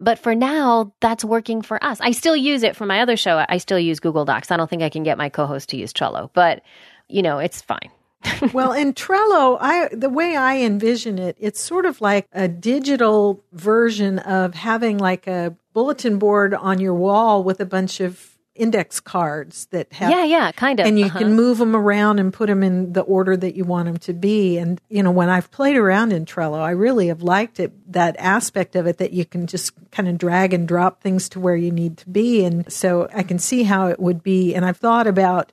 But 0.00 0.18
for 0.18 0.34
now, 0.34 0.92
that's 1.00 1.24
working 1.24 1.62
for 1.62 1.82
us. 1.82 2.00
I 2.00 2.12
still 2.12 2.36
use 2.36 2.62
it 2.62 2.76
for 2.76 2.86
my 2.86 3.00
other 3.00 3.16
show. 3.16 3.44
I 3.48 3.58
still 3.58 3.78
use 3.78 3.98
Google 3.98 4.24
Docs. 4.24 4.50
I 4.50 4.56
don't 4.56 4.70
think 4.70 4.82
I 4.82 4.90
can 4.90 5.02
get 5.02 5.18
my 5.18 5.28
co-host 5.28 5.70
to 5.70 5.76
use 5.76 5.92
Trello, 5.92 6.30
but 6.32 6.62
you 7.08 7.22
know, 7.22 7.38
it's 7.38 7.62
fine. 7.62 7.90
well, 8.52 8.72
in 8.72 8.94
Trello, 8.94 9.58
I 9.60 9.88
the 9.92 10.08
way 10.08 10.36
I 10.36 10.58
envision 10.58 11.18
it, 11.18 11.36
it's 11.38 11.60
sort 11.60 11.86
of 11.86 12.00
like 12.00 12.26
a 12.32 12.48
digital 12.48 13.42
version 13.52 14.18
of 14.20 14.54
having 14.54 14.98
like 14.98 15.26
a 15.26 15.56
bulletin 15.72 16.18
board 16.18 16.54
on 16.54 16.80
your 16.80 16.94
wall 16.94 17.44
with 17.44 17.60
a 17.60 17.66
bunch 17.66 18.00
of 18.00 18.37
index 18.58 19.00
cards 19.00 19.66
that 19.70 19.92
have 19.92 20.10
yeah, 20.10 20.24
yeah, 20.24 20.52
kind 20.52 20.80
of. 20.80 20.86
and 20.86 20.98
you 20.98 21.06
Uh-huh. 21.06 21.18
can 21.20 21.34
move 21.34 21.58
them 21.58 21.74
around 21.76 22.18
and 22.18 22.32
put 22.32 22.48
them 22.48 22.62
in 22.62 22.92
the 22.92 23.00
order 23.02 23.36
that 23.36 23.54
you 23.56 23.64
want 23.64 23.86
them 23.86 23.96
to 23.98 24.12
be. 24.12 24.58
And 24.58 24.80
you 24.88 25.02
know, 25.02 25.10
when 25.10 25.28
I've 25.28 25.50
played 25.50 25.76
around 25.76 26.12
in 26.12 26.24
Trello, 26.24 26.60
I 26.60 26.70
really 26.70 27.08
have 27.08 27.22
liked 27.22 27.60
it 27.60 27.72
that 27.92 28.16
aspect 28.18 28.76
of 28.76 28.86
it 28.86 28.98
that 28.98 29.12
you 29.12 29.24
can 29.24 29.46
just 29.46 29.72
kind 29.90 30.08
of 30.08 30.18
drag 30.18 30.52
and 30.52 30.66
drop 30.68 31.00
things 31.02 31.28
to 31.30 31.40
where 31.40 31.56
you 31.56 31.70
need 31.70 31.96
to 31.98 32.08
be. 32.08 32.44
And 32.44 32.70
so 32.72 33.08
I 33.14 33.22
can 33.22 33.38
see 33.38 33.62
how 33.62 33.86
it 33.88 33.98
would 34.00 34.22
be. 34.22 34.54
And 34.54 34.64
I've 34.64 34.76
thought 34.76 35.06
about 35.06 35.52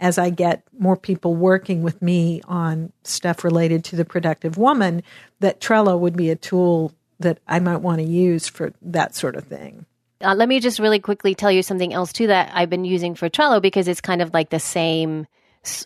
as 0.00 0.18
I 0.18 0.28
get 0.30 0.64
more 0.78 0.96
people 0.96 1.34
working 1.36 1.82
with 1.82 2.02
me 2.02 2.42
on 2.46 2.92
stuff 3.04 3.44
related 3.44 3.84
to 3.84 3.96
the 3.96 4.04
productive 4.04 4.58
woman, 4.58 5.02
that 5.40 5.60
Trello 5.60 5.98
would 5.98 6.16
be 6.16 6.30
a 6.30 6.36
tool 6.36 6.92
that 7.20 7.38
I 7.46 7.60
might 7.60 7.76
want 7.80 7.98
to 8.00 8.04
use 8.04 8.48
for 8.48 8.72
that 8.82 9.14
sort 9.14 9.36
of 9.36 9.44
thing. 9.44 9.86
Uh, 10.20 10.34
let 10.34 10.48
me 10.48 10.60
just 10.60 10.78
really 10.78 11.00
quickly 11.00 11.34
tell 11.34 11.50
you 11.50 11.62
something 11.62 11.92
else 11.92 12.12
too 12.12 12.28
that 12.28 12.50
I've 12.54 12.70
been 12.70 12.84
using 12.84 13.14
for 13.14 13.28
Trello 13.28 13.60
because 13.60 13.88
it's 13.88 14.00
kind 14.00 14.22
of 14.22 14.32
like 14.32 14.50
the 14.50 14.60
same. 14.60 15.26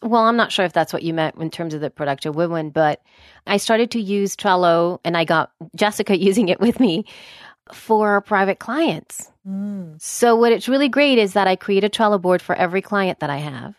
Well, 0.03 0.23
I'm 0.23 0.37
not 0.37 0.53
sure 0.53 0.65
if 0.65 0.73
that's 0.73 0.93
what 0.93 1.03
you 1.03 1.15
meant 1.15 1.37
in 1.37 1.51
terms 1.51 1.73
of 1.73 1.81
the 1.81 1.91
productive 1.91 2.35
women, 2.35 2.71
but 2.71 3.01
I 3.47 3.59
started 3.59 3.93
to 3.93 4.01
use 4.01 4.37
Trello 4.37 4.99
and 5.05 5.17
I 5.17 5.25
got 5.25 5.53
Jessica 5.77 6.19
using 6.19 6.49
it 6.49 6.61
with 6.61 6.81
me 6.81 7.07
for 7.73 8.11
our 8.11 8.21
private 8.21 8.59
clients. 8.59 9.31
So 9.99 10.37
what 10.37 10.53
it's 10.53 10.69
really 10.69 10.89
great 10.89 11.19
is 11.19 11.35
that 11.35 11.47
I 11.47 11.57
create 11.57 11.85
a 11.85 11.89
Trello 11.89 12.21
board 12.21 12.43
for 12.43 12.55
every 12.55 12.83
client 12.83 13.21
that 13.21 13.31
I 13.31 13.39
have. 13.39 13.75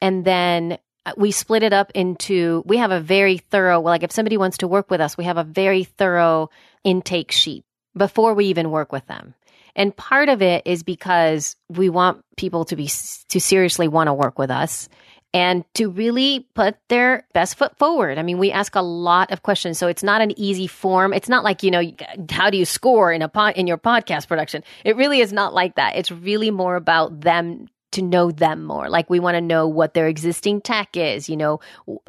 And 0.00 0.24
then 0.24 0.78
uh, 1.06 1.12
we 1.16 1.30
split 1.30 1.62
it 1.62 1.72
up 1.72 1.90
into, 1.94 2.62
we 2.66 2.76
have 2.78 2.90
a 2.90 3.00
very 3.00 3.38
thorough, 3.38 3.80
well, 3.80 3.92
like 3.92 4.02
if 4.02 4.12
somebody 4.12 4.36
wants 4.36 4.58
to 4.58 4.68
work 4.68 4.90
with 4.90 5.00
us, 5.00 5.16
we 5.16 5.24
have 5.24 5.38
a 5.38 5.44
very 5.44 5.84
thorough 5.84 6.50
intake 6.84 7.32
sheet 7.32 7.64
before 7.96 8.34
we 8.34 8.46
even 8.46 8.70
work 8.70 8.92
with 8.92 9.06
them. 9.06 9.34
And 9.78 9.96
part 9.96 10.28
of 10.28 10.42
it 10.42 10.66
is 10.66 10.82
because 10.82 11.56
we 11.68 11.88
want 11.88 12.24
people 12.36 12.64
to 12.66 12.76
be, 12.76 12.90
to 13.28 13.40
seriously 13.40 13.86
want 13.86 14.08
to 14.08 14.12
work 14.12 14.38
with 14.38 14.50
us 14.50 14.88
and 15.32 15.64
to 15.74 15.88
really 15.88 16.48
put 16.54 16.76
their 16.88 17.26
best 17.32 17.56
foot 17.56 17.76
forward. 17.78 18.18
I 18.18 18.22
mean, 18.22 18.38
we 18.38 18.50
ask 18.50 18.74
a 18.74 18.82
lot 18.82 19.30
of 19.30 19.42
questions, 19.42 19.78
so 19.78 19.86
it's 19.86 20.02
not 20.02 20.20
an 20.20 20.38
easy 20.38 20.66
form. 20.66 21.12
It's 21.12 21.28
not 21.28 21.44
like 21.44 21.62
you 21.62 21.70
know, 21.70 21.82
how 22.30 22.50
do 22.50 22.58
you 22.58 22.64
score 22.64 23.12
in 23.12 23.22
a 23.22 23.28
pod, 23.28 23.56
in 23.56 23.66
your 23.66 23.78
podcast 23.78 24.26
production? 24.26 24.64
It 24.84 24.96
really 24.96 25.20
is 25.20 25.32
not 25.32 25.54
like 25.54 25.76
that. 25.76 25.96
It's 25.96 26.10
really 26.10 26.50
more 26.50 26.76
about 26.76 27.20
them 27.20 27.68
to 27.92 28.02
know 28.02 28.30
them 28.30 28.64
more. 28.64 28.88
Like 28.88 29.08
we 29.08 29.18
want 29.18 29.36
to 29.36 29.40
know 29.40 29.66
what 29.66 29.94
their 29.94 30.08
existing 30.08 30.60
tech 30.60 30.96
is, 30.96 31.28
you 31.28 31.36
know, 31.36 31.60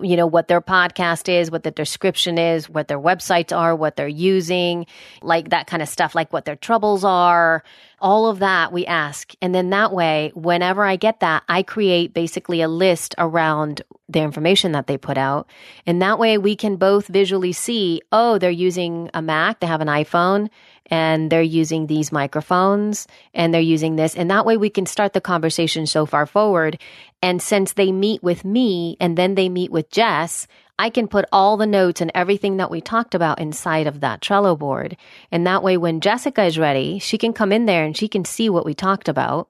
you 0.02 0.18
know 0.18 0.28
what 0.28 0.48
their 0.48 0.62
podcast 0.62 1.30
is, 1.30 1.52
what 1.52 1.64
the 1.64 1.72
description 1.72 2.38
is, 2.38 2.70
what 2.70 2.88
their 2.88 3.00
websites 3.00 3.56
are, 3.56 3.76
what 3.76 3.96
they're 3.96 4.08
using, 4.08 4.86
like 5.22 5.50
that 5.50 5.68
kind 5.68 5.82
of 5.82 5.88
stuff, 5.88 6.16
like 6.16 6.34
what 6.34 6.46
their 6.46 6.58
troubles 6.58 7.04
are. 7.04 7.64
All 8.02 8.28
of 8.28 8.40
that 8.40 8.72
we 8.72 8.86
ask. 8.86 9.34
And 9.42 9.54
then 9.54 9.70
that 9.72 9.92
way, 9.92 10.32
whenever 10.36 10.84
I 10.84 10.96
get 10.96 11.20
that, 11.20 11.44
I 11.50 11.64
create 11.64 12.14
basically 12.14 12.62
a 12.62 12.68
list 12.68 13.16
around 13.18 13.82
the 14.08 14.22
information 14.22 14.72
that 14.72 14.88
they 14.88 14.98
put 14.98 15.18
out. 15.18 15.50
And 15.86 16.02
that 16.02 16.20
way 16.20 16.38
we 16.38 16.56
can 16.56 16.78
both 16.78 17.08
visually 17.08 17.52
see, 17.52 18.02
oh, 18.12 18.38
they're 18.38 18.50
using 18.50 19.10
a 19.14 19.22
Mac, 19.22 19.60
they 19.60 19.68
have 19.68 19.82
an 19.82 19.88
iPhone, 19.88 20.50
and 20.90 21.32
they're 21.32 21.42
using 21.42 21.88
these 21.88 22.12
microphones 22.12 23.08
and 23.34 23.54
they're 23.54 23.62
using 23.62 23.96
this. 23.96 24.16
And 24.16 24.30
that 24.32 24.46
way 24.46 24.58
we 24.58 24.70
can 24.70 24.86
start 24.86 25.14
the 25.14 25.22
conversation 25.22 25.86
so 25.86 26.06
far 26.06 26.26
forward. 26.26 26.80
And 27.22 27.42
since 27.42 27.74
they 27.74 27.92
meet 27.92 28.24
with 28.24 28.44
me 28.44 28.98
and 29.00 29.18
then 29.18 29.36
they 29.36 29.50
meet 29.50 29.72
with 29.72 29.92
Jess, 29.92 30.48
I 30.80 30.90
can 30.90 31.10
put 31.10 31.26
all 31.32 31.58
the 31.58 31.68
notes 31.68 32.00
and 32.00 32.10
everything 32.16 32.58
that 32.58 32.72
we 32.72 32.80
talked 32.80 33.14
about 33.14 33.40
inside 33.40 33.86
of 33.86 34.00
that 34.00 34.22
Trello 34.22 34.58
board. 34.58 34.96
And 35.30 35.46
that 35.46 35.62
way, 35.62 35.76
when 35.76 36.00
Jessica 36.00 36.44
is 36.46 36.58
ready, 36.58 36.98
she 37.00 37.18
can 37.18 37.34
come 37.34 37.52
in 37.52 37.66
there 37.66 37.84
and 37.84 37.96
she 37.96 38.08
can 38.08 38.24
see 38.24 38.50
what 38.50 38.66
we 38.66 38.74
talked 38.74 39.10
about. 39.10 39.50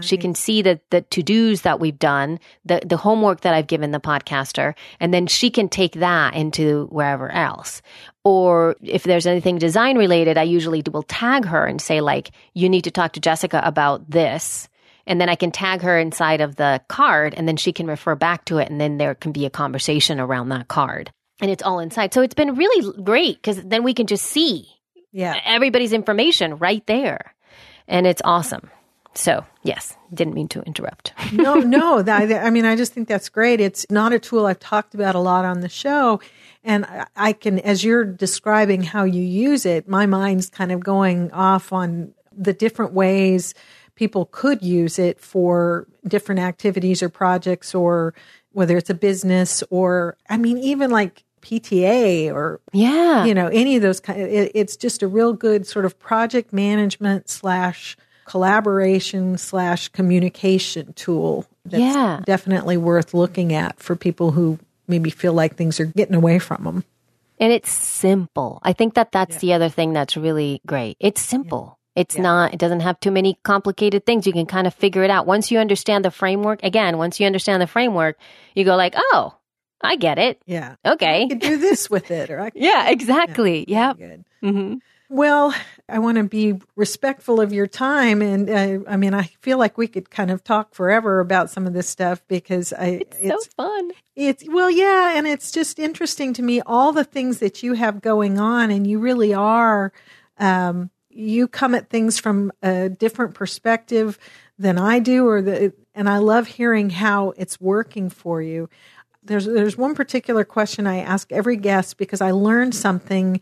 She 0.00 0.18
can 0.18 0.34
see 0.34 0.60
the 0.60 0.78
the 0.90 1.00
to 1.02 1.22
dos 1.22 1.62
that 1.62 1.80
we've 1.80 1.98
done, 1.98 2.38
the 2.66 2.82
the 2.84 2.98
homework 2.98 3.40
that 3.42 3.54
I've 3.54 3.66
given 3.66 3.92
the 3.92 4.00
podcaster, 4.00 4.74
and 5.00 5.14
then 5.14 5.26
she 5.26 5.50
can 5.50 5.70
take 5.70 5.94
that 5.94 6.34
into 6.34 6.86
wherever 6.90 7.30
else. 7.32 7.80
Or 8.22 8.76
if 8.82 9.04
there's 9.04 9.26
anything 9.26 9.56
design 9.56 9.96
related, 9.96 10.36
I 10.36 10.42
usually 10.42 10.82
will 10.92 11.04
tag 11.04 11.46
her 11.46 11.64
and 11.64 11.80
say 11.80 12.02
like, 12.02 12.30
"You 12.52 12.68
need 12.68 12.84
to 12.84 12.90
talk 12.90 13.14
to 13.14 13.20
Jessica 13.20 13.62
about 13.64 14.10
this." 14.10 14.68
And 15.06 15.20
then 15.20 15.28
I 15.28 15.34
can 15.34 15.50
tag 15.50 15.80
her 15.82 15.98
inside 15.98 16.40
of 16.40 16.56
the 16.56 16.80
card, 16.88 17.34
and 17.34 17.48
then 17.48 17.56
she 17.56 17.72
can 17.72 17.86
refer 17.86 18.14
back 18.14 18.44
to 18.46 18.58
it, 18.58 18.70
and 18.70 18.80
then 18.80 18.98
there 18.98 19.14
can 19.14 19.32
be 19.32 19.46
a 19.46 19.50
conversation 19.50 20.20
around 20.20 20.50
that 20.50 20.68
card, 20.68 21.10
and 21.40 21.50
it's 21.50 21.62
all 21.62 21.78
inside. 21.80 22.12
So 22.14 22.20
it's 22.22 22.34
been 22.34 22.54
really 22.54 22.92
great 23.02 23.36
because 23.36 23.62
then 23.62 23.82
we 23.82 23.94
can 23.94 24.06
just 24.06 24.24
see 24.26 24.68
Yeah. 25.12 25.40
everybody's 25.44 25.92
information 25.92 26.56
right 26.58 26.86
there, 26.86 27.34
and 27.88 28.06
it's 28.06 28.22
awesome. 28.24 28.70
So 29.14 29.44
yes, 29.64 29.96
didn't 30.14 30.34
mean 30.34 30.46
to 30.48 30.62
interrupt. 30.62 31.12
no, 31.32 31.54
no. 31.78 32.00
That, 32.02 32.44
I 32.46 32.50
mean, 32.50 32.64
I 32.64 32.76
just 32.76 32.92
think 32.92 33.08
that's 33.08 33.28
great. 33.28 33.60
It's 33.60 33.84
not 33.90 34.12
a 34.12 34.20
tool 34.20 34.46
I've 34.46 34.60
talked 34.60 34.94
about 34.94 35.16
a 35.16 35.18
lot 35.18 35.44
on 35.44 35.60
the 35.60 35.68
show. 35.68 36.20
And 36.62 36.84
I- 36.84 37.06
I 37.16 37.32
can, 37.32 37.58
as 37.58 37.82
you're 37.82 38.04
describing 38.04 38.84
how 38.84 39.02
you 39.04 39.22
use 39.22 39.66
it, 39.66 39.88
my 39.88 40.06
mind's 40.06 40.48
kind 40.50 40.70
of 40.70 40.78
going 40.84 41.32
off 41.32 41.72
on 41.72 42.12
the 42.30 42.52
different 42.52 42.92
ways 42.92 43.52
people 44.00 44.24
could 44.32 44.62
use 44.62 44.98
it 44.98 45.20
for 45.20 45.86
different 46.08 46.40
activities 46.40 47.02
or 47.02 47.10
projects, 47.10 47.74
or 47.74 48.14
whether 48.52 48.78
it's 48.78 48.88
a 48.88 48.94
business 48.94 49.62
or, 49.68 50.16
I 50.30 50.38
mean, 50.38 50.56
even 50.56 50.90
like 50.90 51.22
PTA 51.42 52.32
or 52.32 52.60
Yeah, 52.72 53.24
you 53.26 53.34
know 53.34 53.48
any 53.48 53.76
of 53.76 53.82
those 53.82 54.00
kind 54.00 54.20
it, 54.20 54.52
it's 54.54 54.76
just 54.76 55.02
a 55.02 55.06
real 55.08 55.32
good 55.32 55.66
sort 55.66 55.84
of 55.86 55.98
project 55.98 56.52
management 56.52 57.28
slash 57.30 57.96
collaboration 58.26 59.38
slash 59.38 59.88
communication 59.88 60.92
tool 60.94 61.46
that's 61.64 61.80
Yeah. 61.80 62.20
definitely 62.26 62.76
worth 62.76 63.14
looking 63.14 63.52
at 63.54 63.78
for 63.80 63.96
people 63.96 64.32
who 64.32 64.58
maybe 64.86 65.08
feel 65.08 65.32
like 65.32 65.56
things 65.56 65.80
are 65.80 65.86
getting 65.86 66.14
away 66.14 66.38
from 66.38 66.64
them 66.64 66.84
and 67.40 67.52
it's 67.54 67.70
simple. 67.70 68.58
I 68.62 68.74
think 68.74 68.94
that 68.94 69.12
that's 69.12 69.38
the 69.38 69.54
other 69.54 69.70
thing 69.70 69.94
that's 69.94 70.14
really 70.14 70.60
great. 70.66 70.98
It's 71.00 71.22
simple. 71.22 71.78
It's 71.96 72.16
not. 72.18 72.54
It 72.54 72.60
doesn't 72.60 72.80
have 72.80 73.00
too 73.00 73.10
many 73.10 73.38
complicated 73.42 74.06
things. 74.06 74.26
You 74.26 74.32
can 74.32 74.46
kind 74.46 74.66
of 74.66 74.74
figure 74.74 75.02
it 75.02 75.10
out 75.10 75.26
once 75.26 75.50
you 75.50 75.58
understand 75.58 76.04
the 76.04 76.10
framework. 76.10 76.62
Again, 76.62 76.98
once 76.98 77.18
you 77.18 77.26
understand 77.26 77.60
the 77.60 77.66
framework, 77.66 78.16
you 78.54 78.64
go 78.64 78.76
like, 78.76 78.94
"Oh, 78.96 79.34
I 79.82 79.96
get 79.96 80.18
it. 80.18 80.40
yeah 80.46 80.76
Okay, 80.86 81.24
I 81.24 81.28
could 81.28 81.40
do 81.40 81.56
this 81.58 81.90
with 81.90 82.10
it 82.10 82.30
or 82.30 82.40
I 82.40 82.52
yeah, 82.54 82.88
exactly. 82.90 83.64
Yep. 83.68 83.98
good 83.98 84.24
hmm 84.42 84.74
Well, 85.08 85.54
I 85.88 85.98
want 85.98 86.18
to 86.18 86.24
be 86.24 86.54
respectful 86.76 87.40
of 87.40 87.52
your 87.52 87.66
time, 87.66 88.22
and 88.22 88.48
uh, 88.48 88.88
I 88.88 88.96
mean, 88.96 89.12
I 89.12 89.24
feel 89.40 89.58
like 89.58 89.76
we 89.76 89.88
could 89.88 90.10
kind 90.10 90.30
of 90.30 90.44
talk 90.44 90.74
forever 90.74 91.18
about 91.18 91.50
some 91.50 91.66
of 91.66 91.72
this 91.72 91.88
stuff 91.88 92.22
because 92.28 92.72
I 92.72 93.02
So 93.20 93.36
fun. 93.56 93.90
It's 94.14 94.44
well, 94.48 94.70
yeah, 94.70 95.16
and 95.16 95.26
it's 95.26 95.50
just 95.50 95.78
interesting 95.78 96.32
to 96.34 96.42
me 96.42 96.60
all 96.64 96.92
the 96.92 97.04
things 97.04 97.40
that 97.40 97.62
you 97.62 97.74
have 97.74 98.00
going 98.00 98.38
on, 98.38 98.70
and 98.70 98.86
you 98.86 99.00
really 99.00 99.34
are. 99.34 99.92
Um, 100.38 100.90
you 101.10 101.48
come 101.48 101.74
at 101.74 101.90
things 101.90 102.18
from 102.18 102.52
a 102.62 102.88
different 102.88 103.34
perspective 103.34 104.18
than 104.58 104.78
I 104.78 104.98
do, 104.98 105.26
or 105.26 105.42
the, 105.42 105.72
and 105.94 106.08
I 106.08 106.18
love 106.18 106.46
hearing 106.46 106.90
how 106.90 107.34
it's 107.36 107.60
working 107.60 108.10
for 108.10 108.40
you. 108.40 108.68
There's 109.22 109.44
there's 109.44 109.76
one 109.76 109.94
particular 109.94 110.44
question 110.44 110.86
I 110.86 110.98
ask 110.98 111.30
every 111.32 111.56
guest 111.56 111.98
because 111.98 112.20
I 112.20 112.30
learned 112.30 112.74
something 112.74 113.40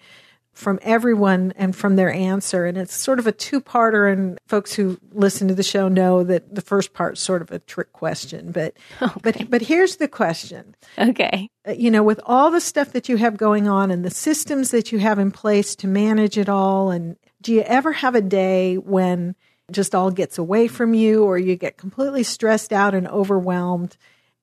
from 0.59 0.81
everyone 0.83 1.53
and 1.55 1.75
from 1.75 1.95
their 1.95 2.13
answer. 2.13 2.67
And 2.67 2.77
it's 2.77 2.93
sort 2.93 3.21
of 3.21 3.29
a 3.29 3.33
two 3.33 3.61
parter. 3.61 4.13
And 4.13 4.41
folks 4.49 4.73
who 4.73 4.99
listen 5.13 5.47
to 5.47 5.55
the 5.55 5.63
show 5.63 5.87
know 5.87 6.25
that 6.25 6.53
the 6.53 6.61
first 6.61 6.95
part's 6.95 7.21
sort 7.21 7.43
of 7.43 7.53
a 7.53 7.61
trick 7.61 7.93
question. 7.93 8.51
But, 8.51 8.77
but, 9.23 9.49
but 9.49 9.63
here's 9.63 9.97
the 9.97 10.09
question. 10.09 10.75
Okay. 10.99 11.49
Uh, 11.67 11.73
You 11.73 11.93
know, 11.93 12.03
with 12.03 12.21
all 12.27 12.51
the 12.51 12.61
stuff 12.61 12.91
that 12.91 13.09
you 13.09 13.19
have 13.19 13.37
going 13.37 13.69
on 13.69 13.93
and 13.93 14.05
the 14.05 14.11
systems 14.11 14.73
that 14.73 14.91
you 14.91 14.99
have 14.99 15.21
in 15.21 15.31
place 15.31 15.77
to 15.77 15.87
manage 15.87 16.37
it 16.37 16.49
all, 16.49 16.91
and 16.91 17.17
do 17.43 17.53
you 17.53 17.63
ever 17.63 17.93
have 17.93 18.15
a 18.15 18.21
day 18.21 18.77
when 18.77 19.35
just 19.71 19.95
all 19.95 20.11
gets 20.11 20.39
away 20.39 20.69
from 20.69 20.95
you 20.95 21.25
or 21.25 21.39
you 21.39 21.57
get 21.57 21.77
completely 21.77 22.23
stressed 22.23 22.73
out 22.73 22.95
and 22.95 23.07
overwhelmed? 23.09 23.97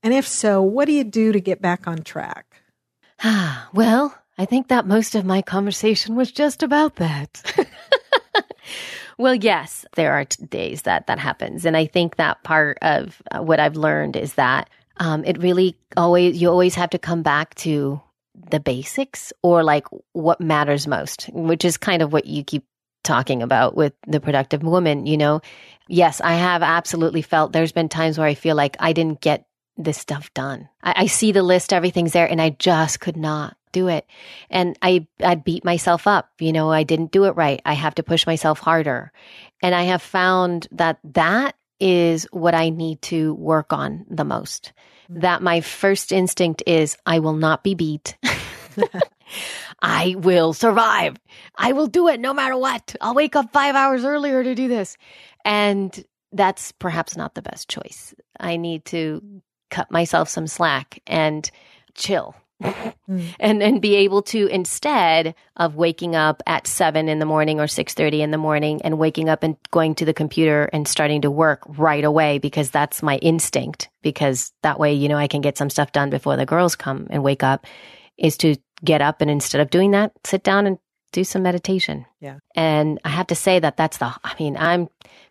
And 0.04 0.14
if 0.14 0.28
so, 0.28 0.62
what 0.62 0.86
do 0.86 0.94
you 0.94 1.04
do 1.04 1.32
to 1.32 1.40
get 1.40 1.62
back 1.62 1.88
on 1.88 2.04
track? 2.04 2.62
Ah, 3.24 3.70
well, 3.74 4.16
I 4.38 4.46
think 4.46 4.68
that 4.68 4.86
most 4.86 5.16
of 5.16 5.26
my 5.26 5.42
conversation 5.42 6.16
was 6.16 6.32
just 6.32 6.62
about 6.62 6.98
that. 6.98 7.68
well, 9.18 9.36
yes, 9.36 9.86
there 9.96 10.14
are 10.14 10.26
days 10.26 10.84
that 10.84 11.08
that 11.08 11.20
happens, 11.20 11.66
and 11.66 11.78
I 11.78 11.86
think 11.86 12.18
that 12.18 12.44
part 12.44 12.78
of 12.82 13.22
uh, 13.32 13.42
what 13.42 13.62
I've 13.62 13.78
learned 13.78 14.18
is 14.18 14.34
that 14.34 14.70
um, 14.98 15.24
it 15.24 15.42
really 15.42 15.78
always 15.96 16.42
you 16.42 16.50
always 16.50 16.76
have 16.76 16.90
to 16.92 17.00
come 17.00 17.24
back 17.24 17.56
to 17.56 18.02
the 18.52 18.60
basics 18.60 19.32
or 19.42 19.64
like 19.64 19.88
what 20.12 20.42
matters 20.42 20.86
most, 20.86 21.30
which 21.34 21.64
is 21.64 21.78
kind 21.78 22.02
of 22.02 22.12
what 22.12 22.26
you 22.26 22.44
keep 22.44 22.66
talking 23.06 23.42
about 23.42 23.76
with 23.76 23.94
the 24.08 24.20
productive 24.20 24.64
woman. 24.64 25.06
You 25.06 25.18
know, 25.18 25.42
yes, 25.88 26.20
I 26.22 26.34
have 26.34 26.62
absolutely 26.62 27.22
felt 27.22 27.54
there's 27.54 27.72
been 27.72 27.90
times 27.90 28.18
where 28.18 28.28
I 28.28 28.34
feel 28.34 28.56
like 28.56 28.76
I 28.80 28.94
didn't 28.94 29.22
get 29.22 29.48
this 29.78 29.98
stuff 29.98 30.34
done. 30.34 30.70
I, 30.84 30.94
I 30.98 31.06
see 31.08 31.32
the 31.32 31.44
list, 31.44 31.72
everything's 31.72 32.14
there, 32.14 32.30
and 32.30 32.42
I 32.42 32.50
just 32.50 33.00
could 33.00 33.18
not 33.18 33.56
do 33.72 33.88
it. 33.88 34.06
And 34.50 34.78
I, 34.82 35.08
I 35.22 35.36
beat 35.36 35.66
myself 35.66 36.08
up. 36.08 36.30
You 36.40 36.54
know, 36.54 36.72
I 36.72 36.84
didn't 36.84 37.12
do 37.12 37.26
it 37.26 37.36
right. 37.36 37.62
I 37.66 37.74
have 37.74 37.96
to 37.96 38.04
push 38.04 38.26
myself 38.26 38.60
harder. 38.60 39.12
And 39.62 39.76
I 39.76 39.84
have 39.84 40.02
found 40.02 40.68
that 40.72 41.00
that 41.04 41.56
is 41.80 42.26
what 42.32 42.56
I 42.56 42.70
need 42.70 43.02
to 43.04 43.34
work 43.34 43.74
on 43.74 44.06
the 44.10 44.24
most. 44.24 44.72
Hmm. 45.08 45.20
That 45.20 45.42
my 45.42 45.62
first 45.62 46.12
instinct 46.12 46.64
is 46.66 46.98
I 47.06 47.20
will 47.20 47.34
not 47.34 47.64
be 47.64 47.76
beat. 47.76 48.18
I 49.82 50.16
will 50.18 50.54
survive. 50.54 51.18
I 51.56 51.74
will 51.74 51.88
do 51.88 52.08
it 52.08 52.20
no 52.20 52.34
matter 52.34 52.58
what. 52.58 52.96
I'll 53.02 53.14
wake 53.14 53.36
up 53.36 53.52
five 53.52 53.76
hours 53.76 54.04
earlier 54.04 54.44
to 54.44 54.56
do 54.56 54.68
this. 54.68 54.98
And 55.44 56.04
that's 56.32 56.72
perhaps 56.74 57.16
not 57.16 57.36
the 57.36 57.42
best 57.42 57.70
choice. 57.70 58.14
I 58.40 58.58
need 58.58 58.86
to 58.86 59.42
cut 59.72 59.92
myself 59.92 60.30
some 60.30 60.48
slack 60.48 61.02
and 61.08 61.50
chill. 61.96 62.36
Hmm. 62.62 63.20
and 63.40 63.62
and 63.62 63.82
be 63.82 63.96
able 63.96 64.22
to 64.22 64.48
instead 64.48 65.36
of 65.58 65.76
waking 65.76 66.16
up 66.16 66.42
at 66.48 66.68
seven 66.68 67.10
in 67.10 67.20
the 67.20 67.26
morning 67.26 67.60
or 67.60 67.68
six 67.68 67.94
thirty 67.94 68.22
in 68.22 68.32
the 68.32 68.38
morning 68.38 68.82
and 68.84 68.98
waking 68.98 69.28
up 69.28 69.44
and 69.44 69.58
going 69.72 69.94
to 69.96 70.06
the 70.06 70.14
computer 70.14 70.70
and 70.72 70.88
starting 70.88 71.22
to 71.24 71.30
work 71.30 71.64
right 71.68 72.06
away 72.06 72.40
because 72.40 72.72
that's 72.72 73.04
my 73.04 73.18
instinct 73.18 73.90
because 74.02 74.54
that 74.64 74.80
way 74.80 74.94
you 74.94 75.10
know 75.10 75.18
I 75.18 75.28
can 75.28 75.42
get 75.42 75.58
some 75.58 75.70
stuff 75.70 75.92
done 75.92 76.10
before 76.10 76.38
the 76.38 76.46
girls 76.46 76.78
come 76.78 77.08
and 77.10 77.24
wake 77.24 77.44
up 77.44 77.68
is 78.18 78.38
to 78.38 78.56
get 78.84 79.02
up 79.02 79.22
and 79.22 79.30
instead 79.32 79.62
of 79.62 79.70
doing 79.70 79.92
that 79.92 80.12
sit 80.26 80.44
down 80.44 80.68
and 80.68 80.78
do 81.12 81.24
some 81.24 81.44
meditation 81.44 82.06
Yeah. 82.20 82.40
and 82.56 83.00
I 83.06 83.10
have 83.10 83.28
to 83.28 83.36
say 83.36 83.60
that 83.60 83.78
that's 83.78 83.98
the 83.98 84.14
I 84.24 84.34
mean 84.40 84.58
I'm 84.58 84.90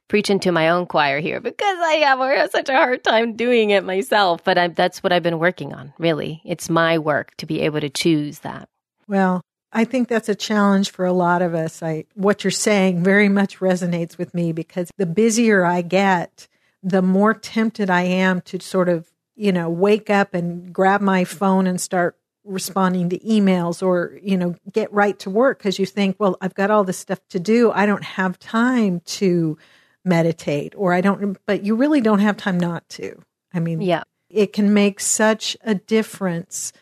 preaching 0.09 0.39
to 0.41 0.53
my 0.53 0.69
own 0.69 0.87
choir 0.87 1.21
here 1.21 1.41
because 1.41 1.79
I 1.81 1.95
have 2.07 2.51
such 2.51 2.69
a 2.69 2.75
hard 2.75 3.03
time 3.05 3.37
doing 3.37 3.71
it 3.71 3.85
myself. 3.85 4.45
But 4.45 4.59
I, 4.59 4.69
that's 4.69 5.03
what 5.03 5.13
I've 5.13 5.23
been 5.23 5.39
working 5.39 5.73
on, 5.73 5.93
really. 5.99 6.43
It's 6.45 6.69
my 6.69 6.99
work 6.99 7.35
to 7.39 7.47
be 7.47 7.61
able 7.63 7.81
to 7.81 7.89
choose 7.89 8.41
that. 8.41 8.69
Well, 9.09 9.41
I 9.73 9.85
think 9.85 10.09
that's 10.09 10.29
a 10.29 10.35
challenge 10.35 10.91
for 10.91 11.05
a 11.05 11.13
lot 11.13 11.43
of 11.43 11.55
us. 11.55 11.83
I 11.83 12.05
what 12.15 12.45
you're 12.45 12.51
saying 12.51 13.03
very 13.03 13.29
much 13.29 13.59
resonates 13.61 14.19
with 14.19 14.35
me 14.35 14.53
because 14.53 14.91
the 14.99 15.07
busier 15.07 15.65
I 15.65 15.83
get, 15.83 16.49
the 16.83 17.03
more 17.03 17.35
tempted 17.35 17.91
I 17.91 18.03
am 18.03 18.41
to 18.43 18.61
sort 18.61 18.89
of, 18.89 19.09
you 19.35 19.53
know, 19.53 19.69
wake 19.71 20.11
up 20.11 20.35
and 20.35 20.73
grab 20.73 21.01
my 21.01 21.25
phone 21.25 21.67
and 21.67 21.81
start 21.81 22.17
responding 22.45 23.09
to 23.11 23.19
emails 23.21 23.83
or, 23.83 24.19
you 24.23 24.37
know, 24.37 24.55
get 24.73 24.93
right 24.93 25.19
to 25.21 25.31
work 25.31 25.59
because 25.59 25.79
you 25.79 25.87
think, 25.87 26.17
well, 26.19 26.37
I've 26.41 26.55
got 26.55 26.71
all 26.71 26.85
this 26.85 26.99
stuff 26.99 27.21
to 27.31 27.41
do. 27.41 27.71
I 27.73 27.87
don't 27.87 28.05
have 28.05 28.39
time 28.39 29.01
to 29.07 29.57
meditate 30.05 30.75
or 30.77 30.93
I 30.93 31.01
don't 31.01 31.39
but 31.47 31.65
you 31.65 31.75
really 31.77 32.01
don't 32.03 32.19
have 32.19 32.37
time 32.37 32.59
not 32.61 32.87
to. 32.91 33.21
I 33.55 33.61
mean, 33.61 33.81
Yeah. 33.81 34.03
it 34.29 34.53
can 34.53 34.75
make 34.75 35.01
such 35.01 35.57
a 35.63 35.75
difference 35.75 36.73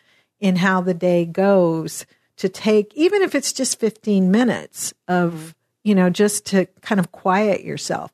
in 0.41 0.57
how 0.57 0.81
the 0.81 0.93
day 0.93 1.25
goes 1.25 2.05
to 2.35 2.49
take 2.49 2.93
even 2.95 3.21
if 3.21 3.33
it's 3.35 3.53
just 3.53 3.79
15 3.79 4.29
minutes 4.29 4.93
of 5.07 5.55
you 5.83 5.95
know 5.95 6.09
just 6.09 6.45
to 6.47 6.65
kind 6.81 6.99
of 6.99 7.11
quiet 7.13 7.63
yourself 7.63 8.11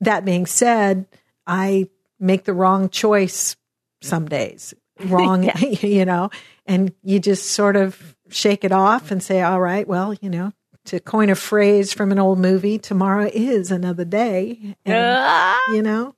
that 0.00 0.24
being 0.24 0.46
said 0.46 1.04
i 1.46 1.86
make 2.20 2.44
the 2.44 2.54
wrong 2.54 2.88
choice 2.88 3.56
some 4.00 4.26
days 4.28 4.72
wrong 5.06 5.50
you 5.60 6.04
know 6.04 6.30
and 6.66 6.92
you 7.02 7.18
just 7.18 7.50
sort 7.50 7.76
of 7.76 8.16
shake 8.30 8.64
it 8.64 8.72
off 8.72 9.10
and 9.10 9.22
say 9.22 9.42
all 9.42 9.60
right 9.60 9.86
well 9.88 10.14
you 10.20 10.30
know 10.30 10.52
to 10.84 11.00
coin 11.00 11.28
a 11.28 11.34
phrase 11.34 11.92
from 11.92 12.12
an 12.12 12.18
old 12.18 12.38
movie 12.38 12.78
tomorrow 12.78 13.28
is 13.32 13.70
another 13.70 14.04
day 14.04 14.74
and, 14.84 14.96
ah. 14.96 15.58
you 15.72 15.82
know 15.82 16.14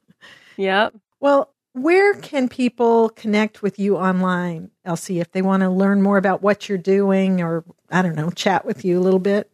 Yep. 0.60 0.94
well, 1.20 1.54
where 1.72 2.14
can 2.14 2.48
people 2.48 3.08
connect 3.10 3.62
with 3.62 3.78
you 3.78 3.96
online, 3.96 4.70
Elsie, 4.84 5.20
if 5.20 5.32
they 5.32 5.40
want 5.40 5.62
to 5.62 5.70
learn 5.70 6.02
more 6.02 6.18
about 6.18 6.42
what 6.42 6.68
you're 6.68 6.78
doing 6.78 7.40
or, 7.40 7.64
I 7.90 8.02
don't 8.02 8.16
know, 8.16 8.30
chat 8.30 8.66
with 8.66 8.84
you 8.84 8.98
a 8.98 9.00
little 9.00 9.20
bit? 9.20 9.50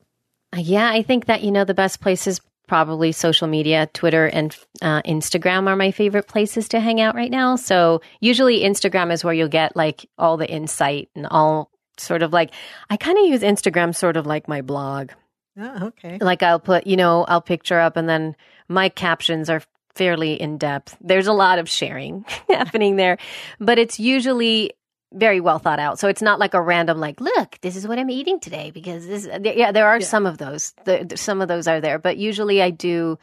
Uh, 0.55 0.61
yeah, 0.61 0.91
I 0.91 1.03
think 1.03 1.27
that, 1.27 1.43
you 1.43 1.53
know, 1.53 1.65
the 1.65 1.75
best 1.75 2.01
place 2.01 2.27
is 2.27 2.41
probably 2.67 3.13
social 3.13 3.47
media, 3.47 3.89
Twitter 3.93 4.27
and 4.27 4.57
uh, 4.83 5.03
Instagram 5.03 5.69
are 5.69 5.77
my 5.77 5.91
favorite 5.91 6.27
places 6.27 6.69
to 6.69 6.81
hang 6.81 7.01
out 7.01 7.15
right 7.15 7.31
now. 7.31 7.57
So 7.57 8.01
usually 8.21 8.61
Instagram 8.61 9.13
is 9.13 9.25
where 9.25 9.35
you'll 9.35 9.49
get 9.49 9.77
like 9.77 10.09
all 10.19 10.37
the 10.37 10.51
insight 10.51 11.09
and 11.15 11.27
all 11.27 11.71
sort 11.99 12.23
of 12.23 12.33
like, 12.33 12.53
I 12.91 12.97
kind 12.97 13.19
of 13.19 13.27
use 13.27 13.43
Instagram 13.43 13.95
sort 13.95 14.17
of 14.17 14.27
like 14.27 14.49
my 14.49 14.63
blog. 14.63 15.11
Oh, 15.59 15.87
okay. 15.87 16.19
Like 16.21 16.43
I'll 16.43 16.61
put, 16.61 16.87
you 16.87 16.97
know, 16.97 17.25
I'll 17.25 17.41
picture 17.41 17.81
up 17.81 17.97
and 17.97 18.09
then 18.09 18.37
my 18.69 18.89
captions 18.89 19.49
are 19.49 19.63
fairly 19.95 20.35
in 20.41 20.59
depth. 20.59 20.97
There's 21.01 21.27
a 21.27 21.33
lot 21.33 21.59
of 21.59 21.69
sharing 21.69 22.25
happening 22.49 22.97
there, 22.97 23.19
but 23.59 23.79
it's 23.79 23.99
usually 23.99 24.73
very 25.17 25.41
well 25.41 25.59
thought 25.59 25.79
out. 25.79 25.99
So 25.99 26.09
it's 26.09 26.23
not 26.23 26.39
like 26.39 26.55
a 26.55 26.61
random 26.61 26.99
like, 26.99 27.21
look, 27.21 27.59
this 27.61 27.77
is 27.77 27.87
what 27.87 27.99
I'm 27.99 28.11
eating 28.11 28.41
today 28.41 28.71
because 28.71 29.07
this. 29.07 29.29
Yeah, 29.43 29.73
there 29.73 29.87
are 29.87 29.99
yeah. 29.99 30.07
some 30.07 30.27
of 30.27 30.39
those. 30.39 30.73
The, 30.85 31.13
some 31.17 31.41
of 31.41 31.49
those 31.49 31.67
are 31.67 31.81
there, 31.81 31.99
but 31.99 32.17
usually 32.17 32.63
I 32.63 32.71
do. 32.71 33.19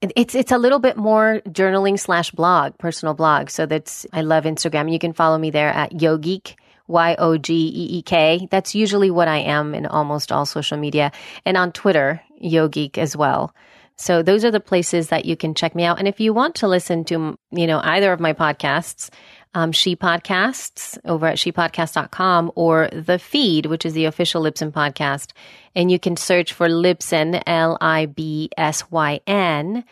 It's 0.00 0.34
it's 0.34 0.52
a 0.52 0.58
little 0.58 0.78
bit 0.78 0.96
more 0.96 1.40
journaling 1.48 1.98
slash 1.98 2.30
blog, 2.30 2.76
personal 2.78 3.14
blog. 3.14 3.50
So 3.50 3.66
that's 3.66 4.06
I 4.12 4.22
love 4.22 4.44
Instagram. 4.44 4.92
You 4.92 4.98
can 4.98 5.12
follow 5.12 5.38
me 5.38 5.50
there 5.50 5.68
at 5.68 5.92
Yogeek. 5.92 6.54
Y 6.88 7.16
O 7.18 7.36
G 7.36 7.52
E 7.52 7.98
E 7.98 8.02
K. 8.02 8.46
That's 8.48 8.74
usually 8.74 9.10
what 9.10 9.26
I 9.26 9.38
am 9.38 9.74
in 9.74 9.86
almost 9.86 10.30
all 10.30 10.46
social 10.46 10.78
media 10.78 11.10
and 11.44 11.56
on 11.56 11.72
Twitter, 11.72 12.22
Yogeek 12.40 12.96
as 12.96 13.16
well. 13.16 13.52
So 13.96 14.22
those 14.22 14.44
are 14.44 14.50
the 14.50 14.60
places 14.60 15.08
that 15.08 15.24
you 15.24 15.36
can 15.36 15.54
check 15.54 15.74
me 15.74 15.84
out. 15.84 15.98
And 15.98 16.06
if 16.06 16.20
you 16.20 16.34
want 16.34 16.54
to 16.56 16.68
listen 16.68 17.04
to, 17.06 17.38
you 17.50 17.66
know, 17.66 17.80
either 17.82 18.12
of 18.12 18.20
my 18.20 18.34
podcasts, 18.34 19.10
um, 19.56 19.72
She 19.72 19.96
Podcasts 19.96 20.98
over 21.06 21.26
at 21.26 21.38
shepodcast.com 21.38 22.52
or 22.54 22.90
The 22.92 23.18
Feed, 23.18 23.66
which 23.66 23.86
is 23.86 23.94
the 23.94 24.04
official 24.04 24.42
Libsyn 24.42 24.70
podcast. 24.70 25.32
And 25.74 25.90
you 25.90 25.98
can 25.98 26.18
search 26.18 26.52
for 26.52 26.68
Libsyn, 26.68 27.42
L 27.46 27.78
I 27.80 28.04
B 28.04 28.50
S 28.58 28.90
Y 28.90 29.20
N, 29.26 29.82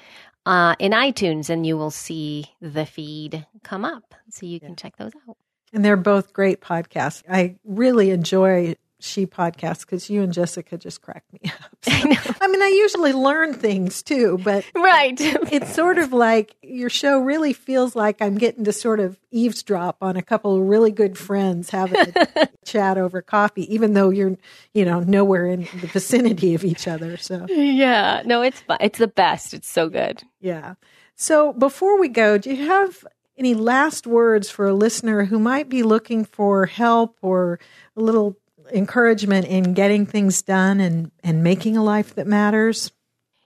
uh, 0.44 0.74
in 0.78 0.92
iTunes, 0.92 1.48
and 1.48 1.66
you 1.66 1.78
will 1.78 1.90
see 1.90 2.44
The 2.60 2.84
Feed 2.84 3.46
come 3.62 3.86
up. 3.86 4.14
So 4.28 4.44
you 4.44 4.60
can 4.60 4.70
yeah. 4.70 4.74
check 4.74 4.96
those 4.98 5.12
out. 5.26 5.38
And 5.72 5.82
they're 5.82 5.96
both 5.96 6.34
great 6.34 6.60
podcasts. 6.60 7.22
I 7.28 7.56
really 7.64 8.10
enjoy 8.10 8.76
she 9.04 9.26
podcast 9.26 9.80
because 9.80 10.08
you 10.08 10.22
and 10.22 10.32
Jessica 10.32 10.78
just 10.78 11.02
cracked 11.02 11.32
me 11.32 11.40
up. 11.44 11.70
So, 11.84 11.92
I, 11.92 12.36
I, 12.40 12.48
mean, 12.48 12.62
I 12.62 12.68
usually 12.68 13.12
learn 13.12 13.52
things 13.52 14.02
too, 14.02 14.40
but 14.42 14.64
right, 14.74 15.14
it's 15.20 15.74
sort 15.74 15.98
of 15.98 16.14
like 16.14 16.56
your 16.62 16.88
show 16.88 17.18
really 17.18 17.52
feels 17.52 17.94
like 17.94 18.22
I'm 18.22 18.38
getting 18.38 18.64
to 18.64 18.72
sort 18.72 19.00
of 19.00 19.18
eavesdrop 19.30 19.98
on 20.00 20.16
a 20.16 20.22
couple 20.22 20.56
of 20.56 20.62
really 20.62 20.90
good 20.90 21.18
friends 21.18 21.68
having 21.68 22.00
a 22.16 22.48
chat 22.64 22.96
over 22.96 23.20
coffee, 23.20 23.72
even 23.72 23.92
though 23.92 24.08
you're, 24.08 24.38
you 24.72 24.86
know, 24.86 25.00
nowhere 25.00 25.46
in 25.46 25.68
the 25.78 25.86
vicinity 25.88 26.54
of 26.54 26.64
each 26.64 26.88
other. 26.88 27.18
So 27.18 27.44
yeah, 27.50 28.22
no, 28.24 28.40
it's 28.40 28.60
fun. 28.60 28.78
It's 28.80 28.98
the 28.98 29.08
best. 29.08 29.52
It's 29.52 29.68
so 29.68 29.90
good. 29.90 30.22
Yeah. 30.40 30.76
So 31.16 31.52
before 31.52 32.00
we 32.00 32.08
go, 32.08 32.38
do 32.38 32.54
you 32.54 32.66
have 32.66 33.04
any 33.36 33.54
last 33.54 34.06
words 34.06 34.48
for 34.48 34.66
a 34.66 34.74
listener 34.74 35.24
who 35.24 35.38
might 35.38 35.68
be 35.68 35.82
looking 35.82 36.24
for 36.24 36.66
help 36.66 37.18
or 37.20 37.58
a 37.96 38.00
little 38.00 38.36
encouragement 38.72 39.46
in 39.46 39.74
getting 39.74 40.06
things 40.06 40.42
done 40.42 40.80
and, 40.80 41.10
and 41.22 41.42
making 41.42 41.76
a 41.76 41.82
life 41.82 42.14
that 42.14 42.26
matters? 42.26 42.92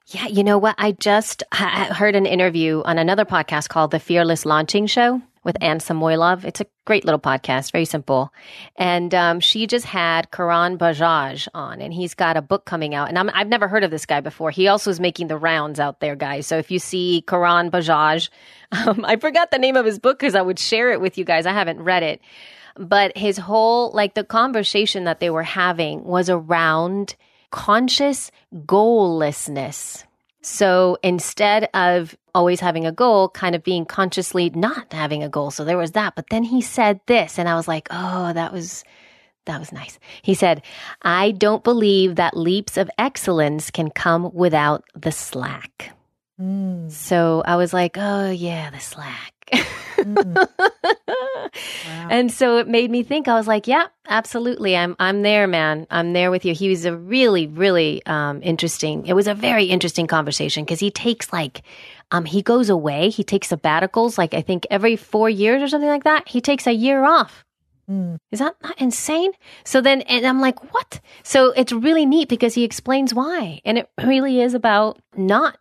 Yeah, 0.06 0.26
you 0.26 0.42
know 0.42 0.56
what? 0.56 0.74
I 0.78 0.92
just 0.92 1.42
heard 1.52 2.16
an 2.16 2.24
interview 2.24 2.82
on 2.84 2.98
another 2.98 3.26
podcast 3.26 3.68
called 3.68 3.90
The 3.90 4.00
Fearless 4.00 4.46
Launching 4.46 4.86
Show 4.86 5.20
with 5.44 5.56
Anne 5.60 5.80
Samoilov. 5.80 6.44
It's 6.44 6.62
a 6.62 6.66
great 6.86 7.04
little 7.04 7.20
podcast, 7.20 7.72
very 7.72 7.84
simple. 7.84 8.32
And 8.76 9.14
um, 9.14 9.40
she 9.40 9.66
just 9.66 9.84
had 9.84 10.30
Karan 10.30 10.78
Bajaj 10.78 11.48
on, 11.52 11.82
and 11.82 11.92
he's 11.92 12.14
got 12.14 12.38
a 12.38 12.42
book 12.42 12.64
coming 12.64 12.94
out. 12.94 13.08
And 13.08 13.18
i 13.18 13.38
have 13.38 13.48
never 13.48 13.68
heard 13.68 13.84
of 13.84 13.90
this 13.90 14.06
guy 14.06 14.20
before. 14.20 14.50
He 14.50 14.66
also 14.66 14.90
is 14.90 14.98
making 14.98 15.28
the 15.28 15.36
rounds 15.36 15.78
out 15.78 16.00
there, 16.00 16.16
guys. 16.16 16.46
So 16.46 16.56
if 16.56 16.70
you 16.70 16.78
see 16.78 17.22
Karan 17.26 17.70
Bajaj, 17.70 18.30
um, 18.72 19.04
I 19.04 19.16
forgot 19.16 19.50
the 19.50 19.58
name 19.58 19.76
of 19.76 19.84
his 19.84 19.98
book 19.98 20.18
because 20.18 20.34
I 20.34 20.42
would 20.42 20.58
share 20.58 20.90
it 20.90 21.02
with 21.02 21.18
you 21.18 21.24
guys. 21.24 21.44
I 21.44 21.52
haven't 21.52 21.80
read 21.80 22.02
it 22.02 22.20
but 22.79 23.16
his 23.16 23.37
whole 23.37 23.91
like 23.93 24.14
the 24.14 24.24
conversation 24.24 25.05
that 25.05 25.20
they 25.20 25.31
were 25.31 25.43
having 25.43 26.05
was 26.05 26.31
around 26.31 27.16
conscious 27.51 28.31
goallessness. 28.55 30.05
So 30.43 30.99
instead 31.03 31.68
of 31.74 32.16
always 32.35 32.61
having 32.61 32.87
a 32.87 32.93
goal, 32.93 33.29
kind 33.29 33.55
of 33.55 33.64
being 33.64 33.85
consciously 33.85 34.51
not 34.51 34.93
having 34.93 35.22
a 35.22 35.29
goal. 35.29 35.51
So 35.51 35.64
there 35.64 35.76
was 35.76 35.93
that. 35.93 36.14
But 36.14 36.31
then 36.31 36.45
he 36.45 36.61
said 36.61 37.01
this, 37.07 37.39
and 37.39 37.49
I 37.49 37.55
was 37.55 37.68
like, 37.68 37.89
oh, 37.91 38.33
that 38.33 38.53
was. 38.53 38.85
That 39.47 39.61
was 39.61 39.72
nice. 39.72 39.99
He 40.20 40.35
said, 40.35 40.61
I 41.01 41.31
don't 41.31 41.64
believe 41.64 42.16
that 42.16 42.37
leaps 42.37 42.76
of 42.76 42.91
excellence 42.99 43.70
can 43.70 43.91
come 43.91 44.31
without 44.35 44.85
the 44.95 45.11
slack. 45.11 45.91
Mm. 46.39 46.91
So 46.91 47.43
I 47.47 47.57
was 47.57 47.72
like, 47.72 47.97
oh, 47.97 48.29
yeah, 48.29 48.68
the 48.68 48.79
slack. 48.79 49.51
mm. 49.99 50.34
wow. 51.86 52.09
And 52.11 52.32
so 52.32 52.59
it 52.59 52.68
made 52.68 52.90
me 52.90 53.03
think. 53.03 53.28
I 53.28 53.34
was 53.34 53.46
like, 53.46 53.66
"Yeah, 53.66 53.86
absolutely. 54.09 54.76
I'm 54.76 54.96
I'm 54.99 55.22
there, 55.22 55.46
man. 55.46 55.86
I'm 55.90 56.12
there 56.12 56.30
with 56.30 56.44
you." 56.44 56.55
He 56.55 56.68
was 56.68 56.84
a 56.84 56.96
really 56.96 57.46
really 57.46 58.05
um, 58.07 58.40
interesting. 58.42 59.07
It 59.07 59.14
was 59.14 59.26
a 59.26 59.34
very 59.34 59.64
interesting 59.64 60.07
conversation 60.07 60.64
because 60.64 60.80
he 60.80 60.90
takes 60.90 61.32
like 61.32 61.62
um, 62.11 62.24
he 62.24 62.42
goes 62.42 62.70
away. 62.70 63.11
He 63.11 63.24
takes 63.24 63.49
sabbaticals, 63.49 64.18
like 64.18 64.34
I 64.34 64.40
think 64.40 64.66
every 64.70 64.96
four 64.96 65.28
years 65.28 65.62
or 65.62 65.68
something 65.68 65.88
like 65.88 66.05
that. 66.05 66.28
He 66.28 66.40
takes 66.40 66.66
a 66.66 66.72
year 66.72 67.05
off. 67.05 67.44
Mm. 67.90 68.18
Is 68.30 68.38
that 68.40 68.55
not 68.62 68.78
insane? 68.80 69.32
So 69.64 69.80
then, 69.80 70.03
and 70.03 70.26
I'm 70.26 70.40
like, 70.40 70.74
what? 70.74 71.01
So 71.22 71.53
it's 71.53 71.72
really 71.72 72.05
neat 72.05 72.28
because 72.28 72.55
he 72.55 72.64
explains 72.64 73.14
why. 73.14 73.61
And 73.64 73.78
it 73.78 73.88
really 74.03 74.40
is 74.40 74.55
about 74.55 75.01
not 75.16 75.59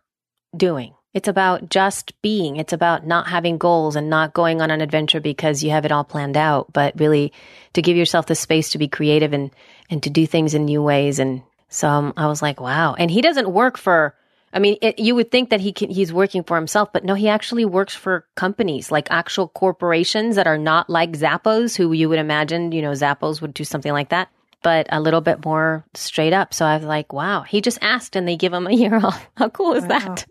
doing. 0.56 0.94
It's 1.14 1.28
about 1.28 1.70
just 1.70 2.20
being. 2.20 2.56
It's 2.56 2.72
about 2.72 3.06
not 3.06 3.28
having 3.28 3.56
goals 3.56 3.96
and 3.96 4.10
not 4.10 4.34
going 4.34 4.60
on 4.60 4.70
an 4.70 4.80
adventure 4.80 5.20
because 5.20 5.62
you 5.62 5.70
have 5.70 5.84
it 5.84 5.92
all 5.92 6.04
planned 6.04 6.36
out, 6.36 6.72
but 6.72 6.98
really 7.00 7.32
to 7.72 7.82
give 7.82 7.96
yourself 7.96 8.26
the 8.26 8.34
space 8.34 8.70
to 8.70 8.78
be 8.78 8.88
creative 8.88 9.32
and, 9.32 9.50
and 9.88 10.02
to 10.02 10.10
do 10.10 10.26
things 10.26 10.54
in 10.54 10.66
new 10.66 10.82
ways. 10.82 11.18
And 11.18 11.42
so 11.68 11.88
um, 11.88 12.12
I 12.16 12.26
was 12.26 12.42
like, 12.42 12.60
wow. 12.60 12.94
And 12.94 13.10
he 13.10 13.22
doesn't 13.22 13.50
work 13.50 13.78
for, 13.78 14.14
I 14.52 14.58
mean, 14.58 14.76
it, 14.82 14.98
you 14.98 15.14
would 15.14 15.30
think 15.30 15.48
that 15.48 15.60
he 15.60 15.72
can, 15.72 15.88
he's 15.88 16.12
working 16.12 16.44
for 16.44 16.56
himself, 16.56 16.92
but 16.92 17.04
no, 17.04 17.14
he 17.14 17.28
actually 17.28 17.64
works 17.64 17.94
for 17.94 18.26
companies, 18.34 18.92
like 18.92 19.08
actual 19.10 19.48
corporations 19.48 20.36
that 20.36 20.46
are 20.46 20.58
not 20.58 20.90
like 20.90 21.12
Zappos, 21.12 21.74
who 21.74 21.92
you 21.92 22.10
would 22.10 22.18
imagine, 22.18 22.70
you 22.72 22.82
know, 22.82 22.92
Zappos 22.92 23.40
would 23.40 23.54
do 23.54 23.64
something 23.64 23.92
like 23.92 24.10
that 24.10 24.28
but 24.62 24.88
a 24.90 25.00
little 25.00 25.20
bit 25.20 25.44
more 25.44 25.84
straight 25.94 26.32
up. 26.32 26.52
So 26.52 26.66
I 26.66 26.76
was 26.76 26.84
like, 26.84 27.12
wow, 27.12 27.42
he 27.42 27.60
just 27.60 27.78
asked 27.80 28.16
and 28.16 28.26
they 28.26 28.36
give 28.36 28.52
him 28.52 28.66
a 28.66 28.72
year 28.72 28.96
off. 28.96 29.24
How 29.36 29.48
cool 29.48 29.74
is 29.74 29.84
wow. 29.84 30.00
that? 30.00 30.26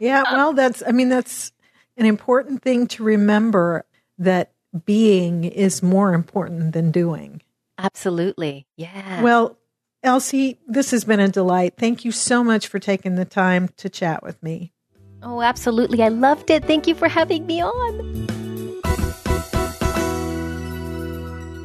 Yeah, 0.00 0.22
well, 0.32 0.52
that's, 0.52 0.82
I 0.86 0.92
mean, 0.92 1.08
that's 1.08 1.52
an 1.96 2.06
important 2.06 2.62
thing 2.62 2.86
to 2.88 3.02
remember 3.02 3.84
that 4.18 4.52
being 4.84 5.44
is 5.44 5.82
more 5.82 6.14
important 6.14 6.72
than 6.72 6.90
doing. 6.90 7.42
Absolutely. 7.78 8.66
Yeah. 8.76 9.22
Well, 9.22 9.58
Elsie, 10.02 10.58
this 10.66 10.90
has 10.92 11.04
been 11.04 11.20
a 11.20 11.28
delight. 11.28 11.74
Thank 11.76 12.04
you 12.04 12.12
so 12.12 12.44
much 12.44 12.68
for 12.68 12.78
taking 12.78 13.16
the 13.16 13.24
time 13.24 13.68
to 13.78 13.88
chat 13.88 14.22
with 14.22 14.42
me. 14.42 14.72
Oh, 15.22 15.42
absolutely. 15.42 16.02
I 16.02 16.08
loved 16.08 16.50
it. 16.50 16.64
Thank 16.64 16.86
you 16.86 16.94
for 16.94 17.08
having 17.08 17.46
me 17.46 17.62
on. 17.62 18.28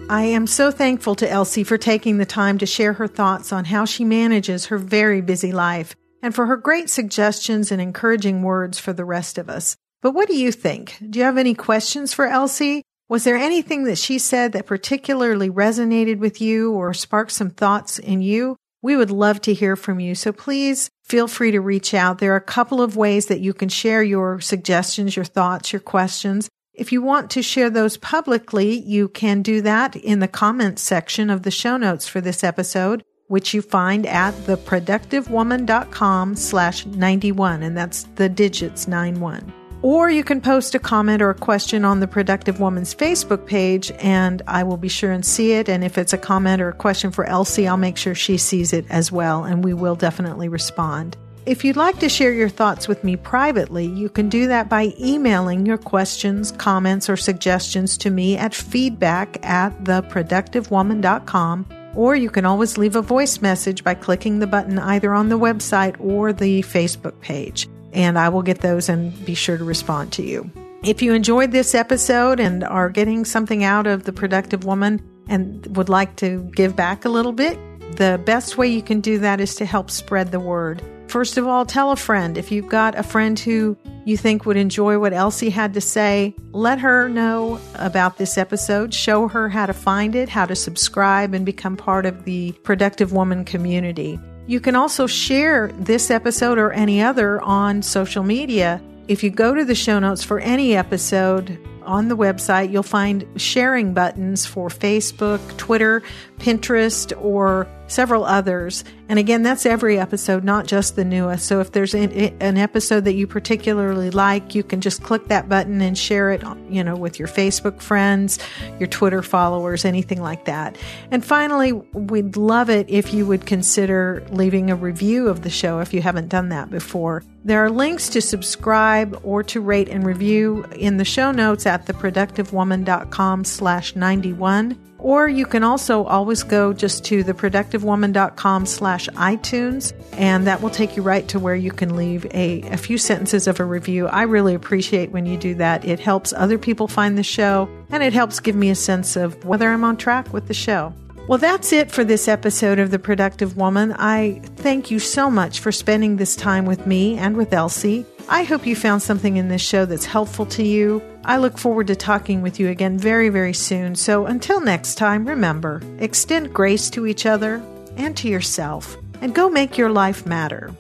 I 0.08 0.24
am 0.24 0.46
so 0.46 0.70
thankful 0.70 1.16
to 1.16 1.30
Elsie 1.30 1.64
for 1.64 1.78
taking 1.78 2.18
the 2.18 2.26
time 2.26 2.60
to 2.60 2.66
share 2.66 2.94
her 2.94 3.08
thoughts 3.08 3.52
on 3.52 3.66
how 3.66 3.86
she 3.86 4.04
manages 4.06 4.66
her 4.66 4.78
very 4.78 5.22
busy 5.22 5.52
life 5.52 5.96
and 6.26 6.34
for 6.34 6.48
her 6.48 6.58
great 6.58 6.90
suggestions 6.90 7.72
and 7.72 7.80
encouraging 7.80 8.42
words 8.42 8.80
for 8.80 8.92
the 8.94 9.06
rest 9.06 9.38
of 9.38 9.48
us. 9.48 9.78
But 10.02 10.16
what 10.16 10.28
do 10.28 10.36
you 10.36 10.52
think? 10.52 10.98
Do 11.08 11.20
you 11.20 11.26
have 11.26 11.38
any 11.38 11.54
questions 11.54 12.16
for 12.16 12.26
Elsie? 12.26 12.82
Was 13.08 13.26
there 13.26 13.36
anything 13.36 13.84
that 13.84 14.00
she 14.00 14.18
said 14.18 14.52
that 14.54 14.66
particularly 14.66 15.52
resonated 15.52 16.18
with 16.18 16.42
you 16.42 16.72
or 16.72 16.96
sparked 16.96 17.32
some 17.32 17.52
thoughts 17.52 18.00
in 18.00 18.24
you? 18.24 18.58
We 18.82 18.96
would 18.96 19.12
love 19.12 19.40
to 19.42 19.54
hear 19.54 19.76
from 19.76 20.00
you. 20.00 20.16
So 20.16 20.32
please 20.32 20.90
feel 21.04 21.28
free 21.28 21.52
to 21.52 21.62
reach 21.62 21.94
out. 21.94 22.18
There 22.18 22.34
are 22.34 22.38
a 22.38 22.42
couple 22.42 22.82
of 22.82 22.98
ways 22.98 23.28
that 23.28 23.42
you 23.42 23.54
can 23.54 23.70
share 23.70 24.02
your 24.02 24.42
suggestions, 24.42 25.16
your 25.16 25.26
thoughts, 25.26 25.74
your 25.74 25.80
questions. 25.80 26.50
If 26.74 26.92
you 26.92 27.04
want 27.04 27.30
to 27.32 27.44
share 27.44 27.70
those 27.70 27.98
publicly, 27.98 28.80
you 28.80 29.10
can 29.10 29.44
do 29.44 29.62
that 29.62 29.96
in 29.96 30.22
the 30.22 30.28
comments 30.28 30.82
section 30.82 31.30
of 31.30 31.44
the 31.44 31.52
show 31.52 31.78
notes 31.78 32.08
for 32.08 32.20
this 32.20 32.44
episode 32.44 33.04
which 33.28 33.54
you 33.54 33.62
find 33.62 34.06
at 34.06 34.34
theproductivewoman.com 34.34 36.36
slash 36.36 36.86
91, 36.86 37.64
and 37.64 37.78
that's 37.78 38.04
the 38.16 38.30
digits 38.30 38.88
91. 38.88 39.54
Or 39.82 40.10
you 40.10 40.24
can 40.24 40.40
post 40.42 40.74
a 40.74 40.80
comment 40.80 41.22
or 41.22 41.30
a 41.30 41.36
question 41.36 41.86
on 41.86 42.00
the 42.00 42.08
Productive 42.08 42.60
Woman's 42.60 42.96
Facebook 42.96 43.46
page, 43.46 43.92
and 44.00 44.42
I 44.48 44.64
will 44.64 44.78
be 44.78 44.90
sure 44.90 45.12
and 45.12 45.24
see 45.24 45.52
it. 45.52 45.70
And 45.70 45.84
if 45.84 46.00
it's 46.00 46.14
a 46.14 46.18
comment 46.18 46.62
or 46.62 46.70
a 46.70 46.74
question 46.74 47.12
for 47.12 47.26
Elsie, 47.26 47.68
I'll 47.68 47.78
make 47.78 47.98
sure 47.98 48.16
she 48.16 48.38
sees 48.38 48.74
it 48.74 48.86
as 48.90 49.12
well, 49.12 49.44
and 49.44 49.64
we 49.64 49.76
will 49.76 49.96
definitely 49.96 50.50
respond. 50.50 51.18
If 51.46 51.64
you'd 51.64 51.76
like 51.76 52.00
to 52.00 52.10
share 52.10 52.34
your 52.34 52.50
thoughts 52.50 52.88
with 52.88 53.04
me 53.04 53.16
privately, 53.16 53.86
you 53.86 54.10
can 54.10 54.30
do 54.30 54.48
that 54.48 54.68
by 54.68 54.96
emailing 55.00 55.68
your 55.68 55.78
questions, 55.78 56.52
comments, 56.52 57.08
or 57.08 57.18
suggestions 57.18 58.00
to 58.00 58.10
me 58.10 58.36
at 58.36 58.56
feedback 58.56 59.46
at 59.46 59.84
theproductivewoman.com 59.84 61.68
or 61.96 62.16
you 62.16 62.30
can 62.30 62.46
always 62.46 62.78
leave 62.78 62.96
a 62.96 63.02
voice 63.02 63.42
message 63.42 63.84
by 63.84 63.94
clicking 63.94 64.40
the 64.40 64.48
button 64.48 64.80
either 64.80 65.14
on 65.14 65.30
the 65.30 65.40
website 65.40 65.96
or 66.00 66.34
the 66.34 66.62
Facebook 66.64 67.20
page. 67.22 67.68
And 67.94 68.20
I 68.20 68.30
will 68.30 68.42
get 68.42 68.60
those 68.60 68.90
and 68.90 69.26
be 69.26 69.36
sure 69.36 69.58
to 69.58 69.64
respond 69.64 70.12
to 70.14 70.24
you. 70.24 70.50
If 70.84 71.02
you 71.02 71.14
enjoyed 71.14 71.52
this 71.52 71.74
episode 71.74 72.40
and 72.40 72.64
are 72.64 72.90
getting 72.90 73.26
something 73.26 73.64
out 73.64 73.88
of 73.88 74.04
the 74.04 74.14
productive 74.14 74.66
woman 74.66 75.02
and 75.28 75.66
would 75.76 75.90
like 75.90 76.16
to 76.18 76.50
give 76.56 76.76
back 76.76 77.06
a 77.06 77.10
little 77.10 77.32
bit, 77.32 77.58
the 77.98 78.22
best 78.26 78.58
way 78.58 78.68
you 78.68 78.82
can 78.82 79.02
do 79.02 79.18
that 79.20 79.40
is 79.40 79.56
to 79.56 79.66
help 79.66 79.90
spread 79.90 80.32
the 80.32 80.40
word. 80.40 80.84
First 81.08 81.38
of 81.38 81.48
all, 81.48 81.66
tell 81.66 81.92
a 81.92 81.96
friend. 81.96 82.38
If 82.38 82.52
you've 82.52 82.68
got 82.68 82.98
a 82.98 83.04
friend 83.04 83.40
who 83.40 83.78
you 84.06 84.18
think 84.18 84.46
would 84.46 84.58
enjoy 84.58 85.00
what 85.00 85.14
Elsie 85.14 85.50
had 85.50 85.74
to 85.76 85.82
say, 85.82 86.36
let 86.52 86.80
her 86.80 87.08
know 87.10 87.60
about 87.76 88.18
this 88.18 88.38
episode. 88.38 88.94
Show 88.94 89.28
her 89.28 89.50
how 89.50 89.66
to 89.66 89.74
find 89.74 90.16
it, 90.16 90.30
how 90.30 90.46
to 90.46 90.56
subscribe, 90.56 91.34
and 91.34 91.46
become 91.46 91.78
part 91.78 92.06
of 92.06 92.26
the 92.26 92.52
Productive 92.64 93.14
Woman 93.14 93.46
community. 93.46 94.20
You 94.48 94.60
can 94.60 94.76
also 94.76 95.08
share 95.08 95.72
this 95.80 96.12
episode 96.12 96.58
or 96.58 96.72
any 96.72 97.02
other 97.02 97.42
on 97.42 97.82
social 97.82 98.24
media. 98.24 98.82
If 99.08 99.24
you 99.24 99.30
go 99.30 99.56
to 99.56 99.66
the 99.66 99.76
show 99.76 100.00
notes 100.00 100.24
for 100.24 100.40
any 100.40 100.76
episode, 100.76 101.58
on 101.86 102.08
the 102.08 102.18
website, 102.18 102.72
you'll 102.72 102.84
find 102.84 103.26
sharing 103.36 103.94
buttons 103.94 104.46
for 104.46 104.70
Facebook, 104.70 105.58
Twitter, 105.58 106.04
Pinterest, 106.40 107.14
or 107.24 107.68
several 107.88 108.26
others. 108.26 108.84
And 109.08 109.20
again, 109.20 109.44
that's 109.44 109.66
every 109.66 110.00
episode, 110.00 110.44
not 110.44 110.66
just 110.66 110.96
the 110.96 111.06
newest. 111.06 111.46
So 111.46 111.60
if 111.60 111.72
there's 111.72 111.94
an, 111.94 112.58
episode 112.58 113.06
that 113.06 113.14
you 113.14 113.28
particularly 113.28 114.10
like, 114.10 114.56
you 114.56 114.64
can 114.64 114.82
just 114.82 115.04
click 115.04 115.28
that 115.28 115.48
button 115.48 115.82
and 115.82 115.96
share 115.96 116.32
it, 116.32 116.42
you 116.70 116.84
know, 116.84 116.96
with 116.96 117.20
your 117.20 117.28
Facebook 117.28 117.82
friends, 117.82 118.40
your 118.80 118.88
Twitter 118.88 119.22
followers, 119.22 119.86
anything 119.86 120.22
like 120.22 120.46
that. 120.46 120.78
And 121.12 121.24
finally, 121.24 121.74
we'd 121.74 122.36
love 122.38 122.70
it 122.70 122.90
if 122.90 123.14
you 123.14 123.28
would 123.28 123.46
consider 123.46 124.26
leaving 124.32 124.72
a 124.72 124.76
review 124.76 125.28
of 125.28 125.44
the 125.44 125.50
show 125.52 125.80
if 125.80 125.94
you 125.94 126.02
haven't 126.02 126.30
done 126.30 126.50
that 126.50 126.72
before. 126.72 127.24
There 127.44 127.64
are 127.64 127.70
links 127.70 128.10
to 128.10 128.22
subscribe 128.22 129.20
or 129.24 129.44
to 129.44 129.62
rate 129.62 129.90
and 129.90 130.04
review 130.04 130.66
in 130.76 130.98
the 130.98 131.06
show 131.06 131.32
notes 131.32 131.68
at 131.76 131.86
theproductivewoman.com 131.86 133.44
slash 133.44 133.96
91. 133.96 134.80
Or 134.98 135.28
you 135.28 135.46
can 135.46 135.64
also 135.64 136.06
always 136.06 136.42
go 136.42 136.74
just 136.74 137.04
to 137.06 137.24
theproductivewoman.com 137.24 138.66
slash 138.66 139.08
iTunes, 139.10 139.94
and 140.14 140.48
that 140.48 140.62
will 140.62 140.70
take 140.72 140.96
you 140.96 141.04
right 141.04 141.28
to 141.28 141.38
where 141.38 141.54
you 141.54 141.72
can 141.72 141.96
leave 141.96 142.26
a, 142.34 142.62
a 142.72 142.78
few 142.78 142.98
sentences 142.98 143.46
of 143.48 143.60
a 143.60 143.66
review. 143.66 144.08
I 144.08 144.24
really 144.24 144.56
appreciate 144.56 145.12
when 145.12 145.26
you 145.26 145.38
do 145.38 145.54
that. 145.56 145.86
It 145.86 146.00
helps 146.00 146.34
other 146.34 146.58
people 146.58 146.88
find 146.88 147.18
the 147.18 147.24
show, 147.24 147.70
and 147.92 148.02
it 148.02 148.14
helps 148.14 148.40
give 148.40 148.56
me 148.56 148.70
a 148.70 148.76
sense 148.76 149.16
of 149.16 149.44
whether 149.46 149.70
I'm 149.70 149.84
on 149.84 149.98
track 149.98 150.34
with 150.34 150.48
the 150.48 150.54
show. 150.56 150.94
Well, 151.28 151.40
that's 151.40 151.74
it 151.74 151.90
for 151.90 152.04
this 152.04 152.28
episode 152.28 152.78
of 152.78 152.92
The 152.92 153.00
Productive 153.00 153.58
Woman. 153.58 153.96
I 153.98 154.42
thank 154.58 154.92
you 154.92 155.00
so 155.00 155.32
much 155.32 155.60
for 155.60 155.72
spending 155.72 156.18
this 156.18 156.36
time 156.36 156.68
with 156.68 156.86
me 156.86 157.18
and 157.18 157.36
with 157.36 157.52
Elsie. 157.52 158.06
I 158.30 158.44
hope 158.44 158.68
you 158.68 158.76
found 158.76 159.02
something 159.02 159.38
in 159.38 159.48
this 159.48 159.64
show 159.64 159.86
that's 159.86 160.06
helpful 160.06 160.46
to 160.46 160.62
you. 160.62 161.02
I 161.24 161.38
look 161.38 161.58
forward 161.58 161.88
to 161.88 161.96
talking 161.96 162.44
with 162.44 162.60
you 162.60 162.70
again 162.70 163.00
very, 163.00 163.30
very 163.30 163.54
soon. 163.54 163.96
So 163.96 164.28
until 164.28 164.62
next 164.62 164.96
time, 165.00 165.28
remember 165.28 165.82
extend 165.98 166.54
grace 166.54 166.92
to 166.92 167.08
each 167.08 167.26
other 167.26 167.60
and 167.98 168.16
to 168.18 168.30
yourself, 168.30 168.96
and 169.20 169.34
go 169.34 169.50
make 169.50 169.80
your 169.80 169.90
life 169.90 170.28
matter. 170.28 170.76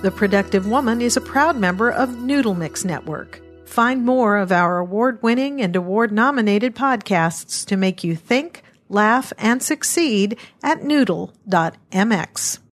The 0.00 0.12
Productive 0.16 0.66
Woman 0.66 1.02
is 1.02 1.18
a 1.18 1.20
proud 1.20 1.58
member 1.58 1.90
of 1.90 2.18
Noodle 2.22 2.54
Mix 2.54 2.82
Network. 2.82 3.43
Find 3.64 4.04
more 4.04 4.36
of 4.36 4.52
our 4.52 4.78
award 4.78 5.22
winning 5.22 5.60
and 5.60 5.74
award 5.74 6.12
nominated 6.12 6.74
podcasts 6.74 7.66
to 7.66 7.76
make 7.76 8.04
you 8.04 8.14
think, 8.14 8.62
laugh, 8.88 9.32
and 9.36 9.62
succeed 9.62 10.36
at 10.62 10.84
noodle.mx. 10.84 12.58